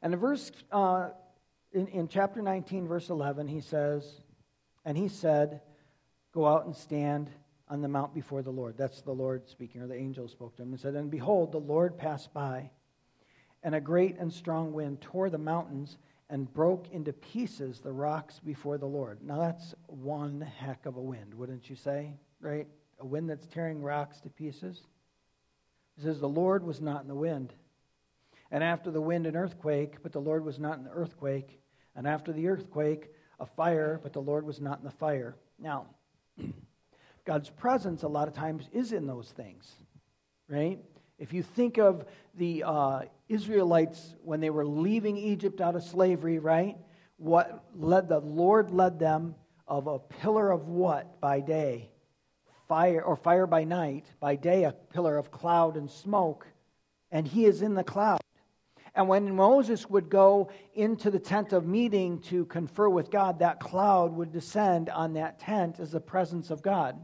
And 0.00 0.14
in 0.14 0.18
verse, 0.18 0.50
uh, 0.72 1.10
in, 1.72 1.86
in 1.88 2.08
chapter 2.08 2.42
19, 2.42 2.86
verse 2.86 3.08
11, 3.08 3.48
he 3.48 3.60
says, 3.60 4.20
And 4.84 4.96
he 4.96 5.08
said, 5.08 5.60
Go 6.32 6.46
out 6.46 6.64
and 6.64 6.74
stand 6.74 7.30
on 7.68 7.82
the 7.82 7.88
mount 7.88 8.14
before 8.14 8.42
the 8.42 8.50
Lord. 8.50 8.76
That's 8.76 9.02
the 9.02 9.12
Lord 9.12 9.48
speaking, 9.48 9.82
or 9.82 9.86
the 9.86 9.96
angel 9.96 10.28
spoke 10.28 10.56
to 10.56 10.62
him 10.62 10.72
and 10.72 10.80
said, 10.80 10.94
And 10.94 11.10
behold, 11.10 11.52
the 11.52 11.58
Lord 11.58 11.98
passed 11.98 12.32
by, 12.32 12.70
and 13.62 13.74
a 13.74 13.80
great 13.80 14.18
and 14.18 14.32
strong 14.32 14.72
wind 14.72 15.00
tore 15.00 15.30
the 15.30 15.38
mountains 15.38 15.98
and 16.28 16.52
broke 16.52 16.88
into 16.90 17.12
pieces 17.12 17.80
the 17.80 17.92
rocks 17.92 18.40
before 18.40 18.78
the 18.78 18.86
Lord. 18.86 19.18
Now 19.22 19.38
that's 19.38 19.74
one 19.86 20.40
heck 20.40 20.86
of 20.86 20.96
a 20.96 21.02
wind, 21.02 21.34
wouldn't 21.34 21.68
you 21.68 21.76
say? 21.76 22.14
Right? 22.40 22.66
A 23.00 23.06
wind 23.06 23.28
that's 23.28 23.46
tearing 23.46 23.82
rocks 23.82 24.20
to 24.20 24.30
pieces. 24.30 24.80
It 25.98 26.04
says, 26.04 26.20
The 26.20 26.28
Lord 26.28 26.64
was 26.64 26.80
not 26.80 27.02
in 27.02 27.08
the 27.08 27.14
wind. 27.14 27.52
And 28.50 28.62
after 28.62 28.90
the 28.90 29.00
wind, 29.00 29.26
an 29.26 29.36
earthquake, 29.36 30.02
but 30.02 30.12
the 30.12 30.20
Lord 30.20 30.44
was 30.44 30.58
not 30.58 30.76
in 30.76 30.84
the 30.84 30.90
earthquake. 30.90 31.61
And 31.94 32.06
after 32.06 32.32
the 32.32 32.48
earthquake, 32.48 33.10
a 33.38 33.46
fire, 33.46 34.00
but 34.02 34.12
the 34.12 34.22
Lord 34.22 34.46
was 34.46 34.60
not 34.60 34.78
in 34.78 34.84
the 34.84 34.90
fire. 34.90 35.36
Now, 35.58 35.86
God's 37.24 37.50
presence 37.50 38.02
a 38.02 38.08
lot 38.08 38.28
of 38.28 38.34
times 38.34 38.68
is 38.72 38.92
in 38.92 39.06
those 39.06 39.30
things, 39.30 39.70
right? 40.48 40.78
If 41.18 41.32
you 41.32 41.42
think 41.42 41.78
of 41.78 42.06
the 42.34 42.64
uh, 42.64 43.02
Israelites 43.28 44.14
when 44.22 44.40
they 44.40 44.50
were 44.50 44.66
leaving 44.66 45.16
Egypt 45.16 45.60
out 45.60 45.76
of 45.76 45.82
slavery, 45.82 46.38
right? 46.38 46.76
What 47.16 47.64
led 47.76 48.08
the 48.08 48.20
Lord 48.20 48.70
led 48.70 48.98
them 48.98 49.34
of 49.68 49.86
a 49.86 49.98
pillar 49.98 50.50
of 50.50 50.68
what 50.68 51.20
by 51.20 51.40
day? 51.40 51.90
Fire 52.66 53.02
or 53.02 53.16
fire 53.16 53.46
by 53.46 53.64
night, 53.64 54.06
by 54.18 54.34
day 54.34 54.64
a 54.64 54.72
pillar 54.72 55.18
of 55.18 55.30
cloud 55.30 55.76
and 55.76 55.90
smoke, 55.90 56.46
and 57.10 57.28
he 57.28 57.44
is 57.44 57.62
in 57.62 57.74
the 57.74 57.84
cloud. 57.84 58.21
And 58.94 59.08
when 59.08 59.34
Moses 59.34 59.88
would 59.88 60.10
go 60.10 60.50
into 60.74 61.10
the 61.10 61.18
tent 61.18 61.52
of 61.52 61.66
meeting 61.66 62.20
to 62.22 62.44
confer 62.44 62.88
with 62.88 63.10
God, 63.10 63.38
that 63.38 63.58
cloud 63.58 64.12
would 64.12 64.32
descend 64.32 64.90
on 64.90 65.14
that 65.14 65.38
tent 65.38 65.80
as 65.80 65.92
the 65.92 66.00
presence 66.00 66.50
of 66.50 66.62
God. 66.62 67.00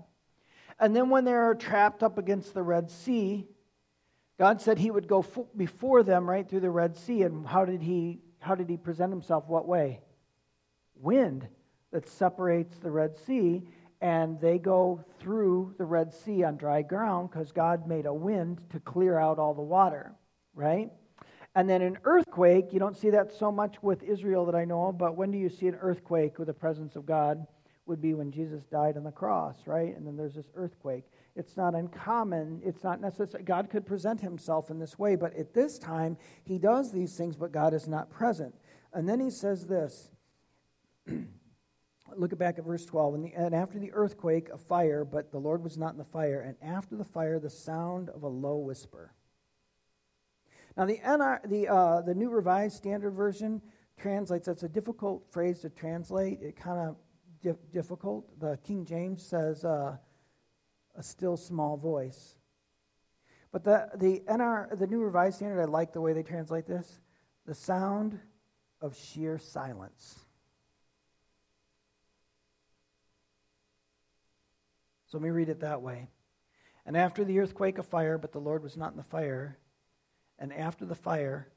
And 0.79 0.95
then 0.95 1.09
when 1.09 1.25
they're 1.25 1.55
trapped 1.55 2.03
up 2.03 2.19
against 2.19 2.53
the 2.53 2.63
Red 2.63 2.91
Sea, 2.91 3.49
God 4.39 4.61
said 4.61 4.79
he 4.79 4.91
would 4.91 5.09
go 5.09 5.25
before 5.57 6.03
them 6.03 6.29
right 6.29 6.49
through 6.49 6.61
the 6.61 6.71
Red 6.71 6.97
Sea. 6.97 7.23
And 7.23 7.47
how 7.47 7.65
did 7.65 7.83
he, 7.83 8.21
how 8.39 8.55
did 8.55 8.69
he 8.69 8.77
present 8.77 9.11
himself? 9.11 9.49
What 9.49 9.67
way? 9.67 10.01
Wind 10.95 11.49
that 11.91 12.07
separates 12.07 12.77
the 12.79 12.91
Red 12.91 13.17
Sea. 13.17 13.63
And 14.01 14.41
they 14.41 14.59
go 14.59 15.05
through 15.19 15.75
the 15.79 15.87
Red 15.87 16.13
Sea 16.13 16.45
on 16.45 16.57
dry 16.57 16.83
ground 16.83 17.31
because 17.31 17.51
God 17.51 17.89
made 17.89 18.07
a 18.07 18.15
wind 18.15 18.61
to 18.71 18.79
clear 18.79 19.19
out 19.19 19.41
all 19.41 19.55
the 19.55 19.63
water, 19.63 20.15
right? 20.55 20.93
And 21.59 21.69
then 21.69 21.83
an 21.83 21.99
earthquake, 22.05 22.73
you 22.73 22.79
don't 22.79 22.97
see 22.97 23.11
that 23.11 23.33
so 23.33 23.51
much 23.51 23.83
with 23.83 24.05
Israel 24.05 24.47
that 24.47 24.55
I 24.55 24.65
know 24.65 24.87
of, 24.87 24.97
but 24.97 25.17
when 25.17 25.33
do 25.33 25.39
you 25.39 25.49
see 25.49 25.67
an 25.67 25.75
earthquake 25.75 26.39
with 26.39 26.47
the 26.47 26.55
presence 26.55 26.95
of 26.95 27.05
God? 27.05 27.45
Would 27.87 28.01
be 28.01 28.15
when 28.15 28.31
Jesus 28.31 28.63
died 28.67 28.97
on 28.97 29.03
the 29.03 29.11
cross, 29.11 29.57
right? 29.67 29.97
And 29.97 30.07
then 30.07 30.17
there's 30.17 30.37
this 30.37 30.53
earthquake. 30.55 31.07
It's 31.35 31.57
not 31.57 31.75
uncommon. 31.75 32.63
It's 32.65 32.85
not 32.85 33.01
necessary. 33.01 33.43
God 33.43 33.71
could 33.71 33.87
present 33.87 34.21
himself 34.21 34.71
in 34.71 34.79
this 34.79 35.01
way, 35.01 35.17
but 35.17 35.35
at 35.35 35.53
this 35.53 35.81
time, 35.81 36.17
he 36.45 36.59
does 36.59 36.93
these 36.93 37.17
things, 37.17 37.37
but 37.37 37.51
God 37.51 37.75
is 37.75 37.89
not 37.89 38.09
present. 38.09 38.55
And 38.93 39.09
then 39.09 39.19
he 39.19 39.31
says 39.31 39.67
this. 39.67 40.13
Look 42.17 42.39
back 42.39 42.61
at 42.61 42.67
verse 42.67 42.85
12. 42.85 43.15
And, 43.15 43.33
and, 43.35 43.53
after 43.53 43.81
the 43.81 43.93
earthquake, 43.95 44.49
a 44.51 44.59
fire, 44.59 45.05
but 45.05 45.33
the 45.33 45.41
Lord 45.41 45.65
was 45.65 45.77
not 45.77 45.91
in 45.91 45.99
the 45.99 46.05
fire. 46.05 46.41
And 46.41 46.57
after 46.63 46.95
the 46.95 47.05
fire, 47.05 47.41
the 47.41 47.51
sound 47.51 48.11
of 48.11 48.23
a 48.23 48.29
low 48.29 48.59
whisper. 48.59 49.13
Now, 50.79 50.87
the, 50.87 50.99
NR, 50.99 51.41
the, 51.51 51.67
uh, 51.67 52.03
the 52.03 52.15
New 52.15 52.31
Revised 52.31 52.77
Standard 52.77 53.11
Version 53.11 53.61
translates, 53.99 54.47
that's 54.47 54.63
a 54.63 54.69
difficult 54.69 55.25
phrase 55.33 55.59
to 55.63 55.71
translate. 55.71 56.39
It 56.41 56.55
kind 56.55 56.79
of 56.79 56.97
dif- 57.43 57.73
difficult. 57.73 58.39
The 58.39 58.61
King 58.63 58.85
James 58.85 59.21
says, 59.21 59.65
uh, 59.65 59.97
a 60.95 61.03
still 61.03 61.37
small 61.37 61.77
voice. 61.77 62.37
But 63.51 63.65
the, 63.65 63.89
the, 63.97 64.23
NR, 64.29 64.79
the 64.79 64.87
New 64.87 65.01
Revised 65.01 65.39
Standard, 65.39 65.61
I 65.61 65.65
like 65.65 65.93
the 65.93 66.01
way 66.01 66.13
they 66.13 66.23
translate 66.23 66.67
this 66.67 67.01
the 67.45 67.55
sound 67.55 68.21
of 68.81 68.97
sheer 68.97 69.37
silence. 69.37 70.21
So 75.07 75.19
let 75.19 75.25
me 75.25 75.31
read 75.31 75.49
it 75.49 75.61
that 75.61 75.83
way. 75.83 76.07
And 76.87 76.97
after 76.97 77.25
the 77.25 77.41
earthquake, 77.41 77.79
a 77.79 77.83
fire, 77.83 78.17
but 78.17 78.31
the 78.31 78.39
Lord 78.39 78.63
was 78.63 78.77
not 78.77 78.93
in 78.93 78.97
the 78.97 79.03
fire. 79.03 79.59
And 80.39 80.53
after 80.53 80.85
the 80.85 80.95
fire, 80.95 81.49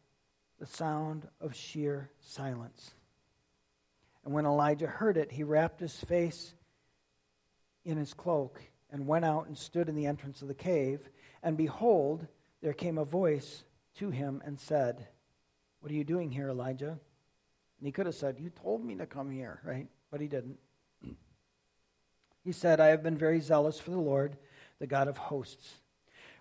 the 0.59 0.65
sound 0.65 1.27
of 1.39 1.55
sheer 1.55 2.09
silence. 2.21 2.91
And 4.23 4.33
when 4.33 4.45
Elijah 4.45 4.87
heard 4.87 5.17
it, 5.17 5.31
he 5.31 5.43
wrapped 5.43 5.79
his 5.79 5.95
face 5.95 6.53
in 7.83 7.97
his 7.97 8.13
cloak 8.13 8.61
and 8.91 9.07
went 9.07 9.25
out 9.25 9.47
and 9.47 9.57
stood 9.57 9.89
in 9.89 9.95
the 9.95 10.05
entrance 10.05 10.41
of 10.41 10.47
the 10.47 10.53
cave. 10.53 11.09
And 11.41 11.57
behold, 11.57 12.27
there 12.61 12.73
came 12.73 12.97
a 12.97 13.05
voice 13.05 13.63
to 13.95 14.09
him 14.09 14.41
and 14.45 14.59
said, 14.59 15.07
What 15.79 15.91
are 15.91 15.95
you 15.95 16.03
doing 16.03 16.31
here, 16.31 16.49
Elijah? 16.49 16.99
And 17.79 17.87
he 17.87 17.91
could 17.91 18.05
have 18.05 18.15
said, 18.15 18.37
You 18.39 18.49
told 18.49 18.85
me 18.85 18.95
to 18.95 19.05
come 19.05 19.31
here, 19.31 19.59
right? 19.63 19.87
But 20.11 20.21
he 20.21 20.27
didn't. 20.27 20.57
He 22.43 22.51
said, 22.51 22.79
I 22.79 22.87
have 22.87 23.03
been 23.03 23.17
very 23.17 23.39
zealous 23.39 23.79
for 23.79 23.91
the 23.91 23.99
Lord, 23.99 24.35
the 24.79 24.87
God 24.87 25.07
of 25.07 25.15
hosts. 25.15 25.75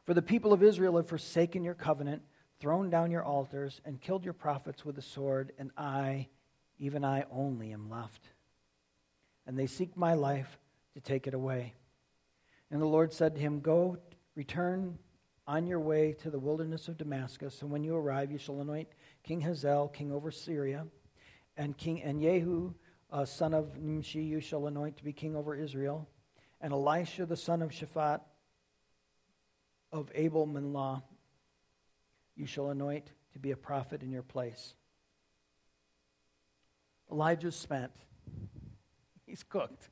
For 0.07 0.14
the 0.14 0.22
people 0.22 0.55
of 0.55 0.62
Israel 0.62 0.96
have 0.96 1.07
forsaken 1.07 1.62
your 1.62 1.74
covenant, 1.74 2.22
thrown 2.61 2.90
down 2.90 3.11
your 3.11 3.25
altars, 3.25 3.81
and 3.85 4.01
killed 4.01 4.25
your 4.25 4.35
prophets 4.35 4.85
with 4.85 4.96
the 4.96 5.03
sword, 5.03 5.53
and 5.59 5.70
I, 5.77 6.29
even 6.79 7.05
I 7.05 7.25
only, 7.33 7.73
am 7.73 7.90
left. 7.90 8.29
And 9.46 9.59
they 9.59 9.66
seek 9.66 9.96
my 9.96 10.14
life 10.14 10.59
to 10.94 11.01
take 11.01 11.27
it 11.27 11.35
away. 11.35 11.75
And 12.70 12.81
the 12.81 12.87
Lord 12.87 13.12
said 13.12 13.35
to 13.35 13.40
him, 13.40 13.61
Go, 13.61 13.96
return 14.35 14.99
on 15.46 15.66
your 15.66 15.81
way 15.81 16.12
to 16.20 16.31
the 16.31 16.38
wilderness 16.38 16.87
of 16.87 16.99
Damascus, 16.99 17.62
and 17.62 17.70
when 17.70 17.83
you 17.83 17.96
arrive, 17.96 18.31
you 18.31 18.38
shall 18.38 18.61
anoint 18.61 18.88
King 19.25 19.40
Hazael, 19.40 19.88
king 19.88 20.12
over 20.12 20.31
Syria, 20.31 20.87
and 21.57 21.77
King 21.77 22.03
and 22.03 22.20
Jehu, 22.20 22.73
uh, 23.11 23.25
son 23.25 23.55
of 23.55 23.77
Nimshi, 23.77 24.23
you 24.23 24.40
shall 24.40 24.66
anoint 24.66 24.96
to 24.99 25.05
be 25.05 25.12
king 25.12 25.35
over 25.35 25.57
Israel, 25.57 26.09
and 26.61 26.73
Elisha, 26.73 27.27
the 27.27 27.37
son 27.37 27.62
of 27.62 27.70
Shaphat 27.70 28.20
of 29.92 30.11
Abel 30.14 30.46
Meholah, 30.46 31.03
you 32.37 32.47
shall 32.47 32.71
anoint 32.71 33.11
to 33.33 33.38
be 33.38 33.51
a 33.51 33.57
prophet 33.57 34.03
in 34.03 34.11
your 34.11 34.23
place. 34.23 34.75
Elijah's 37.11 37.57
spent. 37.57 37.93
He's 39.27 39.43
cooked. 39.43 39.88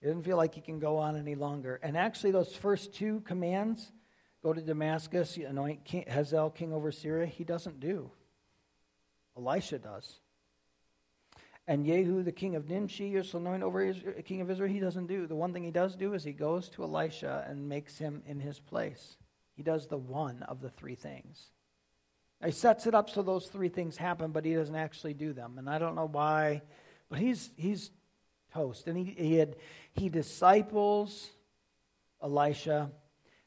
He 0.00 0.08
doesn't 0.08 0.24
feel 0.24 0.36
like 0.36 0.54
he 0.54 0.60
can 0.60 0.80
go 0.80 0.98
on 0.98 1.16
any 1.16 1.36
longer. 1.36 1.78
And 1.80 1.96
actually, 1.96 2.32
those 2.32 2.54
first 2.54 2.92
two 2.92 3.20
commands 3.20 3.92
go 4.42 4.52
to 4.52 4.60
Damascus, 4.60 5.36
anoint 5.36 5.84
king, 5.84 6.04
Hazael 6.08 6.50
king 6.50 6.72
over 6.72 6.90
Syria 6.90 7.26
he 7.26 7.44
doesn't 7.44 7.78
do. 7.78 8.10
Elisha 9.36 9.78
does. 9.78 10.18
And 11.68 11.86
Jehu, 11.86 12.24
the 12.24 12.32
king 12.32 12.56
of 12.56 12.68
Nimshi, 12.68 13.06
you 13.06 13.20
is 13.20 13.32
anointed 13.32 13.62
over 13.62 13.82
Israel, 13.82 14.20
king 14.24 14.40
of 14.40 14.50
Israel. 14.50 14.72
He 14.72 14.80
doesn't 14.80 15.06
do. 15.06 15.28
The 15.28 15.36
one 15.36 15.52
thing 15.52 15.62
he 15.62 15.70
does 15.70 15.94
do 15.94 16.14
is 16.14 16.24
he 16.24 16.32
goes 16.32 16.68
to 16.70 16.82
Elisha 16.82 17.46
and 17.48 17.68
makes 17.68 17.98
him 17.98 18.22
in 18.26 18.40
his 18.40 18.58
place. 18.58 19.16
He 19.54 19.62
does 19.62 19.86
the 19.86 19.98
one 19.98 20.42
of 20.44 20.60
the 20.60 20.70
three 20.70 20.94
things. 20.94 21.50
He 22.44 22.50
sets 22.50 22.86
it 22.86 22.94
up 22.94 23.08
so 23.08 23.22
those 23.22 23.46
three 23.46 23.68
things 23.68 23.96
happen, 23.96 24.32
but 24.32 24.44
he 24.44 24.54
doesn't 24.54 24.74
actually 24.74 25.14
do 25.14 25.32
them. 25.32 25.58
And 25.58 25.70
I 25.70 25.78
don't 25.78 25.94
know 25.94 26.08
why, 26.08 26.62
but 27.08 27.18
he's, 27.18 27.50
he's 27.56 27.90
toast. 28.52 28.88
And 28.88 28.96
he, 28.96 29.14
he, 29.16 29.34
had, 29.34 29.56
he 29.94 30.08
disciples 30.08 31.30
Elisha. 32.22 32.90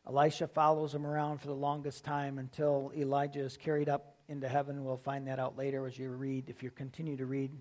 Elisha 0.07 0.47
follows 0.47 0.93
him 0.93 1.05
around 1.05 1.39
for 1.39 1.47
the 1.47 1.55
longest 1.55 2.05
time 2.05 2.37
until 2.37 2.91
Elijah 2.95 3.41
is 3.41 3.57
carried 3.57 3.89
up 3.89 4.15
into 4.29 4.47
heaven. 4.47 4.85
We'll 4.85 4.97
find 4.97 5.27
that 5.27 5.39
out 5.39 5.57
later 5.57 5.85
as 5.87 5.97
you 5.97 6.09
read, 6.11 6.49
if 6.49 6.63
you 6.63 6.71
continue 6.71 7.17
to 7.17 7.25
read. 7.25 7.51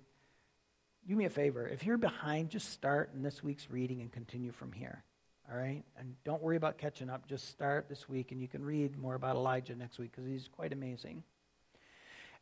Do 1.06 1.16
me 1.16 1.24
a 1.24 1.30
favor. 1.30 1.66
If 1.66 1.84
you're 1.84 1.98
behind, 1.98 2.50
just 2.50 2.70
start 2.70 3.10
in 3.14 3.22
this 3.22 3.42
week's 3.42 3.70
reading 3.70 4.00
and 4.00 4.10
continue 4.12 4.52
from 4.52 4.72
here. 4.72 5.02
All 5.50 5.58
right? 5.58 5.82
And 5.98 6.14
don't 6.24 6.42
worry 6.42 6.56
about 6.56 6.78
catching 6.78 7.10
up. 7.10 7.26
Just 7.26 7.48
start 7.50 7.88
this 7.88 8.08
week, 8.08 8.32
and 8.32 8.40
you 8.40 8.48
can 8.48 8.64
read 8.64 8.96
more 8.98 9.14
about 9.14 9.36
Elijah 9.36 9.74
next 9.74 9.98
week 9.98 10.12
because 10.12 10.26
he's 10.26 10.48
quite 10.48 10.72
amazing. 10.72 11.22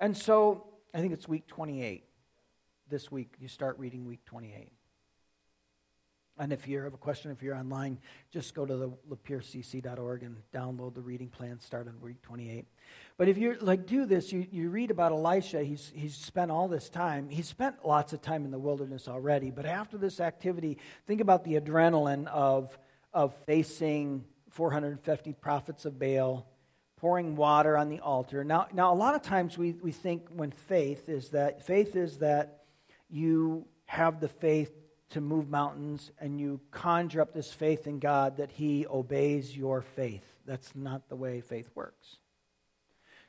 And 0.00 0.16
so 0.16 0.66
I 0.94 1.00
think 1.00 1.12
it's 1.12 1.28
week 1.28 1.46
28. 1.46 2.04
This 2.88 3.10
week, 3.10 3.34
you 3.40 3.48
start 3.48 3.78
reading 3.78 4.04
week 4.04 4.24
28. 4.24 4.72
And 6.38 6.52
if 6.52 6.66
you 6.66 6.80
have 6.80 6.94
a 6.94 6.98
question, 6.98 7.30
if 7.30 7.42
you're 7.42 7.54
online, 7.54 7.98
just 8.30 8.54
go 8.54 8.64
to 8.64 8.76
the 8.76 8.90
lapiercc.org 9.10 10.22
and 10.22 10.36
download 10.52 10.94
the 10.94 11.00
reading 11.00 11.28
plan, 11.28 11.60
start 11.60 11.88
on 11.88 12.00
week 12.00 12.22
28. 12.22 12.66
But 13.18 13.28
if 13.28 13.36
you 13.36 13.56
like 13.60 13.86
do 13.86 14.06
this, 14.06 14.32
you, 14.32 14.46
you 14.50 14.70
read 14.70 14.90
about 14.90 15.12
Elisha. 15.12 15.62
He's, 15.62 15.92
he's 15.94 16.16
spent 16.16 16.50
all 16.50 16.68
this 16.68 16.88
time. 16.88 17.28
He's 17.28 17.48
spent 17.48 17.86
lots 17.86 18.14
of 18.14 18.22
time 18.22 18.46
in 18.46 18.50
the 18.50 18.58
wilderness 18.58 19.08
already. 19.08 19.50
But 19.50 19.66
after 19.66 19.98
this 19.98 20.20
activity, 20.20 20.78
think 21.06 21.20
about 21.20 21.44
the 21.44 21.60
adrenaline 21.60 22.26
of 22.28 22.76
of 23.12 23.34
facing 23.46 24.24
450 24.50 25.32
prophets 25.34 25.84
of 25.84 25.98
Baal, 25.98 26.46
pouring 26.96 27.36
water 27.36 27.76
on 27.76 27.88
the 27.88 28.00
altar. 28.00 28.44
Now, 28.44 28.68
now 28.72 28.92
a 28.92 28.96
lot 28.96 29.14
of 29.14 29.22
times 29.22 29.58
we, 29.58 29.72
we 29.72 29.92
think 29.92 30.28
when 30.28 30.50
faith 30.50 31.08
is 31.08 31.30
that 31.30 31.66
faith 31.66 31.96
is 31.96 32.18
that 32.18 32.64
you 33.10 33.66
have 33.86 34.20
the 34.20 34.28
faith 34.28 34.70
to 35.10 35.20
move 35.20 35.48
mountains 35.50 36.10
and 36.18 36.40
you 36.40 36.60
conjure 36.70 37.20
up 37.20 37.34
this 37.34 37.52
faith 37.52 37.86
in 37.86 37.98
God 37.98 38.38
that 38.38 38.50
He 38.50 38.86
obeys 38.86 39.56
your 39.56 39.82
faith. 39.82 40.24
That's 40.46 40.74
not 40.74 41.08
the 41.08 41.16
way 41.16 41.40
faith 41.40 41.70
works. 41.74 42.16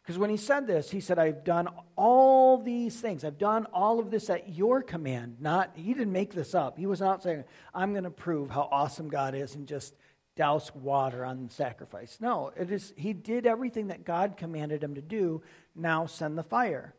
Because 0.03 0.19
when 0.19 0.29
he 0.29 0.37
said 0.37 0.67
this, 0.67 0.91
he 0.91 0.99
said, 0.99 1.17
I've 1.17 1.45
done 1.45 1.69
all 1.95 2.57
these 2.57 2.99
things. 2.99 3.23
I've 3.23 3.37
done 3.37 3.65
all 3.71 3.99
of 3.99 4.11
this 4.11 4.29
at 4.29 4.49
your 4.49 4.81
command. 4.81 5.37
Not 5.39 5.71
he 5.75 5.93
didn't 5.93 6.11
make 6.11 6.33
this 6.33 6.53
up. 6.53 6.77
He 6.77 6.85
was 6.85 6.99
not 6.99 7.23
saying, 7.23 7.45
I'm 7.73 7.93
going 7.93 8.03
to 8.03 8.11
prove 8.11 8.49
how 8.49 8.67
awesome 8.69 9.07
God 9.07 9.33
is 9.33 9.55
and 9.55 9.65
just 9.65 9.95
douse 10.35 10.75
water 10.75 11.23
on 11.23 11.47
the 11.47 11.53
sacrifice. 11.53 12.17
No, 12.19 12.51
it 12.57 12.69
is 12.69 12.93
he 12.97 13.13
did 13.13 13.45
everything 13.45 13.87
that 13.87 14.03
God 14.03 14.35
commanded 14.35 14.83
him 14.83 14.95
to 14.95 15.01
do. 15.01 15.41
Now 15.73 16.05
send 16.05 16.37
the 16.37 16.43
fire. 16.43 16.93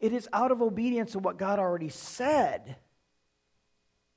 It 0.00 0.14
is 0.14 0.28
out 0.32 0.50
of 0.50 0.62
obedience 0.62 1.12
to 1.12 1.18
what 1.18 1.36
God 1.36 1.58
already 1.58 1.90
said 1.90 2.76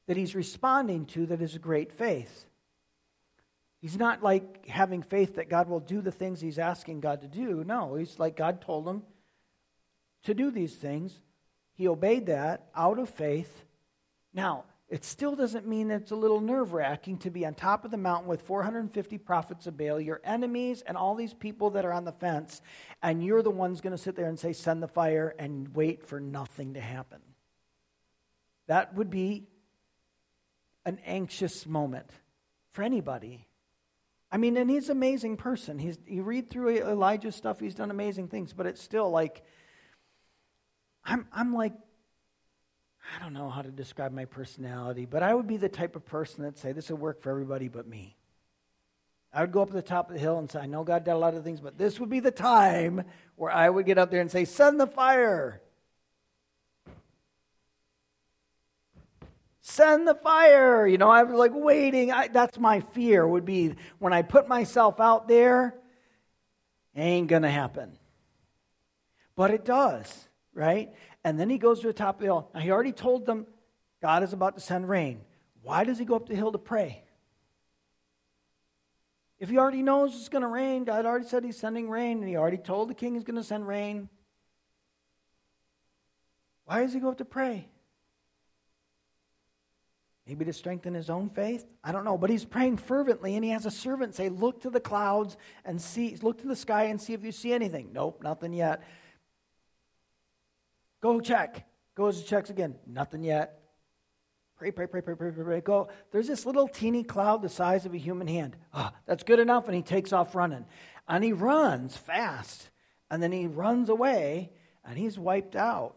that 0.08 0.18
he's 0.18 0.34
responding 0.34 1.06
to 1.08 1.26
that 1.26 1.42
is 1.42 1.56
a 1.56 1.60
great 1.60 1.92
faith. 1.92 2.47
He's 3.88 3.98
not 3.98 4.22
like 4.22 4.68
having 4.68 5.02
faith 5.02 5.36
that 5.36 5.48
God 5.48 5.70
will 5.70 5.80
do 5.80 6.02
the 6.02 6.12
things 6.12 6.42
he's 6.42 6.60
asking 6.60 7.00
God 7.00 7.22
to 7.22 7.28
do. 7.30 7.64
No, 7.64 7.96
he's 7.96 8.20
like 8.20 8.36
God 8.36 8.60
told 8.60 8.86
him 8.86 9.02
to 10.24 10.34
do 10.34 10.52
these 10.52 10.76
things. 10.76 11.18
He 11.74 11.88
obeyed 11.88 12.26
that 12.26 12.68
out 12.76 13.00
of 13.00 13.10
faith. 13.10 13.64
Now, 14.34 14.66
it 14.90 15.06
still 15.06 15.38
doesn't 15.38 15.66
mean 15.66 15.88
that 15.88 16.02
it's 16.02 16.12
a 16.12 16.18
little 16.18 16.42
nerve 16.42 16.74
wracking 16.74 17.20
to 17.20 17.30
be 17.30 17.46
on 17.46 17.54
top 17.54 17.86
of 17.86 17.92
the 17.92 17.96
mountain 17.96 18.28
with 18.28 18.42
450 18.42 19.20
prophets 19.20 19.68
of 19.68 19.78
Baal, 19.78 20.02
your 20.02 20.20
enemies, 20.26 20.84
and 20.86 20.98
all 20.98 21.16
these 21.16 21.34
people 21.34 21.70
that 21.70 21.86
are 21.86 21.94
on 21.94 22.04
the 22.04 22.12
fence, 22.12 22.62
and 23.02 23.24
you're 23.24 23.42
the 23.42 23.50
ones 23.50 23.80
going 23.80 23.96
to 23.96 23.98
sit 23.98 24.18
there 24.18 24.28
and 24.28 24.38
say, 24.38 24.52
Send 24.52 24.84
the 24.84 24.90
fire, 24.90 25.34
and 25.40 25.74
wait 25.74 26.06
for 26.06 26.20
nothing 26.20 26.74
to 26.74 26.82
happen. 26.82 27.22
That 28.68 28.96
would 28.96 29.10
be 29.10 29.48
an 30.86 31.00
anxious 31.06 31.66
moment 31.66 32.10
for 32.74 32.84
anybody. 32.84 33.47
I 34.32 34.38
mean, 34.38 34.58
and 34.58 34.70
he's 34.70 34.90
an 34.90 34.98
amazing 34.98 35.38
person. 35.38 35.80
He's, 35.80 35.98
you 36.06 36.24
read 36.24 36.50
through 36.50 36.78
Elijah's 36.78 37.36
stuff, 37.36 37.60
he's 37.60 37.76
done 37.76 37.92
amazing 37.92 38.28
things, 38.28 38.54
but 38.54 38.66
it's 38.66 38.82
still 38.82 39.10
like, 39.10 39.44
I'm, 41.06 41.28
I'm 41.32 41.54
like, 41.54 41.74
I 43.16 43.24
don't 43.24 43.34
know 43.34 43.50
how 43.50 43.62
to 43.62 43.72
describe 43.72 44.12
my 44.12 44.26
personality, 44.26 45.06
but 45.06 45.24
I 45.24 45.34
would 45.34 45.48
be 45.48 45.56
the 45.56 45.70
type 45.70 45.96
of 45.96 46.06
person 46.06 46.44
that'd 46.44 46.58
say, 46.58 46.74
this 46.74 46.90
would 46.90 47.00
work 47.00 47.22
for 47.22 47.30
everybody 47.30 47.70
but 47.70 47.88
me. 47.88 48.18
I 49.34 49.42
would 49.42 49.52
go 49.52 49.62
up 49.62 49.70
to 49.70 49.74
the 49.74 49.82
top 49.82 50.10
of 50.10 50.16
the 50.16 50.20
hill 50.20 50.40
and 50.40 50.50
say, 50.50 50.60
I 50.60 50.66
know 50.66 50.84
God 50.84 51.06
did 51.06 51.12
a 51.12 51.18
lot 51.18 51.34
of 51.34 51.44
things, 51.44 51.62
but 51.62 51.78
this 51.78 52.00
would 52.00 52.10
be 52.10 52.20
the 52.20 52.32
time 52.32 53.04
where 53.36 53.52
I 53.52 53.70
would 53.70 53.86
get 53.86 53.98
up 53.98 54.12
there 54.12 54.22
and 54.22 54.32
say, 54.32 54.46
Send 54.46 54.80
the 54.80 54.88
fire. 54.88 55.62
Send 59.68 60.08
the 60.08 60.16
fire. 60.16 60.88
You 60.88 60.98
know, 60.98 61.10
I 61.10 61.24
was 61.24 61.38
like 61.38 61.52
waiting. 61.54 62.12
I, 62.12 62.30
that's 62.30 62.58
my 62.58 62.80
fear 62.80 63.28
would 63.28 63.46
be 63.46 63.76
when 64.00 64.14
I 64.14 64.22
put 64.22 64.48
myself 64.48 65.00
out 65.00 65.28
there, 65.28 65.76
ain't 66.96 67.28
going 67.28 67.42
to 67.42 67.50
happen. 67.50 67.98
But 69.36 69.52
it 69.52 69.66
does, 69.66 70.28
right? 70.54 70.94
And 71.24 71.40
then 71.40 71.50
he 71.50 71.58
goes 71.58 71.82
to 71.82 71.88
the 71.88 71.94
top 71.94 72.16
of 72.16 72.20
the 72.22 72.26
hill. 72.26 72.50
Now, 72.54 72.62
he 72.62 72.72
already 72.72 72.94
told 72.94 73.26
them 73.26 73.46
God 74.02 74.24
is 74.24 74.34
about 74.34 74.56
to 74.56 74.62
send 74.62 74.88
rain. 74.88 75.22
Why 75.62 75.84
does 75.84 76.00
he 76.00 76.06
go 76.06 76.16
up 76.16 76.30
the 76.30 76.36
hill 76.36 76.54
to 76.54 76.58
pray? 76.58 77.04
If 79.40 79.50
he 79.50 79.58
already 79.58 79.84
knows 79.84 80.16
it's 80.16 80.30
going 80.30 80.42
to 80.42 80.48
rain, 80.48 80.86
God 80.86 81.06
already 81.06 81.28
said 81.28 81.44
he's 81.44 81.60
sending 81.60 81.90
rain, 81.90 82.20
and 82.20 82.28
he 82.28 82.38
already 82.38 82.58
told 82.58 82.90
the 82.90 82.96
king 82.96 83.14
he's 83.14 83.24
going 83.24 83.36
to 83.36 83.44
send 83.44 83.68
rain. 83.68 84.10
Why 86.66 86.82
does 86.82 86.94
he 86.94 87.00
go 87.00 87.10
up 87.10 87.18
to 87.18 87.26
pray? 87.26 87.68
Maybe 90.28 90.44
to 90.44 90.52
strengthen 90.52 90.94
his 90.94 91.10
own 91.10 91.30
faith? 91.30 91.66
I 91.84 91.94
don't 91.94 92.04
know. 92.04 92.18
But 92.18 92.30
he's 92.30 92.44
praying 92.44 92.78
fervently, 92.78 93.36
and 93.36 93.46
he 93.46 93.52
has 93.52 93.66
a 93.66 93.72
servant 93.72 94.14
say, 94.14 94.28
Look 94.28 94.62
to 94.64 94.70
the 94.70 94.82
clouds 94.82 95.38
and 95.64 95.82
see, 95.82 96.18
look 96.22 96.42
to 96.42 96.48
the 96.48 96.56
sky 96.56 96.86
and 96.86 97.00
see 97.00 97.14
if 97.14 97.24
you 97.24 97.32
see 97.32 97.54
anything. 97.54 97.92
Nope, 97.94 98.22
nothing 98.22 98.52
yet. 98.52 98.84
Go 101.02 101.22
check. 101.22 101.66
Goes 101.96 102.18
and 102.18 102.28
checks 102.28 102.50
again. 102.50 102.76
Nothing 102.86 103.24
yet. 103.24 103.60
Pray, 104.58 104.72
pray, 104.72 104.88
pray, 104.88 105.02
pray, 105.02 105.16
pray, 105.16 105.32
pray, 105.32 105.44
pray. 105.44 105.62
Go. 105.62 105.90
There's 106.12 106.28
this 106.28 106.46
little 106.46 106.68
teeny 106.68 107.04
cloud 107.04 107.42
the 107.42 107.50
size 107.50 107.86
of 107.86 107.94
a 107.94 107.98
human 107.98 108.28
hand. 108.28 108.58
Ah, 108.74 108.94
that's 109.06 109.24
good 109.24 109.40
enough. 109.40 109.68
And 109.68 109.76
he 109.76 109.82
takes 109.82 110.12
off 110.12 110.36
running. 110.36 110.66
And 111.08 111.24
he 111.24 111.32
runs 111.32 111.96
fast. 111.96 112.70
And 113.10 113.24
then 113.24 113.32
he 113.32 113.48
runs 113.48 113.88
away, 113.88 114.52
and 114.84 114.98
he's 114.98 115.18
wiped 115.18 115.56
out. 115.56 115.97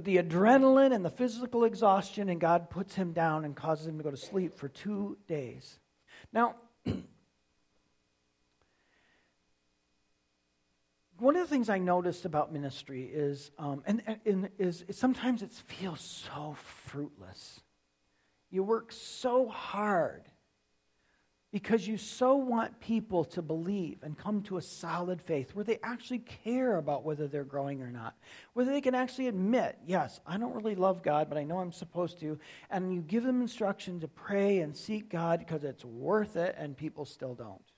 But 0.00 0.06
the 0.06 0.16
adrenaline 0.16 0.94
and 0.94 1.04
the 1.04 1.10
physical 1.10 1.64
exhaustion, 1.64 2.30
and 2.30 2.40
God 2.40 2.70
puts 2.70 2.94
him 2.94 3.12
down 3.12 3.44
and 3.44 3.54
causes 3.54 3.86
him 3.86 3.98
to 3.98 4.02
go 4.02 4.10
to 4.10 4.16
sleep 4.16 4.54
for 4.54 4.66
two 4.66 5.18
days. 5.28 5.78
Now, 6.32 6.54
one 11.18 11.36
of 11.36 11.42
the 11.42 11.48
things 11.48 11.68
I 11.68 11.76
noticed 11.76 12.24
about 12.24 12.50
ministry 12.50 13.10
is, 13.12 13.50
um, 13.58 13.82
and, 13.84 14.00
and 14.24 14.48
is, 14.56 14.86
is 14.88 14.96
sometimes 14.96 15.42
it 15.42 15.52
feels 15.52 16.00
so 16.00 16.56
fruitless. 16.86 17.60
You 18.48 18.62
work 18.62 18.92
so 18.92 19.48
hard 19.48 20.22
because 21.52 21.86
you 21.86 21.96
so 21.96 22.36
want 22.36 22.78
people 22.80 23.24
to 23.24 23.42
believe 23.42 23.98
and 24.02 24.16
come 24.16 24.42
to 24.42 24.56
a 24.56 24.62
solid 24.62 25.20
faith 25.20 25.54
where 25.54 25.64
they 25.64 25.78
actually 25.82 26.20
care 26.20 26.76
about 26.76 27.04
whether 27.04 27.26
they're 27.26 27.44
growing 27.44 27.82
or 27.82 27.90
not, 27.90 28.16
whether 28.52 28.70
they 28.70 28.80
can 28.80 28.94
actually 28.94 29.26
admit, 29.26 29.78
yes, 29.86 30.20
I 30.26 30.38
don't 30.38 30.54
really 30.54 30.76
love 30.76 31.02
God, 31.02 31.28
but 31.28 31.38
I 31.38 31.42
know 31.42 31.58
I'm 31.58 31.72
supposed 31.72 32.20
to, 32.20 32.38
and 32.70 32.94
you 32.94 33.00
give 33.00 33.24
them 33.24 33.40
instruction 33.40 34.00
to 34.00 34.08
pray 34.08 34.60
and 34.60 34.76
seek 34.76 35.10
God 35.10 35.40
because 35.40 35.64
it's 35.64 35.84
worth 35.84 36.36
it, 36.36 36.54
and 36.56 36.76
people 36.76 37.04
still 37.04 37.34
don't. 37.34 37.69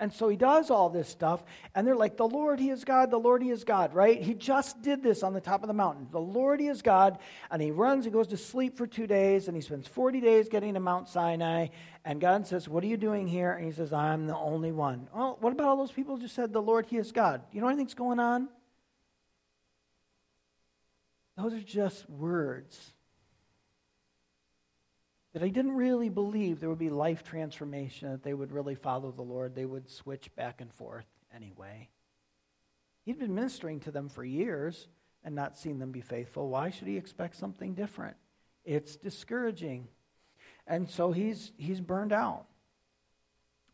And 0.00 0.10
so 0.12 0.30
he 0.30 0.36
does 0.36 0.70
all 0.70 0.88
this 0.88 1.08
stuff, 1.08 1.44
and 1.74 1.86
they're 1.86 1.94
like, 1.94 2.16
The 2.16 2.26
Lord, 2.26 2.58
He 2.58 2.70
is 2.70 2.84
God, 2.84 3.10
the 3.10 3.18
Lord, 3.18 3.42
He 3.42 3.50
is 3.50 3.64
God, 3.64 3.94
right? 3.94 4.20
He 4.20 4.32
just 4.32 4.80
did 4.80 5.02
this 5.02 5.22
on 5.22 5.34
the 5.34 5.42
top 5.42 5.62
of 5.62 5.68
the 5.68 5.74
mountain. 5.74 6.08
The 6.10 6.18
Lord, 6.18 6.58
He 6.58 6.68
is 6.68 6.80
God, 6.80 7.18
and 7.50 7.60
he 7.60 7.70
runs 7.70 8.06
and 8.06 8.12
goes 8.12 8.28
to 8.28 8.38
sleep 8.38 8.78
for 8.78 8.86
two 8.86 9.06
days, 9.06 9.46
and 9.46 9.54
he 9.54 9.60
spends 9.60 9.86
40 9.86 10.20
days 10.22 10.48
getting 10.48 10.72
to 10.74 10.80
Mount 10.80 11.08
Sinai, 11.08 11.68
and 12.04 12.18
God 12.18 12.46
says, 12.46 12.66
What 12.66 12.82
are 12.82 12.86
you 12.86 12.96
doing 12.96 13.28
here? 13.28 13.52
And 13.52 13.66
he 13.66 13.72
says, 13.72 13.92
I'm 13.92 14.26
the 14.26 14.36
only 14.36 14.72
one. 14.72 15.08
Well, 15.14 15.36
what 15.40 15.52
about 15.52 15.66
all 15.68 15.76
those 15.76 15.92
people 15.92 16.16
who 16.16 16.22
just 16.22 16.34
said, 16.34 16.52
The 16.52 16.62
Lord, 16.62 16.86
He 16.86 16.96
is 16.96 17.12
God? 17.12 17.42
You 17.52 17.60
know 17.60 17.68
anything's 17.68 17.94
going 17.94 18.18
on? 18.18 18.48
Those 21.36 21.52
are 21.52 21.60
just 21.60 22.08
words 22.08 22.94
that 25.32 25.42
I 25.42 25.48
didn't 25.48 25.76
really 25.76 26.08
believe 26.08 26.58
there 26.58 26.68
would 26.68 26.78
be 26.78 26.90
life 26.90 27.22
transformation, 27.22 28.10
that 28.10 28.22
they 28.22 28.34
would 28.34 28.52
really 28.52 28.74
follow 28.74 29.12
the 29.12 29.22
Lord. 29.22 29.54
They 29.54 29.66
would 29.66 29.88
switch 29.88 30.34
back 30.34 30.60
and 30.60 30.72
forth 30.72 31.06
anyway. 31.34 31.88
He'd 33.04 33.18
been 33.18 33.34
ministering 33.34 33.80
to 33.80 33.90
them 33.90 34.08
for 34.08 34.24
years, 34.24 34.88
and 35.24 35.34
not 35.34 35.56
seen 35.56 35.78
them 35.78 35.92
be 35.92 36.00
faithful, 36.00 36.48
why 36.48 36.70
should 36.70 36.88
he 36.88 36.96
expect 36.96 37.36
something 37.36 37.74
different? 37.74 38.16
It's 38.64 38.96
discouraging. 38.96 39.88
And 40.66 40.88
so 40.88 41.12
he's, 41.12 41.52
he's 41.56 41.80
burned 41.80 42.12
out. 42.12 42.46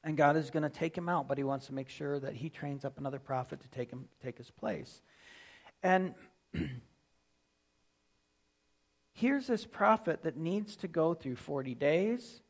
And 0.02 0.16
God 0.16 0.36
is 0.36 0.50
going 0.50 0.62
to 0.62 0.68
take 0.68 0.96
him 0.96 1.08
out, 1.08 1.26
but 1.26 1.36
he 1.36 1.44
wants 1.44 1.66
to 1.66 1.74
make 1.74 1.88
sure 1.88 2.20
that 2.20 2.34
he 2.34 2.48
trains 2.48 2.84
up 2.84 2.98
another 2.98 3.18
prophet 3.18 3.60
to 3.60 3.68
take, 3.68 3.90
him, 3.90 4.08
take 4.22 4.38
his 4.38 4.50
place. 4.50 5.02
And 5.82 6.14
here's 9.16 9.46
this 9.46 9.64
prophet 9.64 10.22
that 10.24 10.36
needs 10.36 10.76
to 10.76 10.88
go 10.88 11.14
through 11.14 11.36
40 11.36 11.74
days, 11.74 12.42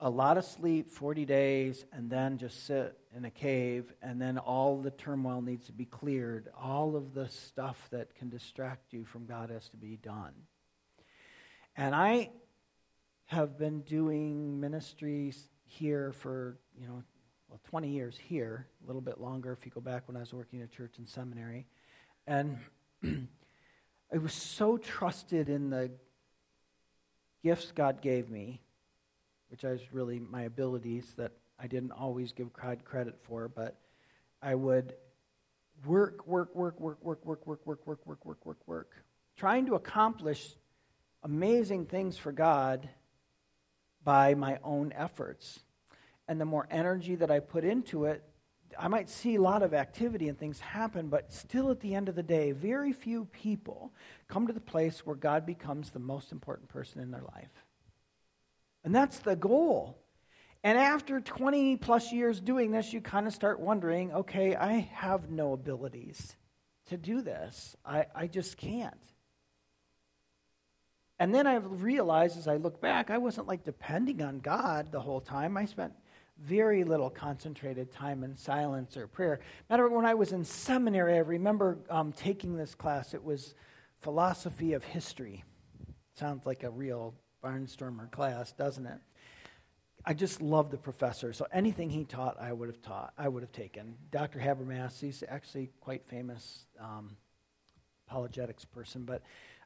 a 0.00 0.10
lot 0.10 0.36
of 0.36 0.44
sleep, 0.44 0.90
40 0.90 1.24
days, 1.24 1.84
and 1.92 2.10
then 2.10 2.36
just 2.36 2.66
sit 2.66 2.98
in 3.16 3.24
a 3.24 3.30
cave, 3.30 3.92
and 4.02 4.20
then 4.20 4.38
all 4.38 4.80
the 4.80 4.90
turmoil 4.90 5.40
needs 5.40 5.66
to 5.66 5.72
be 5.72 5.84
cleared. 5.84 6.48
All 6.60 6.96
of 6.96 7.14
the 7.14 7.28
stuff 7.28 7.88
that 7.90 8.14
can 8.16 8.28
distract 8.28 8.92
you 8.92 9.04
from 9.04 9.24
God 9.24 9.50
has 9.50 9.68
to 9.70 9.76
be 9.76 9.96
done. 9.96 10.32
And 11.76 11.94
I 11.94 12.30
have 13.26 13.56
been 13.56 13.82
doing 13.82 14.58
ministries 14.58 15.48
here 15.64 16.12
for, 16.12 16.58
you 16.76 16.88
know, 16.88 17.04
well, 17.48 17.60
20 17.70 17.88
years 17.88 18.18
here, 18.18 18.66
a 18.82 18.86
little 18.86 19.00
bit 19.00 19.20
longer 19.20 19.52
if 19.52 19.64
you 19.64 19.70
go 19.70 19.80
back 19.80 20.08
when 20.08 20.16
I 20.16 20.20
was 20.20 20.34
working 20.34 20.60
at 20.60 20.72
church 20.72 20.98
and 20.98 21.08
seminary. 21.08 21.66
And 22.26 22.58
I 24.12 24.18
was 24.18 24.32
so 24.32 24.78
trusted 24.78 25.48
in 25.48 25.70
the 25.70 25.90
gifts 27.42 27.72
God 27.72 28.00
gave 28.00 28.30
me, 28.30 28.60
which 29.50 29.64
is 29.64 29.92
really 29.92 30.18
my 30.18 30.42
abilities 30.42 31.12
that 31.16 31.32
I 31.58 31.66
didn't 31.66 31.92
always 31.92 32.32
give 32.32 32.52
God 32.52 32.84
credit 32.84 33.16
for, 33.22 33.48
but 33.48 33.76
I 34.40 34.54
would 34.54 34.94
work, 35.84 36.26
work, 36.26 36.54
work, 36.54 36.80
work, 36.80 37.02
work, 37.02 37.24
work, 37.26 37.46
work, 37.46 37.66
work, 37.66 37.86
work, 37.86 38.06
work, 38.06 38.24
work, 38.24 38.46
work, 38.46 38.58
work, 38.66 38.92
trying 39.36 39.66
to 39.66 39.74
accomplish 39.74 40.54
amazing 41.22 41.86
things 41.86 42.16
for 42.16 42.32
God 42.32 42.88
by 44.04 44.34
my 44.34 44.58
own 44.64 44.92
efforts. 44.96 45.60
And 46.26 46.40
the 46.40 46.44
more 46.44 46.66
energy 46.70 47.14
that 47.16 47.30
I 47.30 47.40
put 47.40 47.64
into 47.64 48.04
it, 48.04 48.24
I 48.78 48.88
might 48.88 49.08
see 49.08 49.36
a 49.36 49.40
lot 49.40 49.62
of 49.62 49.74
activity 49.74 50.28
and 50.28 50.38
things 50.38 50.60
happen, 50.60 51.08
but 51.08 51.32
still 51.32 51.70
at 51.70 51.80
the 51.80 51.94
end 51.94 52.08
of 52.08 52.14
the 52.14 52.22
day, 52.22 52.52
very 52.52 52.92
few 52.92 53.26
people 53.26 53.92
come 54.26 54.46
to 54.46 54.52
the 54.52 54.60
place 54.60 55.06
where 55.06 55.16
God 55.16 55.46
becomes 55.46 55.90
the 55.90 55.98
most 55.98 56.32
important 56.32 56.68
person 56.68 57.00
in 57.00 57.10
their 57.10 57.22
life. 57.34 57.64
And 58.84 58.94
that's 58.94 59.18
the 59.18 59.36
goal. 59.36 59.98
And 60.64 60.78
after 60.78 61.20
20 61.20 61.76
plus 61.76 62.12
years 62.12 62.40
doing 62.40 62.70
this, 62.72 62.92
you 62.92 63.00
kind 63.00 63.26
of 63.26 63.34
start 63.34 63.60
wondering 63.60 64.12
okay, 64.12 64.56
I 64.56 64.90
have 64.92 65.30
no 65.30 65.52
abilities 65.52 66.36
to 66.86 66.96
do 66.96 67.22
this. 67.22 67.76
I, 67.84 68.06
I 68.14 68.26
just 68.26 68.56
can't. 68.56 68.94
And 71.20 71.34
then 71.34 71.46
I 71.46 71.56
realized 71.56 72.38
as 72.38 72.46
I 72.46 72.56
look 72.56 72.80
back, 72.80 73.10
I 73.10 73.18
wasn't 73.18 73.48
like 73.48 73.64
depending 73.64 74.22
on 74.22 74.38
God 74.38 74.92
the 74.92 75.00
whole 75.00 75.20
time. 75.20 75.56
I 75.56 75.64
spent 75.64 75.92
very 76.42 76.84
little 76.84 77.10
concentrated 77.10 77.90
time 77.90 78.22
in 78.22 78.36
silence 78.36 78.96
or 78.96 79.06
prayer. 79.06 79.40
Matter 79.68 79.84
of 79.84 79.90
fact, 79.90 79.96
when 79.96 80.06
I 80.06 80.14
was 80.14 80.32
in 80.32 80.44
seminary, 80.44 81.14
I 81.14 81.18
remember 81.18 81.78
um, 81.90 82.12
taking 82.12 82.56
this 82.56 82.74
class. 82.74 83.14
It 83.14 83.24
was 83.24 83.54
philosophy 84.00 84.72
of 84.72 84.84
history. 84.84 85.44
Sounds 86.14 86.46
like 86.46 86.62
a 86.62 86.70
real 86.70 87.14
barnstormer 87.44 88.10
class, 88.10 88.52
doesn't 88.52 88.86
it? 88.86 88.98
I 90.04 90.14
just 90.14 90.40
loved 90.40 90.70
the 90.70 90.78
professor. 90.78 91.32
So 91.32 91.46
anything 91.52 91.90
he 91.90 92.04
taught, 92.04 92.40
I 92.40 92.52
would 92.52 92.68
have 92.68 92.80
taught. 92.80 93.12
I 93.18 93.28
would 93.28 93.42
have 93.42 93.52
taken. 93.52 93.96
Dr. 94.10 94.38
Habermas, 94.38 95.00
he's 95.00 95.22
actually 95.28 95.70
quite 95.80 96.06
famous 96.06 96.66
um, 96.80 97.16
apologetics 98.06 98.64
person, 98.64 99.04
but 99.04 99.22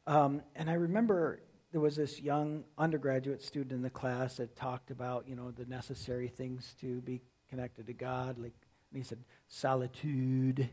um, 0.06 0.42
and 0.56 0.68
I 0.68 0.74
remember 0.74 1.40
there 1.72 1.80
was 1.80 1.96
this 1.96 2.20
young 2.20 2.64
undergraduate 2.76 3.42
student 3.42 3.72
in 3.72 3.82
the 3.82 3.90
class 3.90 4.36
that 4.36 4.54
talked 4.54 4.90
about, 4.90 5.26
you 5.26 5.34
know, 5.34 5.50
the 5.50 5.64
necessary 5.64 6.28
things 6.28 6.76
to 6.82 7.00
be 7.00 7.22
connected 7.48 7.86
to 7.86 7.94
God. 7.94 8.38
Like, 8.38 8.52
and 8.92 9.02
he 9.02 9.02
said, 9.02 9.24
solitude. 9.48 10.68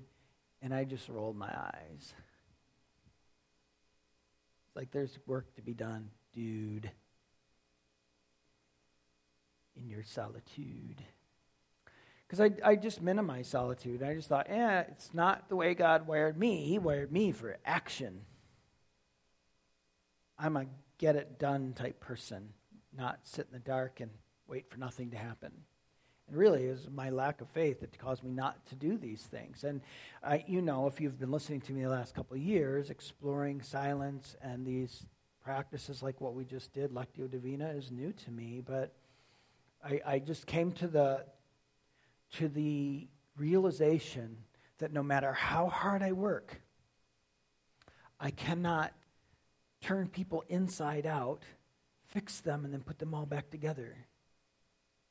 And 0.62 0.74
I 0.74 0.84
just 0.84 1.08
rolled 1.08 1.38
my 1.38 1.48
eyes. 1.48 2.14
It's 4.68 4.76
like, 4.76 4.92
there's 4.92 5.18
work 5.26 5.56
to 5.56 5.62
be 5.62 5.74
done, 5.74 6.10
dude, 6.34 6.92
in 9.78 9.88
your 9.88 10.04
solitude. 10.04 11.02
Because 12.28 12.42
I, 12.42 12.52
I 12.72 12.76
just 12.76 13.02
minimized 13.02 13.52
solitude. 13.52 14.04
I 14.04 14.16
just 14.16 14.28
thought, 14.28 14.48
eh, 14.50 14.84
it's 14.92 15.14
not 15.14 15.48
the 15.48 15.56
way 15.56 15.74
God 15.74 16.08
wired 16.08 16.38
me. 16.38 16.66
He 16.66 16.78
wired 16.78 17.10
me 17.10 17.32
for 17.32 17.58
action. 17.66 18.26
I'm 20.38 20.58
a 20.58 20.66
get 21.00 21.16
it 21.16 21.40
done 21.40 21.74
type 21.74 22.00
person, 22.00 22.50
not 22.96 23.20
sit 23.24 23.48
in 23.48 23.54
the 23.54 23.60
dark 23.60 24.00
and 24.02 24.12
wait 24.48 24.70
for 24.70 24.78
nothing 24.78 25.10
to 25.10 25.18
happen. 25.18 25.52
And 26.28 26.38
really, 26.38 26.68
it 26.68 26.72
was 26.72 26.88
my 26.94 27.10
lack 27.10 27.42
of 27.42 27.50
faith 27.50 27.80
that 27.80 27.98
caused 27.98 28.24
me 28.24 28.30
not 28.30 28.64
to 28.68 28.76
do 28.76 28.98
these 28.98 29.24
things. 29.24 29.64
And 29.64 29.82
I, 30.24 30.44
you 30.46 30.62
know, 30.62 30.86
if 30.86 31.02
you've 31.02 31.20
been 31.20 31.32
listening 31.32 31.62
to 31.62 31.74
me 31.74 31.82
the 31.82 31.90
last 31.90 32.14
couple 32.14 32.38
of 32.38 32.44
years, 32.44 32.92
exploring 32.92 33.64
silence 33.64 34.36
and 34.42 34.66
these 34.66 35.08
practices 35.44 36.04
like 36.04 36.22
what 36.22 36.36
we 36.36 36.46
just 36.46 36.74
did, 36.74 36.92
Lectio 36.92 37.30
Divina, 37.30 37.70
is 37.70 37.90
new 37.90 38.12
to 38.12 38.32
me. 38.32 38.62
But 38.64 38.94
I, 39.84 40.02
I 40.06 40.20
just 40.20 40.46
came 40.46 40.72
to 40.74 40.88
the 40.88 41.26
to 42.34 42.48
the 42.48 43.08
realization 43.38 44.38
that 44.78 44.94
no 44.94 45.02
matter 45.02 45.34
how 45.34 45.68
hard 45.68 46.04
I 46.04 46.12
work, 46.12 46.62
I 48.20 48.30
cannot 48.30 48.94
turn 49.82 50.08
people 50.08 50.44
inside 50.50 51.06
out, 51.06 51.44
fix 52.08 52.42
them, 52.42 52.66
and 52.66 52.74
then 52.74 52.82
put 52.82 53.00
them 53.00 53.14
all 53.14 53.26
back 53.26 53.50
together. 53.50 53.96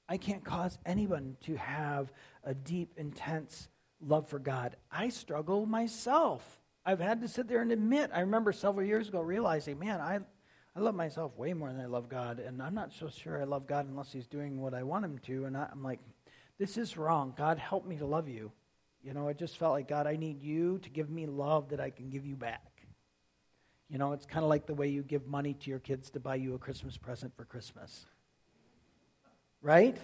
I 0.08 0.16
can't 0.16 0.44
cause 0.44 0.78
anyone 0.86 1.36
to 1.42 1.56
have 1.56 2.10
a 2.44 2.54
deep, 2.54 2.94
intense 2.96 3.68
love 4.00 4.28
for 4.28 4.38
God. 4.38 4.76
I 4.90 5.10
struggle 5.10 5.66
myself. 5.66 6.60
I've 6.84 7.00
had 7.00 7.20
to 7.20 7.28
sit 7.28 7.48
there 7.48 7.60
and 7.60 7.70
admit. 7.70 8.10
I 8.14 8.20
remember 8.20 8.52
several 8.52 8.86
years 8.86 9.08
ago 9.08 9.20
realizing, 9.20 9.78
man, 9.78 10.00
I, 10.00 10.20
I 10.74 10.80
love 10.80 10.94
myself 10.94 11.36
way 11.36 11.52
more 11.52 11.70
than 11.70 11.80
I 11.80 11.86
love 11.86 12.08
God, 12.08 12.38
and 12.38 12.62
I'm 12.62 12.74
not 12.74 12.92
so 12.92 13.08
sure 13.08 13.40
I 13.40 13.44
love 13.44 13.66
God 13.66 13.86
unless 13.86 14.12
He's 14.12 14.26
doing 14.26 14.60
what 14.60 14.74
I 14.74 14.82
want 14.82 15.04
Him 15.04 15.18
to. 15.26 15.44
And 15.44 15.56
I, 15.56 15.68
I'm 15.70 15.82
like, 15.82 16.00
this 16.58 16.78
is 16.78 16.96
wrong. 16.96 17.34
God, 17.36 17.58
help 17.58 17.86
me 17.86 17.96
to 17.96 18.06
love 18.06 18.28
you. 18.28 18.50
You 19.02 19.12
know, 19.12 19.28
I 19.28 19.32
just 19.32 19.58
felt 19.58 19.72
like, 19.72 19.88
God, 19.88 20.06
I 20.06 20.16
need 20.16 20.42
you 20.42 20.78
to 20.78 20.90
give 20.90 21.10
me 21.10 21.26
love 21.26 21.68
that 21.68 21.80
I 21.80 21.90
can 21.90 22.08
give 22.08 22.24
you 22.24 22.36
back. 22.36 22.77
You 23.90 23.96
know, 23.96 24.12
it's 24.12 24.26
kind 24.26 24.44
of 24.44 24.50
like 24.50 24.66
the 24.66 24.74
way 24.74 24.88
you 24.88 25.02
give 25.02 25.26
money 25.26 25.54
to 25.54 25.70
your 25.70 25.78
kids 25.78 26.10
to 26.10 26.20
buy 26.20 26.34
you 26.34 26.54
a 26.54 26.58
Christmas 26.58 26.96
present 26.96 27.34
for 27.36 27.44
Christmas. 27.44 28.04
Right? 29.62 29.96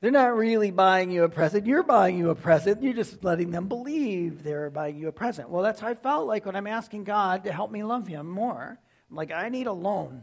They're 0.00 0.10
not 0.10 0.36
really 0.36 0.70
buying 0.70 1.10
you 1.10 1.24
a 1.24 1.30
present. 1.30 1.66
You're 1.66 1.82
buying 1.82 2.18
you 2.18 2.28
a 2.28 2.34
present. 2.34 2.82
You're 2.82 2.92
just 2.92 3.24
letting 3.24 3.50
them 3.50 3.68
believe 3.68 4.42
they're 4.42 4.68
buying 4.68 4.98
you 4.98 5.08
a 5.08 5.12
present. 5.12 5.48
Well, 5.48 5.62
that's 5.62 5.80
how 5.80 5.88
I 5.88 5.94
felt 5.94 6.26
like 6.26 6.44
when 6.44 6.56
I'm 6.56 6.66
asking 6.66 7.04
God 7.04 7.44
to 7.44 7.52
help 7.52 7.70
me 7.70 7.82
love 7.82 8.06
Him 8.06 8.28
more. 8.28 8.78
I'm 9.08 9.16
like, 9.16 9.32
I 9.32 9.48
need 9.48 9.66
a 9.66 9.72
loan. 9.72 10.22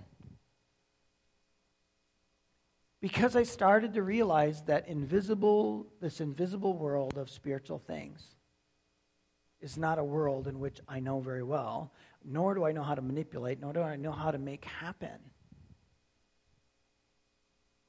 Because 3.01 3.36
I 3.36 3.41
started 3.41 3.95
to 3.95 4.03
realize 4.03 4.61
that 4.65 4.88
invisible, 4.88 5.88
this 5.99 6.21
invisible 6.21 6.77
world 6.77 7.17
of 7.17 7.32
spiritual 7.32 7.79
things 7.79 8.36
is 9.62 9.78
not 9.78 9.99
a 9.99 10.03
world 10.03 10.47
in 10.47 10.59
which 10.59 10.80
I 10.88 10.99
know 10.99 11.20
very 11.20 11.43
well, 11.43 11.91
nor 12.26 12.55
do 12.55 12.66
I 12.66 12.72
know 12.72 12.84
how 12.84 12.95
to 12.95 13.01
manipulate, 13.01 13.62
nor 13.62 13.74
do 13.74 13.82
I 13.82 13.95
know 13.95 14.12
how 14.12 14.32
to 14.32 14.38
make 14.38 14.66
happen. 14.66 15.20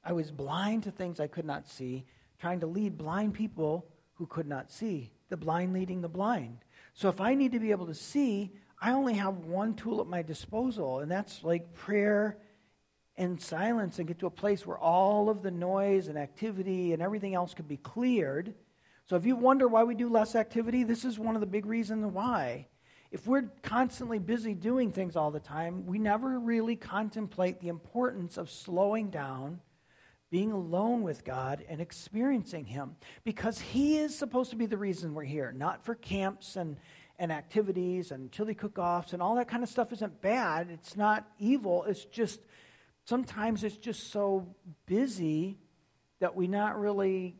I 0.03 0.13
was 0.13 0.31
blind 0.31 0.83
to 0.83 0.91
things 0.91 1.19
I 1.19 1.27
could 1.27 1.45
not 1.45 1.67
see, 1.67 2.05
trying 2.39 2.59
to 2.59 2.67
lead 2.67 2.97
blind 2.97 3.33
people 3.33 3.87
who 4.15 4.25
could 4.25 4.47
not 4.47 4.71
see, 4.71 5.11
the 5.29 5.37
blind 5.37 5.73
leading 5.73 6.01
the 6.01 6.09
blind. 6.09 6.59
So 6.93 7.09
if 7.09 7.21
I 7.21 7.35
need 7.35 7.53
to 7.53 7.59
be 7.59 7.71
able 7.71 7.87
to 7.87 7.95
see, 7.95 8.51
I 8.81 8.91
only 8.91 9.13
have 9.13 9.37
one 9.37 9.75
tool 9.75 10.01
at 10.01 10.07
my 10.07 10.21
disposal, 10.21 10.99
and 10.99 11.09
that's 11.09 11.43
like 11.43 11.73
prayer 11.73 12.37
and 13.15 13.41
silence 13.41 13.99
and 13.99 14.07
get 14.07 14.19
to 14.19 14.25
a 14.25 14.31
place 14.31 14.65
where 14.65 14.77
all 14.77 15.29
of 15.29 15.41
the 15.41 15.51
noise 15.51 16.07
and 16.07 16.17
activity 16.17 16.93
and 16.93 17.01
everything 17.01 17.33
else 17.33 17.53
could 17.53 17.67
be 17.67 17.77
cleared 17.77 18.53
so 19.05 19.15
if 19.15 19.25
you 19.25 19.35
wonder 19.35 19.67
why 19.67 19.83
we 19.83 19.95
do 19.95 20.09
less 20.09 20.35
activity, 20.35 20.83
this 20.83 21.03
is 21.03 21.19
one 21.19 21.35
of 21.35 21.41
the 21.41 21.47
big 21.47 21.65
reasons 21.65 22.05
why. 22.05 22.67
If 23.11 23.27
we're 23.27 23.49
constantly 23.61 24.17
busy 24.17 24.53
doing 24.53 24.91
things 24.91 25.15
all 25.15 25.29
the 25.29 25.39
time, 25.39 25.85
we 25.85 25.99
never 25.99 26.39
really 26.39 26.75
contemplate 26.75 27.59
the 27.59 27.67
importance 27.67 28.37
of 28.37 28.49
slowing 28.49 29.09
down, 29.09 29.59
being 30.31 30.51
alone 30.51 31.03
with 31.03 31.23
God, 31.23 31.63
and 31.69 31.79
experiencing 31.79 32.65
Him. 32.65 32.95
Because 33.23 33.59
He 33.59 33.97
is 33.97 34.17
supposed 34.17 34.49
to 34.51 34.55
be 34.55 34.65
the 34.65 34.77
reason 34.77 35.13
we're 35.13 35.25
here, 35.25 35.51
not 35.51 35.85
for 35.85 35.93
camps 35.93 36.55
and, 36.55 36.77
and 37.19 37.31
activities 37.31 38.11
and 38.11 38.31
chili 38.31 38.55
cook 38.55 38.79
offs 38.79 39.13
and 39.13 39.21
all 39.21 39.35
that 39.35 39.47
kind 39.47 39.61
of 39.61 39.69
stuff 39.69 39.91
isn't 39.91 40.21
bad. 40.21 40.69
It's 40.71 40.95
not 40.95 41.27
evil. 41.37 41.83
It's 41.83 42.05
just 42.05 42.39
sometimes 43.05 43.63
it's 43.63 43.77
just 43.77 44.11
so 44.11 44.47
busy 44.87 45.59
that 46.19 46.35
we 46.35 46.47
not 46.47 46.79
really 46.79 47.35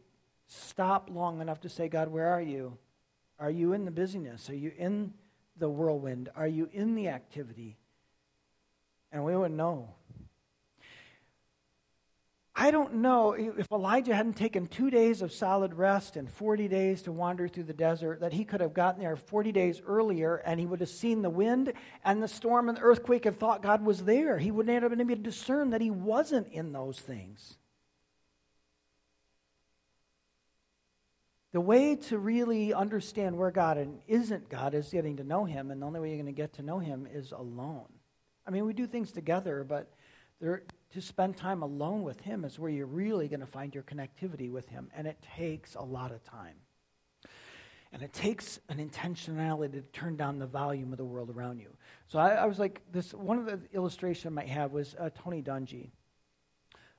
stop 0.53 1.09
long 1.11 1.41
enough 1.41 1.61
to 1.61 1.69
say, 1.69 1.87
God, 1.87 2.09
where 2.09 2.27
are 2.27 2.41
you? 2.41 2.77
Are 3.39 3.51
you 3.51 3.73
in 3.73 3.85
the 3.85 3.91
busyness? 3.91 4.49
Are 4.49 4.55
you 4.55 4.71
in 4.77 5.13
the 5.57 5.69
whirlwind? 5.69 6.29
Are 6.35 6.47
you 6.47 6.69
in 6.71 6.95
the 6.95 7.09
activity? 7.09 7.77
And 9.11 9.23
we 9.23 9.35
wouldn't 9.35 9.55
know. 9.55 9.89
I 12.55 12.69
don't 12.69 12.95
know 12.95 13.33
if 13.33 13.71
Elijah 13.71 14.13
hadn't 14.13 14.37
taken 14.37 14.67
two 14.67 14.91
days 14.91 15.23
of 15.23 15.33
solid 15.33 15.73
rest 15.73 16.17
and 16.17 16.29
40 16.29 16.67
days 16.67 17.01
to 17.01 17.11
wander 17.11 17.47
through 17.47 17.63
the 17.63 17.73
desert, 17.73 18.19
that 18.19 18.31
he 18.31 18.45
could 18.45 18.61
have 18.61 18.75
gotten 18.75 19.01
there 19.01 19.15
40 19.15 19.51
days 19.51 19.81
earlier 19.85 20.35
and 20.35 20.59
he 20.59 20.67
would 20.67 20.79
have 20.79 20.89
seen 20.89 21.23
the 21.23 21.31
wind 21.31 21.73
and 22.05 22.21
the 22.21 22.27
storm 22.27 22.69
and 22.69 22.77
the 22.77 22.81
earthquake 22.81 23.25
and 23.25 23.39
thought 23.39 23.63
God 23.63 23.83
was 23.83 24.03
there. 24.03 24.37
He 24.37 24.51
wouldn't 24.51 24.81
have 24.81 24.91
been 24.91 25.01
able 25.01 25.15
to 25.15 25.21
discern 25.21 25.71
that 25.71 25.81
he 25.81 25.89
wasn't 25.89 26.47
in 26.53 26.73
those 26.73 26.99
things. 26.99 27.57
The 31.53 31.61
way 31.61 31.95
to 31.95 32.17
really 32.17 32.73
understand 32.73 33.37
where 33.37 33.51
God 33.51 33.77
and 33.77 33.99
isn't 34.07 34.49
God 34.49 34.73
is 34.73 34.89
getting 34.89 35.17
to 35.17 35.23
know 35.23 35.45
him, 35.45 35.71
and 35.71 35.81
the 35.81 35.85
only 35.85 35.99
way 35.99 36.09
you're 36.09 36.17
going 36.17 36.25
to 36.25 36.31
get 36.31 36.53
to 36.53 36.61
know 36.61 36.79
him 36.79 37.07
is 37.11 37.31
alone. 37.31 37.87
I 38.45 38.51
mean, 38.51 38.65
we 38.65 38.73
do 38.73 38.85
things 38.85 39.11
together, 39.11 39.63
but 39.63 39.93
there, 40.41 40.63
to 40.93 41.01
spend 41.01 41.37
time 41.37 41.63
alone 41.63 42.03
with 42.03 42.19
Him 42.21 42.43
is 42.45 42.59
where 42.59 42.69
you're 42.69 42.85
really 42.85 43.27
going 43.27 43.39
to 43.39 43.45
find 43.45 43.73
your 43.73 43.83
connectivity 43.83 44.51
with 44.51 44.67
Him. 44.67 44.89
And 44.95 45.07
it 45.07 45.17
takes 45.35 45.75
a 45.75 45.81
lot 45.81 46.11
of 46.11 46.23
time. 46.23 46.55
And 47.91 48.01
it 48.01 48.11
takes 48.11 48.59
an 48.69 48.77
intentionality 48.77 49.73
to 49.73 49.81
turn 49.81 50.17
down 50.17 50.39
the 50.39 50.47
volume 50.47 50.91
of 50.91 50.97
the 50.97 51.05
world 51.05 51.29
around 51.29 51.59
you. 51.59 51.69
So 52.07 52.19
I, 52.19 52.31
I 52.31 52.45
was 52.45 52.59
like, 52.59 52.81
this 52.91 53.13
one 53.13 53.37
of 53.37 53.45
the 53.45 53.59
illustration 53.73 54.29
I 54.29 54.31
might 54.31 54.49
have 54.49 54.71
was 54.71 54.95
uh, 54.99 55.09
Tony 55.15 55.41
Dungy. 55.41 55.91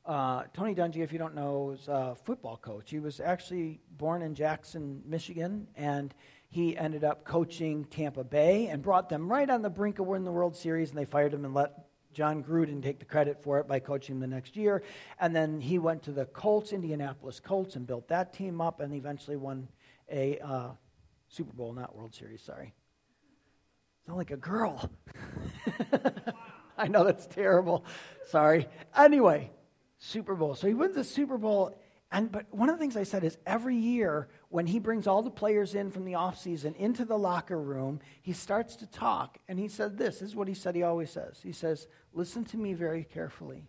Uh, 0.06 0.42
Tony 0.52 0.74
Dungy, 0.74 0.98
if 0.98 1.12
you 1.12 1.18
don't 1.18 1.34
know, 1.34 1.70
is 1.70 1.88
a 1.88 2.14
football 2.24 2.58
coach. 2.58 2.90
He 2.90 2.98
was 2.98 3.20
actually 3.20 3.80
born 3.96 4.20
in 4.20 4.34
Jackson, 4.34 5.02
Michigan, 5.06 5.66
and 5.76 6.14
he 6.50 6.76
ended 6.76 7.04
up 7.04 7.24
coaching 7.24 7.86
Tampa 7.86 8.22
Bay 8.22 8.66
and 8.66 8.82
brought 8.82 9.08
them 9.08 9.30
right 9.30 9.48
on 9.48 9.62
the 9.62 9.70
brink 9.70 9.98
of 9.98 10.06
winning 10.06 10.26
the 10.26 10.32
World 10.32 10.54
Series, 10.54 10.90
and 10.90 10.98
they 10.98 11.06
fired 11.06 11.32
him 11.32 11.46
and 11.46 11.54
let 11.54 11.86
Jon 12.12 12.44
Gruden 12.44 12.82
take 12.82 12.98
the 12.98 13.06
credit 13.06 13.42
for 13.42 13.58
it 13.58 13.66
by 13.66 13.80
coaching 13.80 14.20
the 14.20 14.26
next 14.26 14.56
year. 14.56 14.82
And 15.18 15.34
then 15.34 15.58
he 15.58 15.78
went 15.78 16.02
to 16.02 16.12
the 16.12 16.26
Colts, 16.26 16.72
Indianapolis 16.72 17.40
Colts, 17.40 17.74
and 17.74 17.86
built 17.86 18.08
that 18.08 18.34
team 18.34 18.60
up 18.60 18.80
and 18.80 18.94
eventually 18.94 19.36
won 19.38 19.68
a 20.12 20.38
uh, 20.38 20.68
Super 21.28 21.54
Bowl, 21.54 21.72
not 21.72 21.96
World 21.96 22.14
Series, 22.14 22.42
sorry. 22.42 22.74
Sound 24.06 24.18
like 24.18 24.30
a 24.30 24.36
girl. 24.36 24.90
I 26.78 26.88
know 26.88 27.04
that's 27.04 27.26
terrible. 27.26 27.86
Sorry. 28.28 28.68
Anyway, 28.96 29.50
Super 30.04 30.34
Bowl. 30.34 30.54
So 30.54 30.66
he 30.66 30.74
wins 30.74 30.94
the 30.94 31.02
Super 31.02 31.38
Bowl. 31.38 31.78
And 32.12 32.30
but 32.30 32.46
one 32.52 32.68
of 32.68 32.76
the 32.76 32.80
things 32.80 32.96
I 32.96 33.04
said 33.04 33.24
is 33.24 33.38
every 33.46 33.76
year 33.76 34.28
when 34.50 34.66
he 34.66 34.78
brings 34.78 35.06
all 35.06 35.22
the 35.22 35.30
players 35.30 35.74
in 35.74 35.90
from 35.90 36.04
the 36.04 36.12
offseason 36.12 36.76
into 36.76 37.06
the 37.06 37.16
locker 37.16 37.58
room, 37.58 38.00
he 38.20 38.34
starts 38.34 38.76
to 38.76 38.86
talk. 38.86 39.38
And 39.48 39.58
he 39.58 39.66
said 39.66 39.96
this, 39.96 40.18
this 40.18 40.30
is 40.30 40.36
what 40.36 40.46
he 40.46 40.54
said 40.54 40.74
he 40.74 40.82
always 40.82 41.10
says. 41.10 41.40
He 41.42 41.52
says, 41.52 41.88
Listen 42.12 42.44
to 42.44 42.58
me 42.58 42.74
very 42.74 43.02
carefully, 43.02 43.66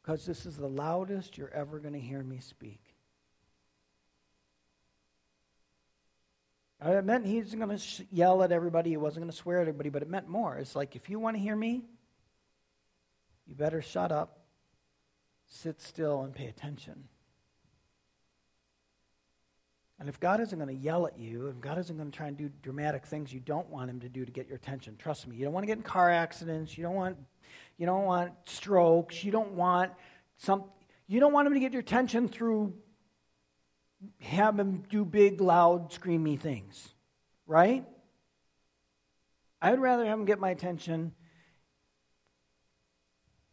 because 0.00 0.24
this 0.24 0.46
is 0.46 0.56
the 0.56 0.68
loudest 0.68 1.36
you're 1.36 1.52
ever 1.52 1.80
going 1.80 1.94
to 1.94 2.00
hear 2.00 2.22
me 2.22 2.38
speak. 2.38 2.80
It 6.84 7.04
meant 7.04 7.26
he 7.26 7.38
wasn't 7.38 7.62
going 7.62 7.76
to 7.76 7.82
sh- 7.82 8.02
yell 8.10 8.42
at 8.42 8.52
everybody, 8.52 8.90
he 8.90 8.96
wasn't 8.96 9.24
going 9.24 9.30
to 9.30 9.36
swear 9.36 9.58
at 9.58 9.62
everybody, 9.62 9.90
but 9.90 10.02
it 10.02 10.08
meant 10.08 10.28
more. 10.28 10.56
It's 10.56 10.74
like, 10.74 10.96
if 10.96 11.10
you 11.10 11.18
want 11.18 11.36
to 11.36 11.42
hear 11.42 11.54
me, 11.54 11.84
you 13.46 13.54
better 13.54 13.82
shut 13.82 14.10
up, 14.10 14.41
sit 15.52 15.80
still, 15.80 16.22
and 16.22 16.34
pay 16.34 16.46
attention. 16.46 17.04
And 20.00 20.08
if 20.08 20.18
God 20.18 20.40
isn't 20.40 20.58
going 20.58 20.74
to 20.74 20.82
yell 20.82 21.06
at 21.06 21.18
you, 21.18 21.48
if 21.48 21.60
God 21.60 21.78
isn't 21.78 21.96
going 21.96 22.10
to 22.10 22.16
try 22.16 22.26
and 22.26 22.36
do 22.36 22.50
dramatic 22.62 23.06
things 23.06 23.32
you 23.32 23.38
don't 23.38 23.68
want 23.68 23.90
him 23.90 24.00
to 24.00 24.08
do 24.08 24.24
to 24.24 24.32
get 24.32 24.48
your 24.48 24.56
attention, 24.56 24.96
trust 24.96 25.28
me, 25.28 25.36
you 25.36 25.44
don't 25.44 25.52
want 25.52 25.62
to 25.62 25.66
get 25.66 25.76
in 25.76 25.82
car 25.82 26.10
accidents, 26.10 26.76
you 26.76 26.82
don't 26.82 26.94
want 26.94 27.16
you 27.76 27.86
don't 27.86 28.04
want 28.04 28.32
strokes, 28.46 29.22
you 29.22 29.30
don't 29.30 29.52
want 29.52 29.92
some 30.38 30.64
you 31.06 31.20
don't 31.20 31.32
want 31.32 31.46
him 31.46 31.54
to 31.54 31.60
get 31.60 31.72
your 31.72 31.80
attention 31.80 32.28
through 32.28 32.74
have 34.20 34.58
him 34.58 34.82
do 34.88 35.04
big, 35.04 35.40
loud, 35.40 35.92
screamy 35.92 36.40
things. 36.40 36.94
Right? 37.46 37.84
I 39.60 39.70
would 39.70 39.80
rather 39.80 40.04
have 40.06 40.18
him 40.18 40.24
get 40.24 40.40
my 40.40 40.50
attention 40.50 41.12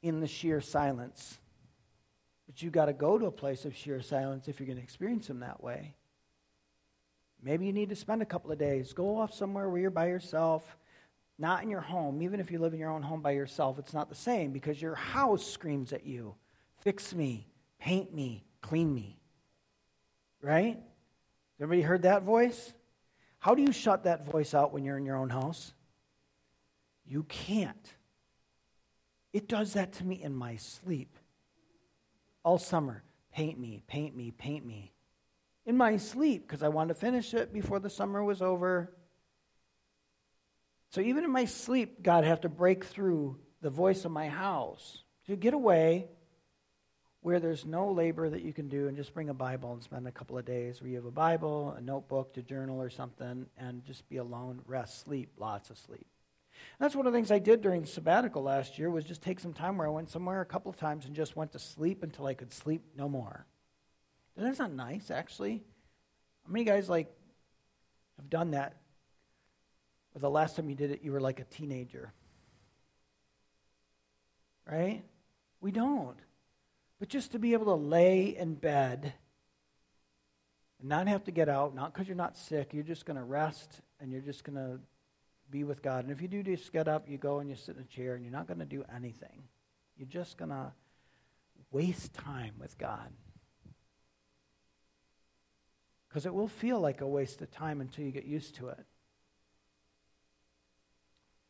in 0.02 0.22
the 0.22 0.28
sheer 0.28 0.62
silence. 0.62 1.39
But 2.50 2.64
you 2.64 2.72
got 2.72 2.86
to 2.86 2.94
go 2.94 3.20
to 3.20 3.28
a 3.28 3.32
place 3.32 3.64
of 3.66 3.76
sheer 3.76 4.02
silence 4.02 4.48
if 4.48 4.60
you're 4.60 4.66
going 4.66 4.80
to 4.80 4.84
experience 4.84 5.30
him 5.30 5.42
that 5.42 5.62
way. 5.62 5.94
Maybe 7.44 7.68
you 7.68 7.74
need 7.74 7.90
to 7.90 7.96
spend 7.96 8.24
a 8.24 8.26
couple 8.26 8.52
of 8.52 8.58
days. 8.58 8.92
Go 8.92 9.20
off 9.20 9.36
somewhere 9.36 9.70
where 9.70 9.80
you're 9.80 9.92
by 9.92 10.08
yourself, 10.08 10.76
not 11.38 11.62
in 11.62 11.70
your 11.70 11.80
home. 11.80 12.24
Even 12.24 12.40
if 12.40 12.50
you 12.50 12.58
live 12.58 12.74
in 12.74 12.80
your 12.80 12.90
own 12.90 13.04
home 13.04 13.22
by 13.22 13.32
yourself, 13.32 13.78
it's 13.78 13.94
not 13.94 14.10
the 14.10 14.16
same 14.16 14.52
because 14.52 14.82
your 14.82 14.96
house 14.96 15.46
screams 15.46 15.94
at 15.94 16.08
you 16.08 16.34
fix 16.80 17.14
me, 17.14 17.46
paint 17.78 18.16
me, 18.16 18.44
clean 18.62 18.92
me. 18.96 19.20
Right? 20.42 20.80
Everybody 21.62 21.84
heard 21.84 22.02
that 22.02 22.24
voice? 22.24 22.74
How 23.38 23.54
do 23.54 23.62
you 23.62 23.72
shut 23.72 24.06
that 24.06 24.26
voice 24.26 24.56
out 24.56 24.74
when 24.74 24.84
you're 24.84 24.98
in 24.98 25.06
your 25.06 25.18
own 25.18 25.30
house? 25.30 25.72
You 27.06 27.26
can't. 27.30 27.94
It 29.34 29.48
does 29.48 29.74
that 29.74 29.94
to 29.94 30.04
me 30.04 30.20
in 30.20 30.34
my 30.34 30.56
sleep. 30.56 31.16
All 32.50 32.58
summer. 32.58 33.04
Paint 33.32 33.60
me, 33.60 33.84
paint 33.86 34.16
me, 34.16 34.32
paint 34.32 34.66
me 34.66 34.92
in 35.68 35.78
my 35.78 35.98
sleep 35.98 36.48
because 36.48 36.64
I 36.64 36.70
wanted 36.70 36.96
to 36.96 37.00
finish 37.00 37.36
it 37.36 37.54
before 37.54 37.78
the 37.78 37.92
summer 37.92 38.24
was 38.24 38.42
over. 38.42 38.92
So 40.90 41.00
even 41.00 41.24
in 41.24 41.30
my 41.30 41.46
sleep, 41.46 42.02
God 42.02 42.24
had 42.24 42.42
to 42.42 42.50
break 42.50 42.86
through 42.86 43.38
the 43.62 43.70
voice 43.70 44.04
of 44.04 44.10
my 44.12 44.30
house 44.30 45.04
to 45.28 45.36
get 45.36 45.54
away 45.54 46.08
where 47.22 47.40
there's 47.40 47.68
no 47.68 47.92
labor 47.92 48.28
that 48.28 48.42
you 48.42 48.52
can 48.52 48.68
do 48.68 48.88
and 48.88 48.98
just 48.98 49.14
bring 49.14 49.30
a 49.30 49.34
Bible 49.36 49.72
and 49.74 49.84
spend 49.84 50.08
a 50.08 50.12
couple 50.12 50.36
of 50.36 50.44
days 50.44 50.82
where 50.82 50.90
you 50.90 50.96
have 50.96 51.06
a 51.06 51.12
Bible, 51.12 51.76
a 51.78 51.82
notebook 51.82 52.34
to 52.34 52.42
journal 52.42 52.82
or 52.82 52.90
something, 52.90 53.46
and 53.60 53.86
just 53.86 54.10
be 54.10 54.18
alone, 54.18 54.64
rest, 54.66 55.06
sleep, 55.06 55.30
lots 55.38 55.70
of 55.70 55.78
sleep. 55.78 56.08
That's 56.80 56.96
one 56.96 57.06
of 57.06 57.14
the 57.14 57.18
things 57.18 57.32
I 57.32 57.40
did 57.40 57.62
during 57.62 57.86
sabbatical 57.86 58.44
last 58.44 58.80
year 58.80 58.90
was 58.90 59.04
just 59.04 59.22
take 59.22 59.40
some 59.40 59.54
time 59.54 59.78
where 59.78 59.88
I 59.88 59.92
went 59.92 60.10
somewhere 60.10 60.42
a 60.42 60.46
couple 60.46 60.70
of 60.70 60.78
times 60.78 61.06
and 61.06 61.16
just 61.16 61.36
went 61.36 61.52
to 61.54 61.60
sleep 61.60 62.04
until 62.04 62.26
I 62.26 62.34
could 62.34 62.54
sleep 62.54 62.84
no 62.96 63.10
more. 63.10 63.46
And 64.38 64.46
that's 64.46 64.60
not 64.60 64.72
nice, 64.72 65.12
actually. 65.12 65.64
How 66.46 66.52
many 66.54 66.64
guys 66.64 66.90
like 66.90 67.12
have 68.18 68.30
done 68.30 68.52
that? 68.52 68.76
Or 70.16 70.20
the 70.20 70.30
last 70.30 70.56
time 70.56 70.70
you 70.70 70.76
did 70.76 70.92
it, 70.92 71.02
you 71.04 71.12
were 71.12 71.20
like 71.20 71.40
a 71.40 71.44
teenager. 71.44 72.14
Right? 74.66 75.04
We 75.62 75.72
don't. 75.72 76.18
But 77.00 77.10
just 77.10 77.32
to 77.34 77.40
be 77.40 77.54
able 77.54 77.66
to 77.66 77.76
lay 77.76 78.36
in 78.38 78.56
bed 78.56 79.14
and 80.80 80.90
not 80.90 81.08
have 81.08 81.24
to 81.26 81.32
get 81.32 81.50
out, 81.50 81.76
not 81.76 81.94
because 81.94 82.08
you're 82.08 82.16
not 82.16 82.38
sick, 82.38 82.74
you're 82.74 82.84
just 82.84 83.06
going 83.06 83.18
to 83.18 83.24
rest 83.24 83.82
and 84.00 84.12
you're 84.12 84.22
just 84.22 84.44
going 84.44 84.56
to 84.56 84.80
be 85.50 85.64
with 85.64 85.82
God. 85.82 86.04
And 86.04 86.12
if 86.12 86.22
you 86.22 86.28
do 86.28 86.44
just 86.44 86.72
get 86.72 86.88
up, 86.88 87.10
you 87.10 87.18
go 87.18 87.40
and 87.40 87.50
you 87.50 87.56
sit 87.56 87.76
in 87.76 87.82
a 87.82 87.86
chair 87.86 88.16
and 88.16 88.24
you're 88.24 88.32
not 88.32 88.48
going 88.48 88.60
to 88.60 88.66
do 88.66 88.84
anything. 88.96 89.44
You're 89.98 90.08
just 90.08 90.38
going 90.38 90.50
to 90.50 90.72
waste 91.72 92.14
time 92.14 92.54
with 92.60 92.78
God. 92.78 93.10
Because 96.08 96.26
it 96.26 96.34
will 96.34 96.48
feel 96.48 96.80
like 96.80 97.02
a 97.02 97.08
waste 97.08 97.42
of 97.42 97.52
time 97.52 97.82
until 97.82 98.06
you 98.06 98.12
get 98.12 98.26
used 98.26 98.56
to 98.56 98.70
it. 98.70 98.86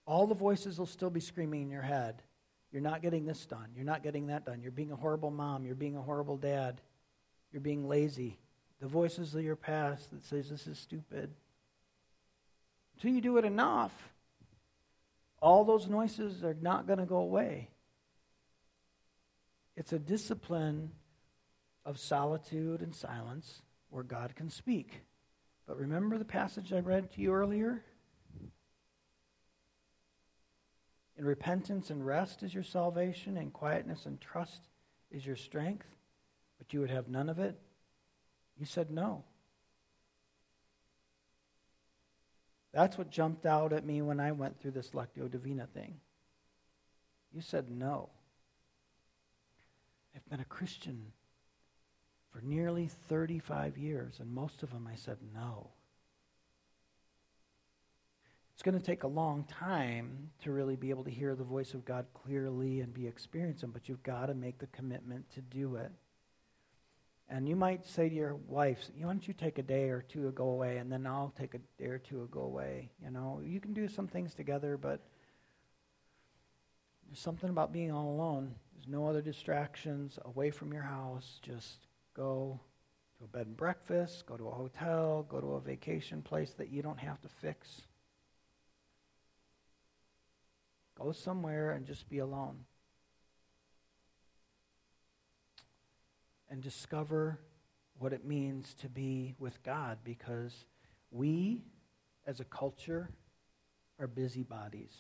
All 0.05 0.27
the 0.27 0.35
voices 0.35 0.79
will 0.79 0.85
still 0.85 1.09
be 1.09 1.19
screaming 1.19 1.61
in 1.61 1.69
your 1.69 1.81
head. 1.81 2.23
You're 2.71 2.81
not 2.81 3.01
getting 3.01 3.25
this 3.25 3.45
done. 3.45 3.69
You're 3.75 3.85
not 3.85 4.03
getting 4.03 4.27
that 4.27 4.45
done. 4.45 4.61
You're 4.61 4.71
being 4.71 4.91
a 4.91 4.95
horrible 4.95 5.31
mom. 5.31 5.65
You're 5.65 5.75
being 5.75 5.95
a 5.95 6.01
horrible 6.01 6.37
dad. 6.37 6.81
You're 7.51 7.61
being 7.61 7.87
lazy. 7.87 8.37
The 8.79 8.87
voices 8.87 9.33
of 9.35 9.43
your 9.43 9.55
past 9.55 10.11
that 10.11 10.23
says 10.23 10.49
this 10.49 10.67
is 10.67 10.77
stupid. 10.77 11.31
Until 12.99 13.15
you 13.15 13.21
do 13.21 13.37
it 13.37 13.45
enough, 13.45 13.93
all 15.41 15.63
those 15.63 15.87
noises 15.87 16.43
are 16.43 16.57
not 16.61 16.85
going 16.85 16.99
to 16.99 17.05
go 17.05 17.15
away. 17.17 17.69
It's 19.77 19.93
a 19.93 19.99
discipline 19.99 20.91
of 21.85 21.97
solitude 21.97 22.81
and 22.81 22.93
silence 22.93 23.61
where 23.89 24.03
God 24.03 24.35
can 24.35 24.49
speak. 24.49 25.05
But 25.65 25.77
remember 25.77 26.17
the 26.17 26.25
passage 26.25 26.73
I 26.73 26.79
read 26.79 27.09
to 27.11 27.21
you 27.21 27.31
earlier? 27.31 27.81
In 31.17 31.23
repentance 31.23 31.89
and 31.89 32.05
rest 32.05 32.43
is 32.43 32.53
your 32.53 32.63
salvation, 32.63 33.37
and 33.37 33.53
quietness 33.53 34.05
and 34.05 34.19
trust 34.19 34.67
is 35.09 35.25
your 35.25 35.37
strength, 35.37 35.87
but 36.57 36.73
you 36.73 36.81
would 36.81 36.89
have 36.89 37.07
none 37.07 37.29
of 37.29 37.39
it? 37.39 37.57
You 38.57 38.65
said 38.65 38.91
no. 38.91 39.23
That's 42.71 42.97
what 42.97 43.09
jumped 43.09 43.45
out 43.45 43.73
at 43.73 43.85
me 43.85 44.01
when 44.01 44.19
I 44.19 44.31
went 44.31 44.59
through 44.59 44.71
this 44.71 44.91
Lectio 44.91 45.29
Divina 45.29 45.67
thing. 45.73 45.99
You 47.33 47.41
said 47.41 47.69
no. 47.69 48.09
I've 50.15 50.27
been 50.29 50.39
a 50.39 50.45
Christian 50.45 51.11
for 52.31 52.41
nearly 52.41 52.87
35 52.87 53.77
years, 53.77 54.19
and 54.19 54.29
most 54.29 54.63
of 54.63 54.71
them 54.71 54.87
I 54.91 54.95
said 54.95 55.17
no. 55.33 55.69
It's 58.53 58.63
going 58.63 58.77
to 58.77 58.85
take 58.85 59.03
a 59.03 59.07
long 59.07 59.45
time 59.45 60.31
to 60.43 60.51
really 60.51 60.75
be 60.75 60.89
able 60.89 61.05
to 61.05 61.09
hear 61.09 61.33
the 61.33 61.45
voice 61.45 61.73
of 61.73 61.85
God 61.85 62.05
clearly 62.13 62.81
and 62.81 62.93
be 62.93 63.07
experiencing, 63.07 63.69
but 63.69 63.87
you've 63.87 64.03
got 64.03 64.25
to 64.25 64.33
make 64.33 64.59
the 64.59 64.67
commitment 64.67 65.29
to 65.31 65.41
do 65.41 65.75
it. 65.75 65.91
And 67.31 67.47
you 67.47 67.55
might 67.55 67.85
say 67.85 68.09
to 68.09 68.15
your 68.15 68.35
wife, 68.47 68.79
why 68.97 69.03
don't 69.03 69.27
you 69.27 69.35
take 69.35 69.59
a 69.59 69.63
day 69.63 69.89
or 69.89 70.01
two 70.01 70.23
to 70.23 70.31
go 70.31 70.45
away, 70.45 70.77
and 70.77 70.91
then 70.91 71.05
I'll 71.05 71.31
take 71.37 71.53
a 71.53 71.59
day 71.77 71.89
or 71.89 71.99
two 71.99 72.21
to 72.21 72.27
go 72.31 72.41
away. 72.41 72.89
You 73.03 73.11
know, 73.11 73.39
you 73.43 73.59
can 73.59 73.73
do 73.73 73.87
some 73.87 74.07
things 74.07 74.33
together, 74.33 74.77
but 74.77 74.99
there's 77.07 77.19
something 77.19 77.51
about 77.51 77.71
being 77.71 77.91
all 77.91 78.09
alone. 78.09 78.55
There's 78.73 78.87
no 78.87 79.07
other 79.07 79.21
distractions 79.21 80.17
away 80.25 80.49
from 80.49 80.73
your 80.73 80.81
house. 80.81 81.39
Just 81.43 81.87
go 82.15 82.59
to 83.19 83.25
a 83.25 83.27
bed 83.27 83.45
and 83.45 83.57
breakfast, 83.57 84.25
go 84.25 84.35
to 84.35 84.47
a 84.47 84.51
hotel, 84.51 85.25
go 85.29 85.39
to 85.39 85.53
a 85.53 85.61
vacation 85.61 86.23
place 86.23 86.53
that 86.57 86.71
you 86.71 86.81
don't 86.81 86.99
have 86.99 87.21
to 87.21 87.27
fix. 87.27 87.81
Go 90.97 91.11
somewhere 91.11 91.71
and 91.71 91.85
just 91.85 92.09
be 92.09 92.17
alone. 92.19 92.65
And 96.49 96.61
discover 96.61 97.39
what 97.97 98.13
it 98.13 98.25
means 98.25 98.73
to 98.75 98.89
be 98.89 99.35
with 99.39 99.61
God 99.63 99.99
because 100.03 100.65
we, 101.11 101.63
as 102.25 102.39
a 102.39 102.45
culture, 102.45 103.09
are 103.99 104.07
busybodies. 104.07 104.93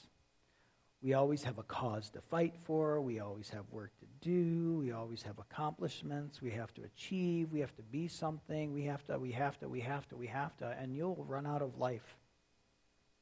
We 1.01 1.13
always 1.13 1.43
have 1.43 1.57
a 1.57 1.63
cause 1.63 2.09
to 2.11 2.21
fight 2.21 2.55
for. 2.65 2.99
We 2.99 3.19
always 3.19 3.49
have 3.51 3.63
work 3.71 3.91
to 3.99 4.05
do. 4.19 4.79
We 4.79 4.91
always 4.91 5.21
have 5.23 5.39
accomplishments. 5.39 6.41
We 6.41 6.51
have 6.51 6.73
to 6.73 6.83
achieve. 6.83 7.53
We 7.53 7.61
have 7.61 7.75
to 7.77 7.83
be 7.83 8.09
something. 8.09 8.73
We 8.73 8.83
have 8.85 9.05
to, 9.05 9.17
we 9.17 9.31
have 9.31 9.57
to, 9.59 9.69
we 9.69 9.79
have 9.79 10.07
to, 10.09 10.17
we 10.17 10.27
have 10.27 10.57
to. 10.57 10.75
And 10.77 10.93
you'll 10.93 11.25
run 11.27 11.47
out 11.47 11.61
of 11.61 11.77
life 11.77 12.17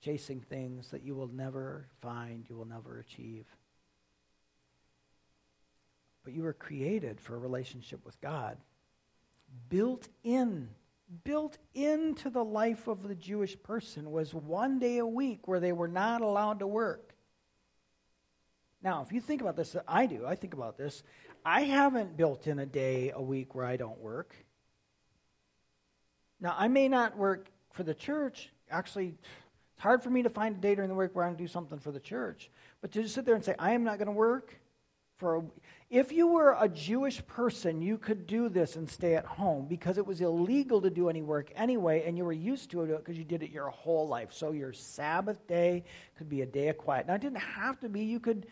chasing 0.04 0.42
things 0.42 0.90
that 0.92 1.04
you 1.04 1.16
will 1.16 1.28
never 1.28 1.88
find, 2.02 2.46
you 2.50 2.56
will 2.56 2.66
never 2.66 3.00
achieve. 3.00 3.46
But 6.28 6.34
you 6.34 6.44
were 6.44 6.52
created 6.52 7.22
for 7.22 7.36
a 7.36 7.40
relationship 7.40 8.06
with 8.06 8.20
God. 8.20 8.58
Built 9.70 10.10
in, 10.26 10.68
built 11.24 11.58
into 11.74 12.30
the 12.30 12.44
life 12.44 12.90
of 12.90 13.08
the 13.08 13.16
Jewish 13.16 13.56
person 13.64 14.12
was 14.12 14.34
one 14.34 14.78
day 14.78 14.98
a 14.98 15.06
week 15.06 15.48
where 15.48 15.62
they 15.62 15.72
were 15.72 15.88
not 15.88 16.20
allowed 16.20 16.60
to 16.60 16.68
work. 16.68 17.16
Now, 18.84 19.04
if 19.04 19.14
you 19.14 19.22
think 19.22 19.40
about 19.40 19.56
this, 19.56 19.74
I 19.88 20.06
do, 20.06 20.26
I 20.26 20.36
think 20.36 20.54
about 20.54 20.78
this. 20.78 21.02
I 21.46 21.62
haven't 21.62 22.18
built 22.18 22.46
in 22.46 22.60
a 22.60 22.66
day 22.66 23.14
a 23.16 23.22
week 23.22 23.56
where 23.56 23.64
I 23.64 23.78
don't 23.78 24.00
work. 24.00 24.36
Now, 26.42 26.58
I 26.60 26.68
may 26.68 26.90
not 26.90 27.16
work 27.16 27.50
for 27.72 27.84
the 27.84 27.94
church. 27.94 28.50
Actually, 28.70 29.16
it's 29.76 29.82
hard 29.82 30.04
for 30.04 30.10
me 30.10 30.24
to 30.24 30.30
find 30.30 30.58
a 30.58 30.60
day 30.60 30.76
during 30.76 30.90
the 30.90 30.96
week 30.96 31.12
where 31.16 31.24
I 31.24 31.30
can 31.30 31.38
do 31.38 31.48
something 31.48 31.80
for 31.80 31.94
the 31.94 32.02
church. 32.02 32.50
But 32.82 32.92
to 32.92 33.02
just 33.02 33.16
sit 33.16 33.24
there 33.24 33.36
and 33.36 33.46
say, 33.46 33.56
I 33.58 33.72
am 33.72 33.86
not 33.86 33.98
going 33.98 34.08
to 34.08 34.12
work 34.12 34.60
for 35.18 35.38
a, 35.38 35.44
if 35.90 36.12
you 36.12 36.28
were 36.28 36.58
a 36.60 36.68
Jewish 36.68 37.26
person, 37.28 37.82
you 37.82 37.98
could 37.98 38.28
do 38.28 38.50
this 38.50 38.76
and 38.76 38.90
stay 38.90 39.16
at 39.16 39.26
home 39.26 39.68
because 39.68 39.98
it 39.98 40.06
was 40.06 40.20
illegal 40.20 40.82
to 40.82 40.90
do 40.90 41.08
any 41.08 41.22
work 41.22 41.52
anyway, 41.56 42.04
and 42.06 42.18
you 42.18 42.26
were 42.26 42.34
used 42.34 42.72
to 42.72 42.82
it 42.82 42.98
because 42.98 43.18
you 43.18 43.24
did 43.24 43.42
it 43.42 43.52
your 43.52 43.70
whole 43.70 44.06
life. 44.06 44.34
So 44.34 44.52
your 44.52 44.74
Sabbath 44.74 45.48
day 45.48 45.86
could 46.18 46.28
be 46.28 46.42
a 46.42 46.46
day 46.46 46.68
of 46.68 46.78
quiet. 46.78 47.08
Now 47.08 47.16
it 47.16 47.22
didn't 47.22 47.38
have 47.38 47.80
to 47.80 47.90
be. 47.90 48.02
You 48.02 48.20
could, 48.20 48.48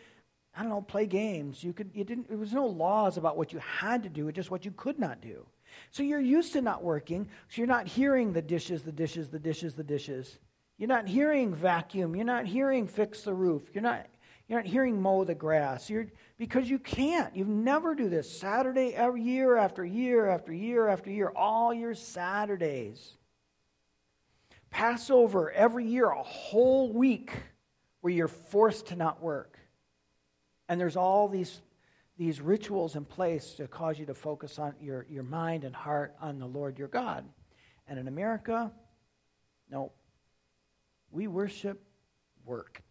I 0.56 0.62
don't 0.62 0.70
know, 0.70 0.82
play 0.82 1.06
games. 1.08 1.62
You 1.62 1.74
could. 1.74 1.92
You 1.94 2.06
didn't. 2.06 2.30
There 2.30 2.38
was 2.38 2.54
no 2.54 2.68
laws 2.68 3.18
about 3.18 3.36
what 3.36 3.52
you 3.52 3.60
had 3.60 4.04
to 4.04 4.10
do. 4.10 4.30
It's 4.30 4.38
just 4.38 4.52
what 4.52 4.64
you 4.64 4.72
could 4.72 4.98
not 4.98 5.20
do. 5.20 5.46
So 5.92 6.04
you're 6.04 6.22
used 6.22 6.54
to 6.54 6.62
not 6.62 6.84
working. 6.84 7.28
So 7.50 7.58
you're 7.58 7.68
not 7.68 7.86
hearing 7.86 8.32
the 8.32 8.42
dishes, 8.42 8.84
the 8.84 8.94
dishes, 8.94 9.28
the 9.28 9.40
dishes, 9.40 9.76
the 9.76 9.84
dishes. 9.84 10.40
You're 10.78 10.88
not 10.88 11.08
hearing 11.08 11.54
vacuum. 11.54 12.16
You're 12.16 12.24
not 12.24 12.46
hearing 12.46 12.88
fix 12.88 13.24
the 13.24 13.34
roof. 13.34 13.64
You're 13.74 13.84
not 13.84 14.06
you're 14.48 14.60
not 14.60 14.68
hearing 14.68 15.02
mow 15.02 15.24
the 15.24 15.34
grass. 15.34 15.90
You're, 15.90 16.08
because 16.38 16.70
you 16.70 16.78
can't. 16.78 17.36
You 17.36 17.46
never 17.46 17.96
do 17.96 18.10
this. 18.10 18.30
Saturday, 18.30 18.94
every 18.94 19.24
year 19.24 19.58
after 19.58 19.84
year 19.84 20.28
after 20.28 20.54
year 20.54 20.88
after 20.88 21.10
year, 21.10 21.30
all 21.36 21.74
your 21.74 21.96
Saturdays. 21.96 23.18
Passover, 24.70 25.52
every 25.52 25.88
year, 25.88 26.10
a 26.10 26.22
whole 26.22 26.92
week 26.94 27.32
where 28.02 28.14
you're 28.14 28.28
forced 28.28 28.88
to 28.88 28.96
not 28.96 29.22
work. 29.22 29.58
And 30.70 30.80
there's 30.80 30.96
all 30.96 31.28
these, 31.28 31.62
these 32.18 32.40
rituals 32.40 32.96
in 32.96 33.06
place 33.06 33.54
to 33.54 33.68
cause 33.68 33.98
you 33.98 34.06
to 34.06 34.14
focus 34.14 34.60
on 34.60 34.76
your, 34.80 35.08
your 35.10 35.24
mind 35.24 35.64
and 35.64 35.76
heart 35.76 36.14
on 36.22 36.38
the 36.38 36.46
Lord 36.46 36.78
your 36.78 36.88
God. 36.88 37.26
And 37.88 37.98
in 37.98 38.08
America, 38.08 38.72
no. 39.72 39.92
We 41.10 41.28
worship 41.28 41.82
work 42.46 42.85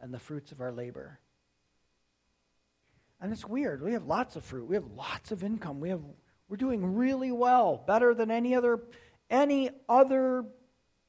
and 0.00 0.12
the 0.12 0.18
fruits 0.18 0.52
of 0.52 0.60
our 0.60 0.72
labor. 0.72 1.18
And 3.20 3.32
it's 3.32 3.44
weird. 3.44 3.82
We 3.82 3.94
have 3.94 4.04
lots 4.04 4.36
of 4.36 4.44
fruit. 4.44 4.68
We 4.68 4.76
have 4.76 4.86
lots 4.96 5.32
of 5.32 5.42
income. 5.42 5.80
We 5.80 5.88
have 5.88 6.02
we're 6.48 6.56
doing 6.56 6.96
really 6.96 7.30
well, 7.30 7.82
better 7.86 8.14
than 8.14 8.30
any 8.30 8.54
other 8.54 8.80
any 9.28 9.70
other 9.88 10.44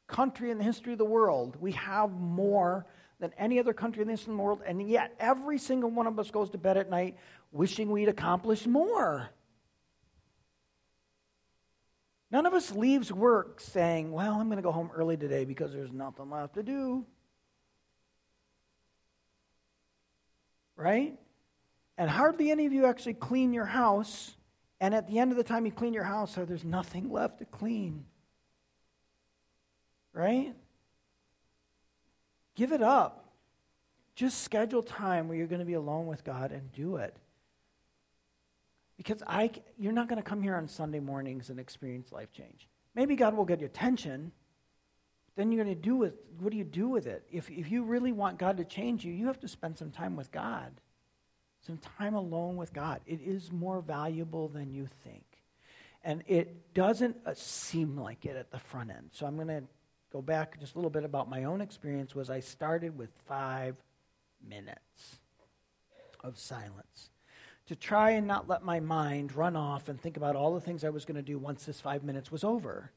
country 0.08 0.52
in 0.52 0.58
the 0.58 0.64
history 0.64 0.94
of 0.94 1.00
the 1.00 1.06
world. 1.06 1.56
We 1.60 1.72
have 1.74 2.12
more 2.12 2.86
than 3.20 3.32
any 3.38 3.60
other 3.60 3.74
country 3.74 4.02
in 4.02 4.08
the 4.08 4.14
history 4.14 4.34
of 4.34 4.38
the 4.38 4.44
world, 4.44 4.62
and 4.66 4.90
yet 4.90 5.16
every 5.20 5.58
single 5.58 5.90
one 5.90 6.08
of 6.08 6.20
us 6.20 6.32
goes 6.32 6.50
to 6.50 6.58
bed 6.58 6.78
at 6.78 6.90
night 6.90 7.18
wishing 7.52 7.92
we'd 7.92 8.10
accomplished 8.10 8.68
more. 8.68 9.30
None 12.32 12.46
of 12.46 12.54
us 12.54 12.72
leaves 12.72 13.12
work 13.12 13.60
saying, 13.60 14.12
Well, 14.12 14.34
I'm 14.34 14.48
going 14.48 14.58
to 14.58 14.64
go 14.64 14.72
home 14.72 14.92
early 14.94 15.18
today 15.18 15.46
because 15.46 15.72
there's 15.72 15.92
nothing 15.92 16.30
left 16.30 16.56
to 16.56 16.64
do. 16.64 17.06
Right? 20.80 21.14
And 21.98 22.10
hardly 22.10 22.50
any 22.50 22.66
of 22.66 22.72
you 22.72 22.86
actually 22.86 23.16
clean 23.16 23.54
your 23.54 23.66
house. 23.66 24.36
And 24.80 24.96
at 24.96 25.08
the 25.08 25.20
end 25.20 25.32
of 25.32 25.38
the 25.38 25.44
time 25.44 25.66
you 25.66 25.72
clean 25.72 25.94
your 25.94 26.06
house, 26.06 26.36
there's 26.36 26.64
nothing 26.64 27.12
left 27.12 27.40
to 27.40 27.46
clean. 27.46 28.06
Right? 30.14 30.56
Give 32.56 32.72
it 32.72 32.82
up. 32.82 33.26
Just 34.16 34.42
schedule 34.42 34.82
time 34.82 35.28
where 35.28 35.38
you're 35.38 35.48
going 35.48 35.60
to 35.60 35.66
be 35.66 35.74
alone 35.74 36.08
with 36.08 36.24
God 36.24 36.52
and 36.52 36.72
do 36.72 36.96
it. 36.96 37.16
Because 38.98 39.22
I, 39.28 39.52
you're 39.78 39.94
not 39.94 40.08
going 40.10 40.22
to 40.22 40.28
come 40.28 40.42
here 40.42 40.56
on 40.56 40.68
Sunday 40.68 41.00
mornings 41.00 41.50
and 41.50 41.60
experience 41.60 42.12
life 42.12 42.32
change. 42.32 42.68
Maybe 42.96 43.16
God 43.16 43.36
will 43.36 43.46
get 43.46 43.60
your 43.60 43.68
attention, 43.68 44.32
then 45.40 45.54
you're 45.54 45.64
going 45.64 45.74
to 45.74 45.82
do 45.82 45.96
with 45.96 46.16
what 46.40 46.52
do 46.52 46.58
you 46.58 46.66
do 46.66 46.90
with 46.90 47.08
it? 47.08 47.24
If, 47.32 47.50
if 47.50 47.72
you 47.72 47.84
really 47.84 48.12
want 48.12 48.38
God 48.38 48.58
to 48.58 48.66
change 48.66 49.06
you, 49.06 49.14
you 49.14 49.28
have 49.28 49.40
to 49.40 49.48
spend 49.48 49.78
some 49.78 49.90
time 49.90 50.18
with 50.18 50.32
God, 50.34 50.72
some 51.66 51.80
time 51.98 52.14
alone 52.14 52.58
with 52.58 52.74
God. 52.74 53.00
It 53.06 53.22
is 53.24 53.50
more 53.50 53.80
valuable 53.80 54.50
than 54.50 54.74
you 54.74 54.88
think. 55.06 55.24
And 56.04 56.24
it 56.28 56.74
doesn't 56.74 57.16
uh, 57.26 57.34
seem 57.36 57.98
like 57.98 58.26
it 58.26 58.36
at 58.36 58.52
the 58.52 58.60
front 58.60 58.90
end. 58.90 59.12
So 59.12 59.26
I'm 59.26 59.36
going 59.36 59.48
to 59.48 59.64
go 60.12 60.22
back 60.22 60.60
just 60.60 60.76
a 60.76 60.78
little 60.78 60.90
bit 60.90 61.06
about 61.06 61.30
my 61.30 61.46
own 61.46 61.62
experience 61.62 62.14
was 62.14 62.30
I 62.30 62.42
started 62.42 62.98
with 62.98 63.10
five 63.26 63.78
minutes 64.46 65.20
of 66.22 66.38
silence 66.38 67.12
to 67.68 67.78
try 67.78 68.12
and 68.12 68.28
not 68.28 68.50
let 68.50 68.64
my 68.64 68.82
mind 68.82 69.36
run 69.36 69.56
off 69.56 69.88
and 69.88 70.02
think 70.02 70.18
about 70.18 70.36
all 70.36 70.54
the 70.54 70.62
things 70.62 70.84
I 70.84 70.90
was 70.90 71.06
going 71.06 71.16
to 71.16 71.22
do 71.22 71.38
once 71.38 71.66
this 71.66 71.80
five 71.80 72.04
minutes 72.04 72.30
was 72.30 72.44
over. 72.44 72.92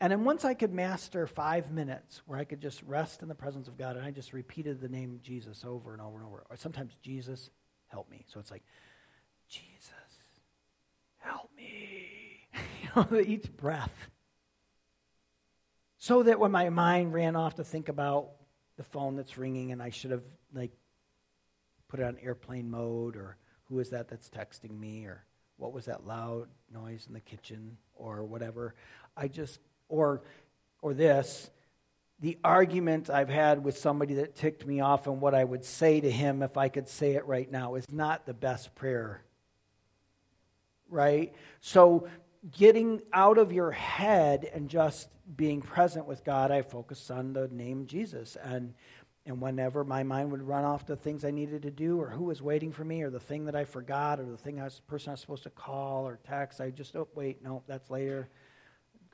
And 0.00 0.10
then 0.10 0.24
once 0.24 0.46
I 0.46 0.54
could 0.54 0.72
master 0.72 1.26
five 1.26 1.70
minutes 1.70 2.22
where 2.24 2.38
I 2.38 2.44
could 2.44 2.62
just 2.62 2.82
rest 2.84 3.20
in 3.20 3.28
the 3.28 3.34
presence 3.34 3.68
of 3.68 3.76
God 3.76 3.96
and 3.96 4.04
I 4.04 4.10
just 4.10 4.32
repeated 4.32 4.80
the 4.80 4.88
name 4.88 5.20
Jesus 5.22 5.62
over 5.64 5.92
and 5.92 6.00
over 6.00 6.16
and 6.16 6.26
over, 6.26 6.44
or 6.48 6.56
sometimes 6.56 6.96
Jesus, 7.02 7.50
help 7.88 8.10
me. 8.10 8.24
So 8.26 8.40
it's 8.40 8.50
like, 8.50 8.62
Jesus, 9.48 9.90
help 11.18 11.50
me. 11.54 12.48
you 12.82 12.88
know, 12.96 13.20
each 13.20 13.54
breath. 13.54 14.08
So 15.98 16.22
that 16.22 16.40
when 16.40 16.50
my 16.50 16.70
mind 16.70 17.12
ran 17.12 17.36
off 17.36 17.56
to 17.56 17.64
think 17.64 17.90
about 17.90 18.30
the 18.78 18.84
phone 18.84 19.16
that's 19.16 19.36
ringing 19.36 19.70
and 19.72 19.82
I 19.82 19.90
should 19.90 20.12
have 20.12 20.24
like 20.54 20.72
put 21.88 22.00
it 22.00 22.04
on 22.04 22.16
airplane 22.22 22.70
mode 22.70 23.16
or 23.16 23.36
who 23.64 23.80
is 23.80 23.90
that 23.90 24.08
that's 24.08 24.30
texting 24.30 24.78
me 24.78 25.04
or 25.04 25.26
what 25.58 25.74
was 25.74 25.84
that 25.84 26.06
loud 26.06 26.48
noise 26.72 27.04
in 27.06 27.12
the 27.12 27.20
kitchen 27.20 27.76
or 27.94 28.24
whatever, 28.24 28.74
I 29.14 29.28
just 29.28 29.60
or, 29.90 30.22
or 30.80 30.94
this 30.94 31.50
the 32.20 32.38
argument 32.44 33.08
I've 33.08 33.30
had 33.30 33.64
with 33.64 33.78
somebody 33.78 34.14
that 34.14 34.36
ticked 34.36 34.66
me 34.66 34.80
off 34.80 35.06
and 35.06 35.20
what 35.20 35.34
I 35.34 35.42
would 35.42 35.64
say 35.64 36.00
to 36.00 36.10
him 36.10 36.42
if 36.42 36.56
I 36.56 36.68
could 36.68 36.88
say 36.88 37.14
it 37.14 37.26
right 37.26 37.50
now 37.50 37.74
is 37.76 37.90
not 37.90 38.26
the 38.26 38.34
best 38.34 38.74
prayer. 38.74 39.22
Right? 40.90 41.34
So, 41.60 42.08
getting 42.56 43.02
out 43.12 43.38
of 43.38 43.52
your 43.52 43.70
head 43.70 44.50
and 44.52 44.68
just 44.68 45.08
being 45.36 45.60
present 45.62 46.06
with 46.06 46.24
God, 46.24 46.50
I 46.50 46.62
focused 46.62 47.10
on 47.10 47.32
the 47.32 47.48
name 47.48 47.86
Jesus. 47.86 48.36
And, 48.42 48.74
and 49.24 49.40
whenever 49.40 49.84
my 49.84 50.02
mind 50.02 50.30
would 50.32 50.42
run 50.42 50.64
off 50.64 50.86
to 50.86 50.96
things 50.96 51.24
I 51.24 51.30
needed 51.30 51.62
to 51.62 51.70
do 51.70 52.00
or 52.00 52.08
who 52.08 52.24
was 52.24 52.42
waiting 52.42 52.72
for 52.72 52.84
me 52.84 53.02
or 53.02 53.10
the 53.10 53.20
thing 53.20 53.44
that 53.44 53.54
I 53.54 53.64
forgot 53.64 54.20
or 54.20 54.24
the 54.24 54.38
thing 54.38 54.60
I 54.60 54.64
was, 54.64 54.80
person 54.80 55.10
I 55.10 55.12
was 55.12 55.20
supposed 55.20 55.42
to 55.44 55.50
call 55.50 56.06
or 56.06 56.18
text, 56.26 56.60
I 56.60 56.70
just, 56.70 56.96
oh, 56.96 57.08
wait, 57.14 57.42
no, 57.42 57.62
that's 57.66 57.88
later 57.90 58.28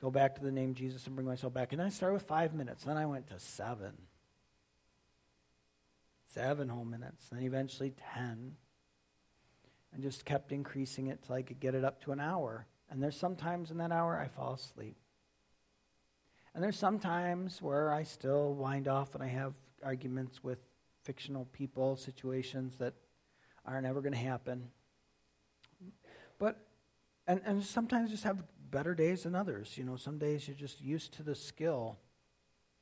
go 0.01 0.11
back 0.11 0.35
to 0.35 0.41
the 0.41 0.51
name 0.51 0.73
Jesus 0.73 1.05
and 1.07 1.15
bring 1.15 1.27
myself 1.27 1.53
back. 1.53 1.73
And 1.73 1.81
I 1.81 1.89
started 1.89 2.13
with 2.15 2.23
five 2.23 2.53
minutes. 2.53 2.83
Then 2.83 2.97
I 2.97 3.05
went 3.05 3.27
to 3.27 3.39
seven. 3.39 3.93
Seven 6.27 6.69
whole 6.69 6.85
minutes. 6.85 7.29
Then 7.29 7.41
eventually 7.43 7.93
10. 8.13 8.55
And 9.93 10.03
just 10.03 10.25
kept 10.25 10.51
increasing 10.51 11.07
it 11.07 11.23
till 11.25 11.35
I 11.35 11.41
could 11.41 11.59
get 11.59 11.73
it 11.73 11.83
up 11.83 12.01
to 12.03 12.11
an 12.11 12.19
hour. 12.19 12.67
And 12.89 13.01
there's 13.01 13.17
sometimes 13.17 13.71
in 13.71 13.77
that 13.77 13.91
hour 13.91 14.17
I 14.17 14.27
fall 14.27 14.53
asleep. 14.53 14.95
And 16.53 16.63
there's 16.63 16.77
sometimes 16.77 17.61
where 17.61 17.91
I 17.91 18.03
still 18.03 18.53
wind 18.53 18.87
off 18.87 19.13
and 19.15 19.23
I 19.23 19.27
have 19.27 19.53
arguments 19.83 20.43
with 20.43 20.59
fictional 21.03 21.45
people, 21.53 21.95
situations 21.95 22.77
that 22.77 22.93
aren't 23.65 23.85
ever 23.85 24.01
going 24.01 24.13
to 24.13 24.19
happen. 24.19 24.69
But, 26.39 26.57
and, 27.27 27.41
and 27.45 27.63
sometimes 27.63 28.11
just 28.11 28.23
have 28.23 28.43
better 28.69 28.93
days 28.93 29.23
than 29.23 29.35
others. 29.35 29.77
You 29.77 29.83
know, 29.83 29.95
some 29.95 30.17
days 30.17 30.47
you're 30.47 30.55
just 30.55 30.81
used 30.81 31.13
to 31.13 31.23
the 31.23 31.35
skill. 31.35 31.97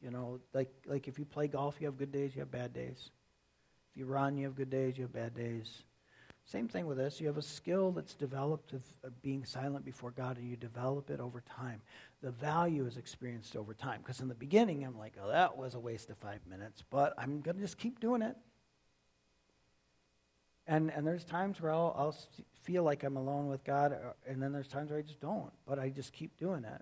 You 0.01 0.11
know, 0.11 0.39
like, 0.53 0.71
like 0.85 1.07
if 1.07 1.17
you 1.17 1.25
play 1.25 1.47
golf, 1.47 1.77
you 1.79 1.87
have 1.87 1.97
good 1.97 2.11
days, 2.11 2.35
you 2.35 2.41
have 2.41 2.51
bad 2.51 2.73
days. 2.73 3.11
If 3.91 3.97
you 3.97 4.05
run, 4.05 4.37
you 4.37 4.45
have 4.45 4.55
good 4.55 4.69
days, 4.69 4.97
you 4.97 5.03
have 5.03 5.13
bad 5.13 5.33
days. 5.33 5.83
Same 6.45 6.67
thing 6.67 6.85
with 6.85 6.97
this. 6.97 7.19
You 7.19 7.25
have 7.27 7.37
a 7.37 7.41
skill 7.41 7.91
that's 7.91 8.13
developed 8.13 8.73
of, 8.73 8.83
of, 9.03 9.19
being 9.23 9.43
silent 9.45 9.83
before 9.83 10.11
God, 10.11 10.37
and 10.37 10.47
you 10.47 10.55
develop 10.55 11.09
it 11.09 11.19
over 11.19 11.41
time. 11.41 11.81
The 12.21 12.29
value 12.29 12.85
is 12.85 12.97
experienced 12.97 13.55
over 13.55 13.73
time. 13.73 14.01
Because 14.01 14.19
in 14.19 14.27
the 14.27 14.35
beginning, 14.35 14.85
I'm 14.85 14.95
like, 14.95 15.13
oh, 15.23 15.29
that 15.29 15.57
was 15.57 15.73
a 15.73 15.79
waste 15.79 16.11
of 16.11 16.17
five 16.17 16.41
minutes, 16.47 16.83
but 16.91 17.15
I'm 17.17 17.41
going 17.41 17.55
to 17.55 17.61
just 17.61 17.79
keep 17.79 17.99
doing 17.99 18.21
it. 18.21 18.35
And, 20.67 20.91
and 20.91 21.05
there's 21.05 21.23
times 21.23 21.61
where 21.61 21.71
I'll, 21.71 21.93
I'll 21.97 22.17
feel 22.63 22.83
like 22.83 23.03
I'm 23.03 23.17
alone 23.17 23.47
with 23.47 23.63
God, 23.63 23.93
uh, 23.93 24.13
and 24.27 24.41
then 24.41 24.51
there's 24.51 24.67
times 24.67 24.89
where 24.89 24.99
I 24.99 25.03
just 25.03 25.19
don't, 25.19 25.51
but 25.67 25.77
I 25.77 25.89
just 25.89 26.11
keep 26.11 26.37
doing 26.37 26.63
it. 26.63 26.81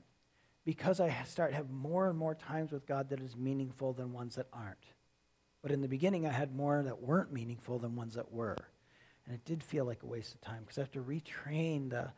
Because 0.66 1.02
I 1.02 1.14
start 1.26 1.54
have 1.54 1.70
more 1.70 2.08
and 2.08 2.18
more 2.18 2.36
times 2.36 2.72
with 2.72 2.86
God 2.86 3.10
that 3.10 3.20
is 3.20 3.36
meaningful 3.36 3.92
than 3.92 4.14
ones 4.14 4.36
that 4.36 4.48
aren't. 4.54 4.78
But 5.62 5.72
in 5.72 5.82
the 5.82 5.90
beginning, 5.90 6.26
I 6.26 6.32
had 6.32 6.56
more 6.56 6.82
that 6.84 7.02
weren't 7.02 7.34
meaningful 7.34 7.80
than 7.80 7.96
ones 7.96 8.16
that 8.16 8.32
were. 8.32 8.58
And 9.26 9.36
it 9.36 9.44
did 9.46 9.64
feel 9.64 9.86
like 9.86 10.04
a 10.04 10.06
waste 10.06 10.34
of 10.34 10.42
time 10.42 10.62
because 10.62 10.78
I 10.78 10.82
have 10.82 10.92
to 10.92 11.02
retrain 11.02 11.90
the, 11.90 12.12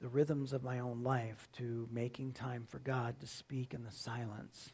the 0.00 0.08
rhythms 0.08 0.52
of 0.52 0.62
my 0.62 0.80
own 0.80 1.02
life 1.02 1.48
to 1.58 1.88
making 1.90 2.32
time 2.32 2.66
for 2.68 2.78
God 2.78 3.20
to 3.20 3.26
speak 3.26 3.74
in 3.74 3.84
the 3.84 3.90
silence. 3.90 4.72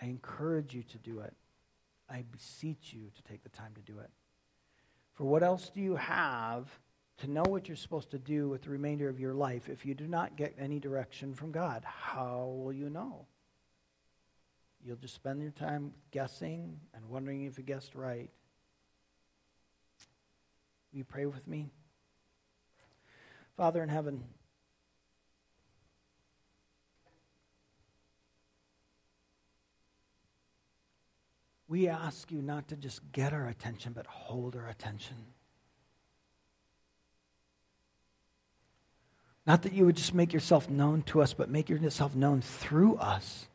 I 0.00 0.06
encourage 0.06 0.74
you 0.74 0.82
to 0.82 0.98
do 0.98 1.20
it. 1.20 1.34
I 2.08 2.24
beseech 2.30 2.92
you 2.92 3.10
to 3.14 3.22
take 3.22 3.42
the 3.42 3.48
time 3.48 3.72
to 3.74 3.80
do 3.80 3.98
it. 3.98 4.10
For 5.12 5.24
what 5.24 5.42
else 5.42 5.70
do 5.70 5.80
you 5.80 5.96
have 5.96 6.68
to 7.18 7.30
know 7.30 7.42
what 7.42 7.68
you're 7.68 7.76
supposed 7.76 8.10
to 8.10 8.18
do 8.18 8.48
with 8.48 8.62
the 8.62 8.70
remainder 8.70 9.08
of 9.08 9.18
your 9.18 9.34
life 9.34 9.68
if 9.68 9.86
you 9.86 9.94
do 9.94 10.06
not 10.06 10.36
get 10.36 10.54
any 10.58 10.78
direction 10.78 11.34
from 11.34 11.52
God? 11.52 11.82
How 11.84 12.54
will 12.62 12.72
you 12.72 12.90
know? 12.90 13.26
You'll 14.84 14.96
just 14.96 15.14
spend 15.14 15.42
your 15.42 15.50
time 15.50 15.92
guessing 16.10 16.78
and 16.94 17.08
wondering 17.08 17.44
if 17.44 17.58
you 17.58 17.64
guessed 17.64 17.94
right. 17.94 18.30
Will 20.92 20.98
you 20.98 21.04
pray 21.04 21.26
with 21.26 21.46
me? 21.48 21.70
Father 23.56 23.82
in 23.82 23.88
heaven, 23.88 24.22
we 31.68 31.88
ask 31.88 32.30
you 32.30 32.42
not 32.42 32.68
to 32.68 32.76
just 32.76 33.00
get 33.12 33.32
our 33.32 33.48
attention, 33.48 33.92
but 33.92 34.06
hold 34.06 34.54
our 34.54 34.68
attention. 34.68 35.16
Not 39.46 39.62
that 39.62 39.72
you 39.72 39.86
would 39.86 39.96
just 39.96 40.14
make 40.14 40.32
yourself 40.32 40.68
known 40.68 41.02
to 41.02 41.22
us, 41.22 41.32
but 41.32 41.48
make 41.48 41.68
yourself 41.68 42.14
known 42.14 42.40
through 42.40 42.96
us. 42.96 43.46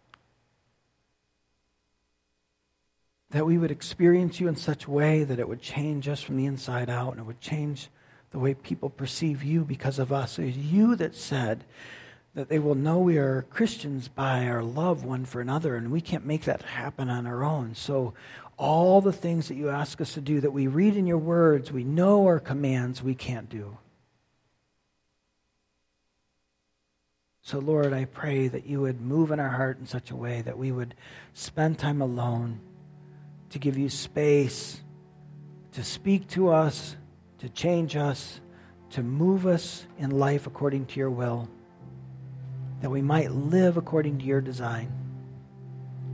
That 3.32 3.46
we 3.46 3.58
would 3.58 3.72
experience 3.72 4.40
you 4.40 4.48
in 4.48 4.56
such 4.56 4.86
a 4.86 4.92
way 4.92 5.24
that 5.24 5.40
it 5.40 5.48
would 5.48 5.62
change 5.62 6.08
us 6.08 6.22
from 6.22 6.38
the 6.38 6.46
inside 6.46 6.90
out 6.90 7.12
and 7.12 7.20
it 7.20 7.26
would 7.26 7.42
change 7.42 7.90
the 8.32 8.40
way 8.40 8.54
people 8.54 8.90
perceive 8.90 9.44
you 9.44 9.64
because 9.64 10.00
of 10.00 10.12
us. 10.12 10.40
It 10.40 10.50
is 10.50 10.58
you 10.58 10.96
that 10.96 11.16
said 11.16 11.66
that 12.34 12.50
they 12.50 12.60
will 12.60 12.76
know 12.76 13.00
we 13.00 13.18
are 13.18 13.44
Christians 13.50 14.08
by 14.08 14.48
our 14.48 14.64
love 14.64 15.04
one 15.04 15.26
for 15.26 15.42
another, 15.42 15.76
and 15.76 15.92
we 15.92 16.02
can't 16.02 16.26
make 16.26 16.46
that 16.46 16.62
happen 16.62 17.10
on 17.10 17.28
our 17.28 17.44
own. 17.44 17.76
So, 17.76 18.14
all 18.58 19.02
the 19.02 19.12
things 19.12 19.48
that 19.48 19.56
you 19.56 19.70
ask 19.70 20.00
us 20.02 20.14
to 20.14 20.22
do 20.22 20.40
that 20.42 20.52
we 20.52 20.68
read 20.68 20.96
in 20.96 21.08
your 21.08 21.18
words, 21.18 21.72
we 21.72 21.84
know 21.84 22.26
our 22.28 22.40
commands, 22.40 23.02
we 23.02 23.16
can't 23.16 23.50
do. 23.50 23.78
So, 27.42 27.58
Lord, 27.58 27.92
I 27.92 28.06
pray 28.06 28.48
that 28.48 28.68
you 28.68 28.82
would 28.82 29.02
move 29.02 29.32
in 29.32 29.40
our 29.40 29.50
heart 29.50 29.80
in 29.80 29.88
such 29.88 30.12
a 30.12 30.16
way 30.16 30.42
that 30.44 30.58
we 30.58 30.72
would 30.72 30.94
spend 31.34 31.80
time 31.80 32.02
alone 32.02 32.60
to 33.50 33.60
give 33.60 33.78
you 33.78 33.90
space 33.90 34.82
to 35.72 35.84
speak 35.84 36.28
to 36.28 36.50
us, 36.50 36.98
to 37.40 37.50
change 37.50 37.96
us, 37.96 38.42
to 38.92 39.02
move 39.02 39.48
us 39.48 39.86
in 39.98 40.12
life 40.12 40.48
according 40.48 40.86
to 40.86 41.00
your 41.00 41.10
will 41.10 41.48
that 42.82 42.90
we 42.90 43.02
might 43.02 43.32
live 43.32 43.78
according 43.78 44.20
to 44.20 44.26
your 44.26 44.42
design 44.42 44.92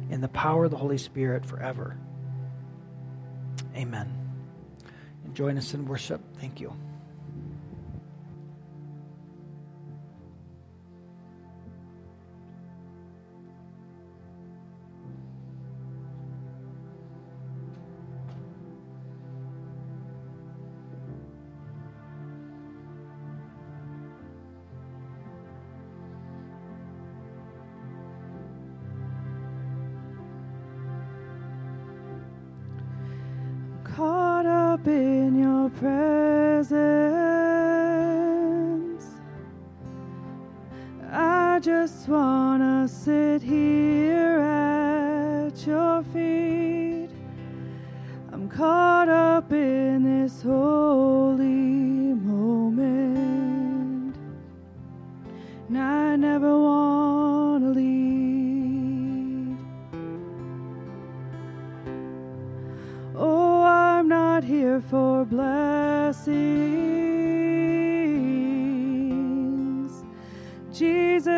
in 0.10 0.22
the 0.22 0.28
power 0.28 0.66
of 0.66 0.72
the 0.72 0.78
Holy 0.78 0.98
Spirit 0.98 1.46
forever. 1.46 1.98
Amen. 3.76 4.12
And 5.24 5.36
join 5.36 5.58
us 5.58 5.74
in 5.74 5.86
worship. 5.86 6.22
Thank 6.40 6.60
you. 6.60 6.74
I 41.58 41.60
just 41.60 42.08
want 42.08 42.62
to 42.62 42.88
sit 42.88 43.42
here 43.42 44.42
at 44.42 45.66
your 45.66 46.04
feet. 46.14 47.10
I'm 48.32 48.48
caught 48.48 49.10
up 49.10 49.52
in 49.52 50.04
this 50.04 50.44
holy 50.44 52.14
moment. 52.14 52.96
And 55.70 55.80
I 55.80 56.16
never 56.16 56.56
want 56.56 57.64
to 57.64 57.70
leave. 57.72 59.58
Oh, 63.16 63.64
I'm 63.64 64.08
not 64.08 64.44
here 64.44 64.80
for 64.92 65.26
blessings. 65.26 66.97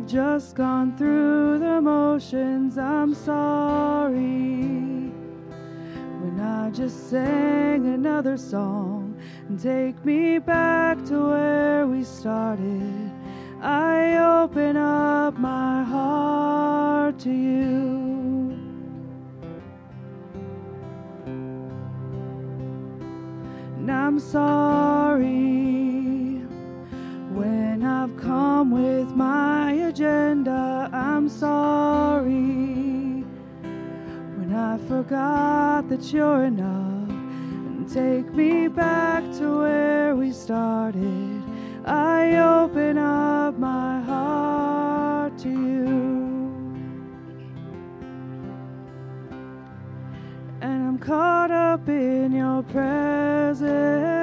I've 0.00 0.06
just 0.06 0.54
gone 0.54 0.96
through 0.96 1.58
the 1.58 1.78
motions. 1.82 2.78
I'm 2.78 3.12
sorry 3.12 4.14
when 6.22 6.40
I 6.40 6.70
just 6.70 7.10
sang 7.10 7.84
another 7.84 8.38
song 8.38 9.14
and 9.48 9.60
take 9.60 10.02
me 10.02 10.38
back 10.38 11.04
to 11.04 11.28
where 11.28 11.86
we 11.86 12.02
started. 12.04 13.12
I 13.60 14.16
open 14.16 14.78
up 14.78 15.38
my 15.38 15.84
heart 15.84 17.18
to 17.18 17.30
you. 17.30 18.56
And 23.76 23.92
I'm 23.92 24.18
sorry 24.18 24.89
I'm 31.20 31.28
sorry 31.28 32.24
when 34.38 34.54
I 34.54 34.78
forgot 34.88 35.86
that 35.90 36.10
you're 36.14 36.44
enough. 36.44 37.10
And 37.10 37.86
take 37.92 38.32
me 38.32 38.68
back 38.68 39.22
to 39.34 39.58
where 39.58 40.16
we 40.16 40.32
started. 40.32 41.42
I 41.84 42.36
open 42.38 42.96
up 42.96 43.58
my 43.58 44.00
heart 44.00 45.36
to 45.40 45.50
you. 45.50 46.08
And 50.62 50.88
I'm 50.88 50.98
caught 50.98 51.50
up 51.50 51.86
in 51.86 52.32
your 52.32 52.62
presence. 52.62 54.19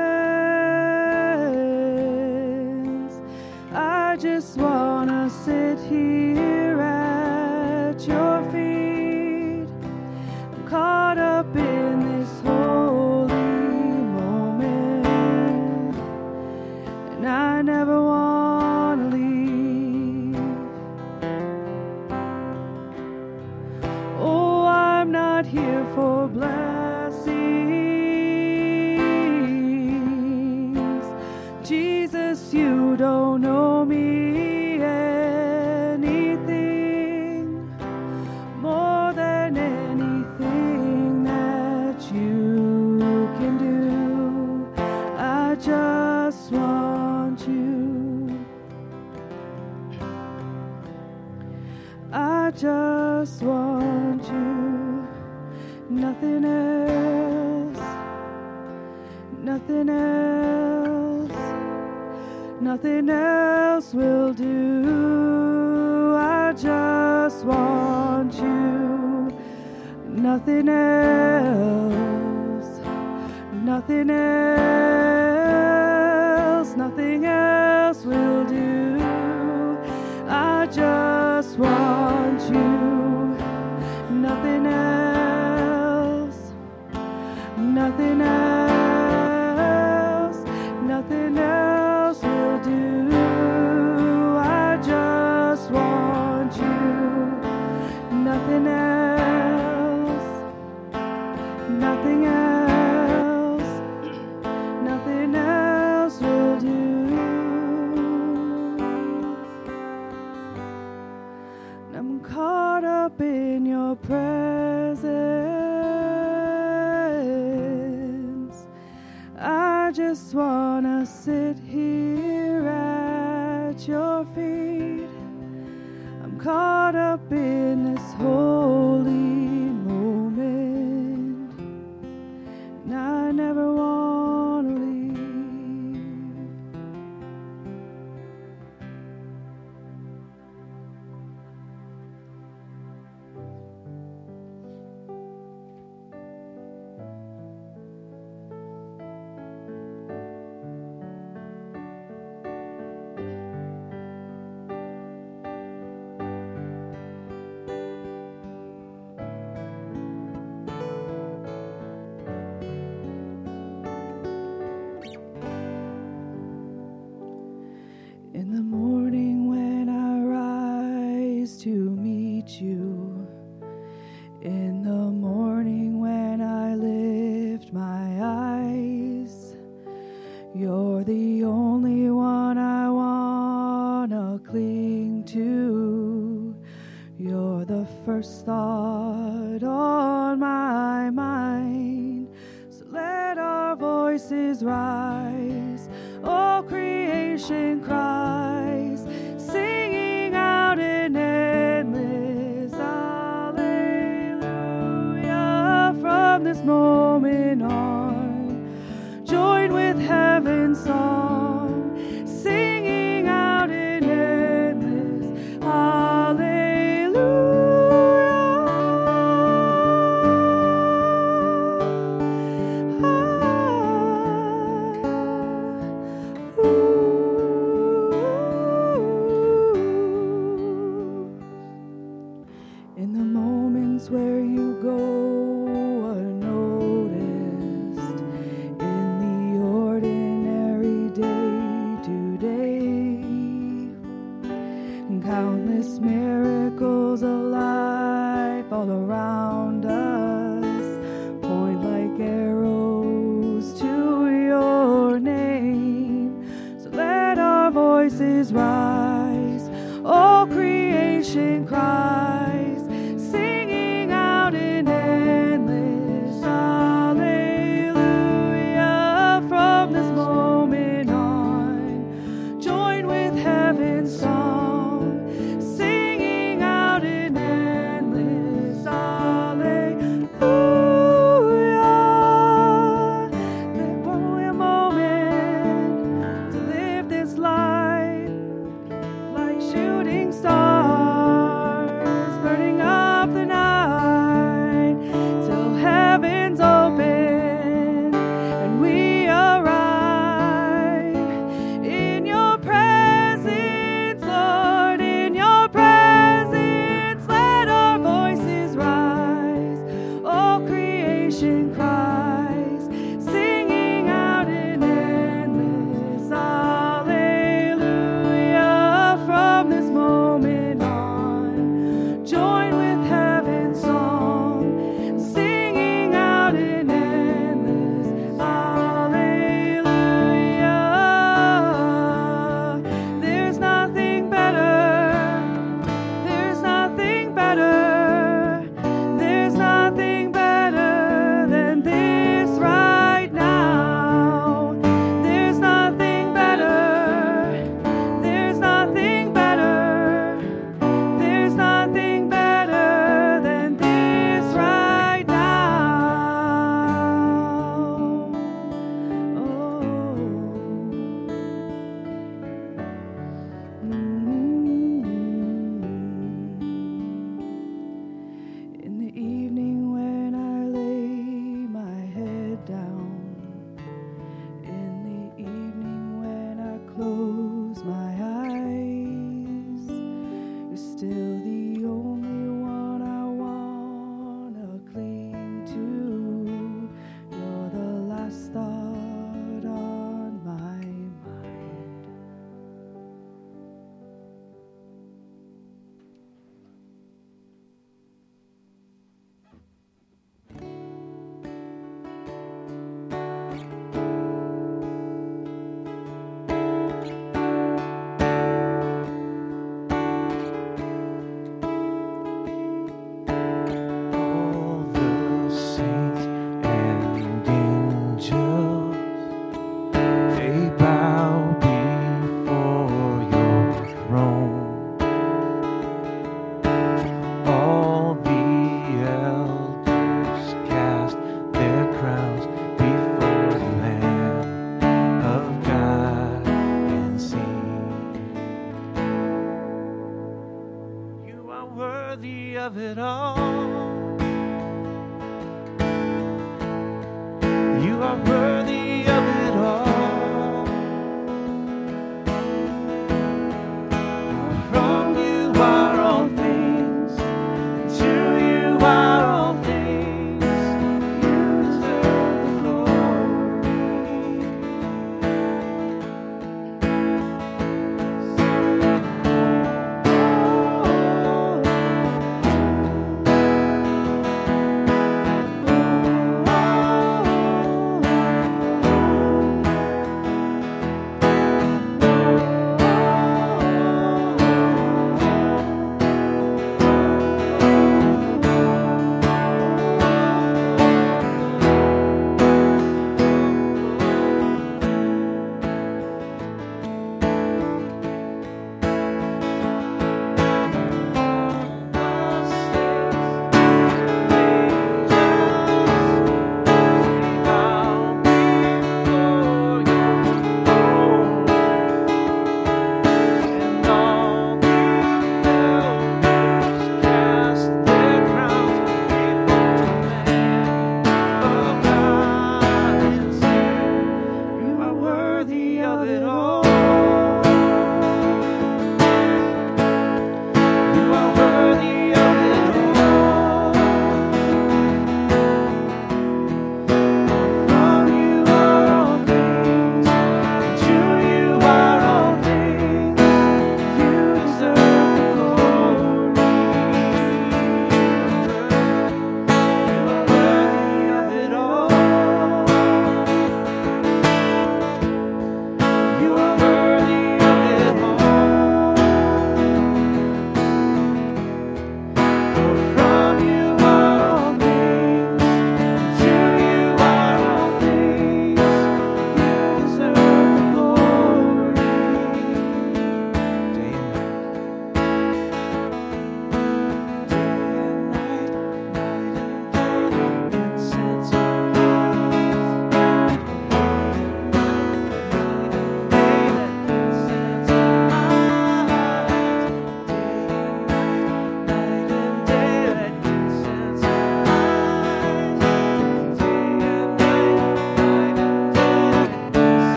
In 168.48 168.56
the 168.56 168.62
morning 168.62 169.50
when 169.50 169.90
I 169.90 170.22
rise 170.24 171.58
to 171.64 171.70
meet 171.70 172.62
you. 172.62 172.87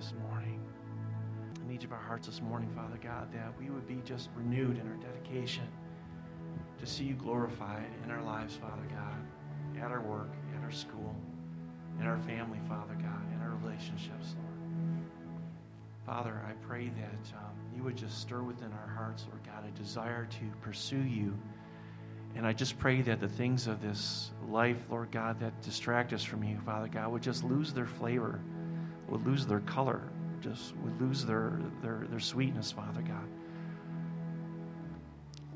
This 0.00 0.14
morning. 0.30 0.58
In 1.62 1.74
each 1.74 1.84
of 1.84 1.92
our 1.92 2.00
hearts 2.00 2.26
this 2.26 2.40
morning, 2.40 2.70
Father 2.74 2.98
God, 3.02 3.30
that 3.34 3.52
we 3.60 3.68
would 3.68 3.86
be 3.86 4.00
just 4.02 4.30
renewed 4.34 4.78
in 4.78 4.88
our 4.88 4.96
dedication 4.96 5.68
to 6.78 6.86
see 6.86 7.04
you 7.04 7.12
glorified 7.12 7.84
in 8.02 8.10
our 8.10 8.22
lives, 8.22 8.56
Father 8.56 8.88
God, 8.88 9.84
at 9.84 9.90
our 9.90 10.00
work, 10.00 10.30
at 10.56 10.64
our 10.64 10.70
school, 10.70 11.14
in 12.00 12.06
our 12.06 12.16
family, 12.20 12.58
Father 12.66 12.94
God, 12.94 13.20
in 13.34 13.42
our 13.42 13.54
relationships, 13.62 14.36
Lord. 14.38 15.04
Father, 16.06 16.40
I 16.48 16.52
pray 16.66 16.88
that 16.88 17.36
um, 17.36 17.52
you 17.76 17.82
would 17.82 17.96
just 17.96 18.22
stir 18.22 18.40
within 18.40 18.72
our 18.72 18.94
hearts, 18.96 19.26
Lord 19.28 19.42
God, 19.44 19.68
a 19.68 19.78
desire 19.78 20.26
to 20.30 20.44
pursue 20.62 21.02
you. 21.02 21.36
And 22.36 22.46
I 22.46 22.54
just 22.54 22.78
pray 22.78 23.02
that 23.02 23.20
the 23.20 23.28
things 23.28 23.66
of 23.66 23.82
this 23.82 24.30
life, 24.48 24.78
Lord 24.88 25.10
God, 25.10 25.38
that 25.40 25.60
distract 25.60 26.14
us 26.14 26.24
from 26.24 26.42
you, 26.42 26.58
Father 26.64 26.88
God, 26.88 27.12
would 27.12 27.22
just 27.22 27.44
lose 27.44 27.74
their 27.74 27.86
flavor, 27.86 28.40
would 29.10 29.26
lose 29.26 29.46
their 29.46 29.60
color, 29.60 30.02
just 30.40 30.76
would 30.78 31.00
lose 31.00 31.24
their, 31.24 31.58
their, 31.82 32.06
their 32.08 32.20
sweetness, 32.20 32.72
Father 32.72 33.02
God. 33.02 33.28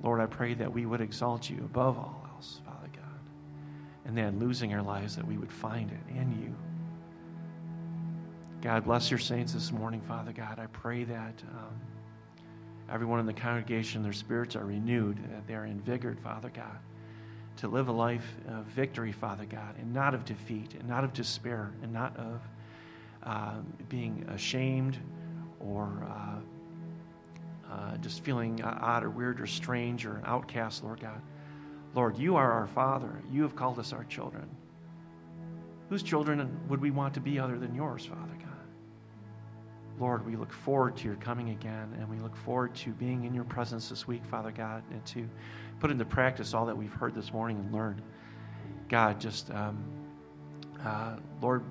Lord, 0.02 0.20
I 0.20 0.26
pray 0.26 0.54
that 0.54 0.70
we 0.70 0.84
would 0.84 1.00
exalt 1.00 1.48
you 1.48 1.58
above 1.64 1.96
all 1.96 2.28
else, 2.34 2.60
Father 2.66 2.90
God. 2.92 3.02
And 4.04 4.16
then 4.16 4.38
losing 4.38 4.74
our 4.74 4.82
lives, 4.82 5.16
that 5.16 5.26
we 5.26 5.38
would 5.38 5.52
find 5.52 5.90
it 5.90 6.14
in 6.14 6.30
you. 6.42 6.54
God, 8.60 8.84
bless 8.84 9.10
your 9.10 9.18
saints 9.18 9.52
this 9.54 9.72
morning, 9.72 10.00
Father 10.02 10.32
God. 10.32 10.58
I 10.58 10.66
pray 10.66 11.04
that 11.04 11.42
um, 11.52 11.80
everyone 12.90 13.20
in 13.20 13.26
the 13.26 13.32
congregation, 13.32 14.02
their 14.02 14.12
spirits 14.12 14.56
are 14.56 14.64
renewed, 14.64 15.18
that 15.30 15.46
they 15.46 15.54
are 15.54 15.66
invigorated, 15.66 16.22
Father 16.22 16.50
God, 16.50 16.78
to 17.56 17.68
live 17.68 17.88
a 17.88 17.92
life 17.92 18.26
of 18.48 18.64
victory, 18.66 19.12
Father 19.12 19.44
God, 19.46 19.76
and 19.78 19.92
not 19.92 20.14
of 20.14 20.24
defeat, 20.24 20.74
and 20.78 20.88
not 20.88 21.04
of 21.04 21.12
despair, 21.12 21.72
and 21.82 21.92
not 21.92 22.16
of 22.18 22.40
uh, 23.24 23.56
being 23.88 24.24
ashamed 24.28 24.98
or 25.60 26.06
uh, 26.08 27.72
uh, 27.72 27.96
just 27.98 28.22
feeling 28.22 28.62
odd 28.62 29.02
or 29.02 29.10
weird 29.10 29.40
or 29.40 29.46
strange 29.46 30.04
or 30.06 30.16
an 30.16 30.22
outcast, 30.26 30.84
Lord 30.84 31.00
God. 31.00 31.20
Lord, 31.94 32.18
you 32.18 32.36
are 32.36 32.52
our 32.52 32.66
Father. 32.66 33.22
You 33.32 33.42
have 33.42 33.56
called 33.56 33.78
us 33.78 33.92
our 33.92 34.04
children. 34.04 34.48
Whose 35.88 36.02
children 36.02 36.58
would 36.68 36.80
we 36.80 36.90
want 36.90 37.14
to 37.14 37.20
be 37.20 37.38
other 37.38 37.58
than 37.58 37.74
yours, 37.74 38.04
Father 38.04 38.34
God? 38.38 38.48
Lord, 39.98 40.26
we 40.26 40.34
look 40.34 40.52
forward 40.52 40.96
to 40.96 41.04
your 41.04 41.16
coming 41.16 41.50
again, 41.50 41.94
and 41.98 42.08
we 42.08 42.18
look 42.18 42.34
forward 42.34 42.74
to 42.76 42.90
being 42.90 43.24
in 43.24 43.34
your 43.34 43.44
presence 43.44 43.88
this 43.88 44.08
week, 44.08 44.24
Father 44.26 44.50
God, 44.50 44.82
and 44.90 45.04
to 45.06 45.28
put 45.78 45.90
into 45.90 46.04
practice 46.04 46.52
all 46.52 46.66
that 46.66 46.76
we've 46.76 46.92
heard 46.92 47.14
this 47.14 47.32
morning 47.32 47.58
and 47.58 47.72
learned. 47.72 48.02
God, 48.88 49.20
just, 49.20 49.50
um, 49.52 49.84
uh, 50.84 51.16
Lord, 51.40 51.62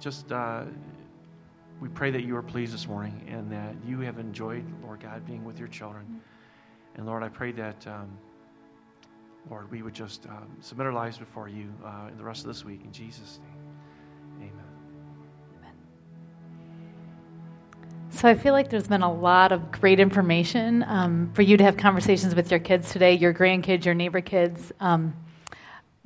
just 0.00 0.32
uh, 0.32 0.64
we 1.80 1.88
pray 1.88 2.10
that 2.10 2.24
you 2.24 2.36
are 2.36 2.42
pleased 2.42 2.72
this 2.72 2.88
morning 2.88 3.26
and 3.28 3.50
that 3.52 3.74
you 3.86 4.00
have 4.00 4.18
enjoyed, 4.18 4.64
Lord 4.82 5.00
God, 5.00 5.26
being 5.26 5.44
with 5.44 5.58
your 5.58 5.68
children. 5.68 6.20
And 6.94 7.06
Lord, 7.06 7.22
I 7.22 7.28
pray 7.28 7.52
that, 7.52 7.86
um, 7.86 8.16
Lord, 9.50 9.70
we 9.70 9.82
would 9.82 9.94
just 9.94 10.26
um, 10.26 10.48
submit 10.60 10.86
our 10.86 10.92
lives 10.92 11.18
before 11.18 11.48
you 11.48 11.72
uh, 11.84 12.08
in 12.10 12.16
the 12.16 12.24
rest 12.24 12.42
of 12.42 12.48
this 12.48 12.64
week. 12.64 12.80
In 12.84 12.92
Jesus' 12.92 13.40
name, 14.38 14.52
amen. 15.58 15.74
So 18.08 18.28
I 18.28 18.34
feel 18.34 18.54
like 18.54 18.70
there's 18.70 18.88
been 18.88 19.02
a 19.02 19.12
lot 19.12 19.52
of 19.52 19.70
great 19.70 20.00
information 20.00 20.82
um, 20.84 21.30
for 21.34 21.42
you 21.42 21.58
to 21.58 21.64
have 21.64 21.76
conversations 21.76 22.34
with 22.34 22.50
your 22.50 22.60
kids 22.60 22.90
today, 22.90 23.14
your 23.14 23.34
grandkids, 23.34 23.84
your 23.84 23.94
neighbor 23.94 24.22
kids. 24.22 24.72
Um, 24.80 25.14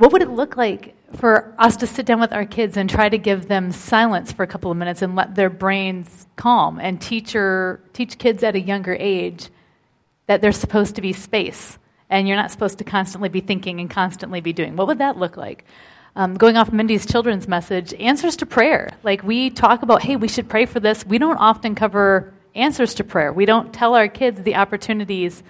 what 0.01 0.12
would 0.12 0.22
it 0.22 0.31
look 0.31 0.56
like 0.56 0.94
for 1.16 1.55
us 1.59 1.77
to 1.77 1.86
sit 1.86 2.06
down 2.06 2.20
with 2.20 2.32
our 2.32 2.47
kids 2.47 2.78
and 2.78 2.89
try 2.89 3.06
to 3.06 3.18
give 3.18 3.48
them 3.48 3.70
silence 3.70 4.32
for 4.32 4.43
a 4.43 4.47
couple 4.47 4.70
of 4.70 4.77
minutes 4.78 5.02
and 5.02 5.14
let 5.14 5.35
their 5.35 5.51
brains 5.51 6.27
calm 6.36 6.81
and 6.81 7.02
teach, 7.02 7.36
or, 7.36 7.82
teach 7.93 8.16
kids 8.16 8.43
at 8.43 8.55
a 8.55 8.60
younger 8.60 8.97
age 8.98 9.51
that 10.27 10.40
there's 10.40 10.56
supposed 10.56 10.94
to 10.94 11.02
be 11.02 11.12
space 11.12 11.78
and 12.09 12.27
you're 12.27 12.39
not 12.39 12.51
supposed 12.51 12.78
to 12.78 12.85
constantly 12.85 13.28
be 13.28 13.43
thinking 13.43 13.78
and 13.78 13.90
constantly 13.90 14.40
be 14.40 14.55
doing? 14.55 14.74
What 14.74 14.86
would 14.86 14.98
that 14.98 15.18
look 15.18 15.36
like? 15.36 15.66
Um, 16.16 16.35
going 16.35 16.56
off 16.56 16.72
Mindy's 16.72 17.05
children's 17.05 17.47
message, 17.47 17.93
answers 17.93 18.36
to 18.36 18.47
prayer. 18.47 18.89
Like 19.02 19.22
we 19.22 19.51
talk 19.51 19.82
about, 19.82 20.01
hey, 20.01 20.16
we 20.16 20.28
should 20.28 20.48
pray 20.48 20.64
for 20.64 20.81
this. 20.81 21.05
We 21.05 21.18
don't 21.18 21.36
often 21.36 21.74
cover 21.74 22.32
answers 22.55 22.94
to 22.94 23.05
prayer. 23.05 23.35
We 23.35 23.44
don't 23.44 23.70
tell 23.70 23.94
our 23.94 24.09
kids 24.09 24.43
the 24.43 24.55
opportunities 24.55 25.43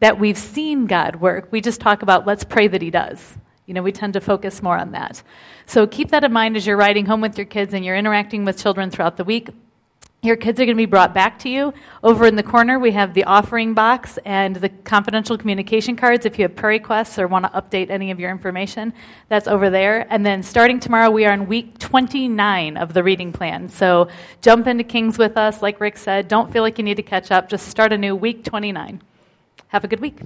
that 0.00 0.18
we've 0.18 0.38
seen 0.38 0.86
God 0.86 1.16
work. 1.16 1.48
We 1.50 1.60
just 1.60 1.82
talk 1.82 2.00
about, 2.00 2.26
let's 2.26 2.44
pray 2.44 2.68
that 2.68 2.80
He 2.80 2.88
does. 2.88 3.36
You 3.68 3.74
know, 3.74 3.82
we 3.82 3.92
tend 3.92 4.14
to 4.14 4.20
focus 4.22 4.62
more 4.62 4.78
on 4.78 4.92
that. 4.92 5.22
So 5.66 5.86
keep 5.86 6.08
that 6.12 6.24
in 6.24 6.32
mind 6.32 6.56
as 6.56 6.66
you're 6.66 6.78
riding 6.78 7.04
home 7.04 7.20
with 7.20 7.36
your 7.36 7.44
kids 7.44 7.74
and 7.74 7.84
you're 7.84 7.96
interacting 7.96 8.46
with 8.46 8.56
children 8.56 8.90
throughout 8.90 9.18
the 9.18 9.24
week. 9.24 9.50
Your 10.22 10.36
kids 10.36 10.58
are 10.58 10.64
going 10.64 10.74
to 10.74 10.80
be 10.80 10.86
brought 10.86 11.12
back 11.12 11.38
to 11.40 11.50
you. 11.50 11.74
Over 12.02 12.26
in 12.26 12.34
the 12.34 12.42
corner, 12.42 12.78
we 12.78 12.92
have 12.92 13.12
the 13.12 13.24
offering 13.24 13.74
box 13.74 14.18
and 14.24 14.56
the 14.56 14.70
confidential 14.70 15.36
communication 15.36 15.96
cards 15.96 16.24
if 16.24 16.38
you 16.38 16.44
have 16.44 16.56
prayer 16.56 16.70
requests 16.70 17.18
or 17.18 17.28
want 17.28 17.44
to 17.44 17.50
update 17.50 17.90
any 17.90 18.10
of 18.10 18.18
your 18.18 18.30
information. 18.30 18.94
That's 19.28 19.46
over 19.46 19.68
there. 19.68 20.06
And 20.10 20.24
then 20.24 20.42
starting 20.42 20.80
tomorrow, 20.80 21.10
we 21.10 21.26
are 21.26 21.34
in 21.34 21.46
week 21.46 21.78
29 21.78 22.78
of 22.78 22.94
the 22.94 23.02
reading 23.02 23.32
plan. 23.32 23.68
So 23.68 24.08
jump 24.40 24.66
into 24.66 24.82
Kings 24.82 25.18
with 25.18 25.36
us. 25.36 25.60
Like 25.60 25.78
Rik 25.78 25.98
said, 25.98 26.26
don't 26.26 26.50
feel 26.50 26.62
like 26.62 26.78
you 26.78 26.84
need 26.84 26.96
to 26.96 27.02
catch 27.02 27.30
up. 27.30 27.50
Just 27.50 27.68
start 27.68 27.92
a 27.92 27.98
new 27.98 28.16
week 28.16 28.44
29. 28.44 29.02
Have 29.68 29.84
a 29.84 29.88
good 29.88 30.00
week. 30.00 30.20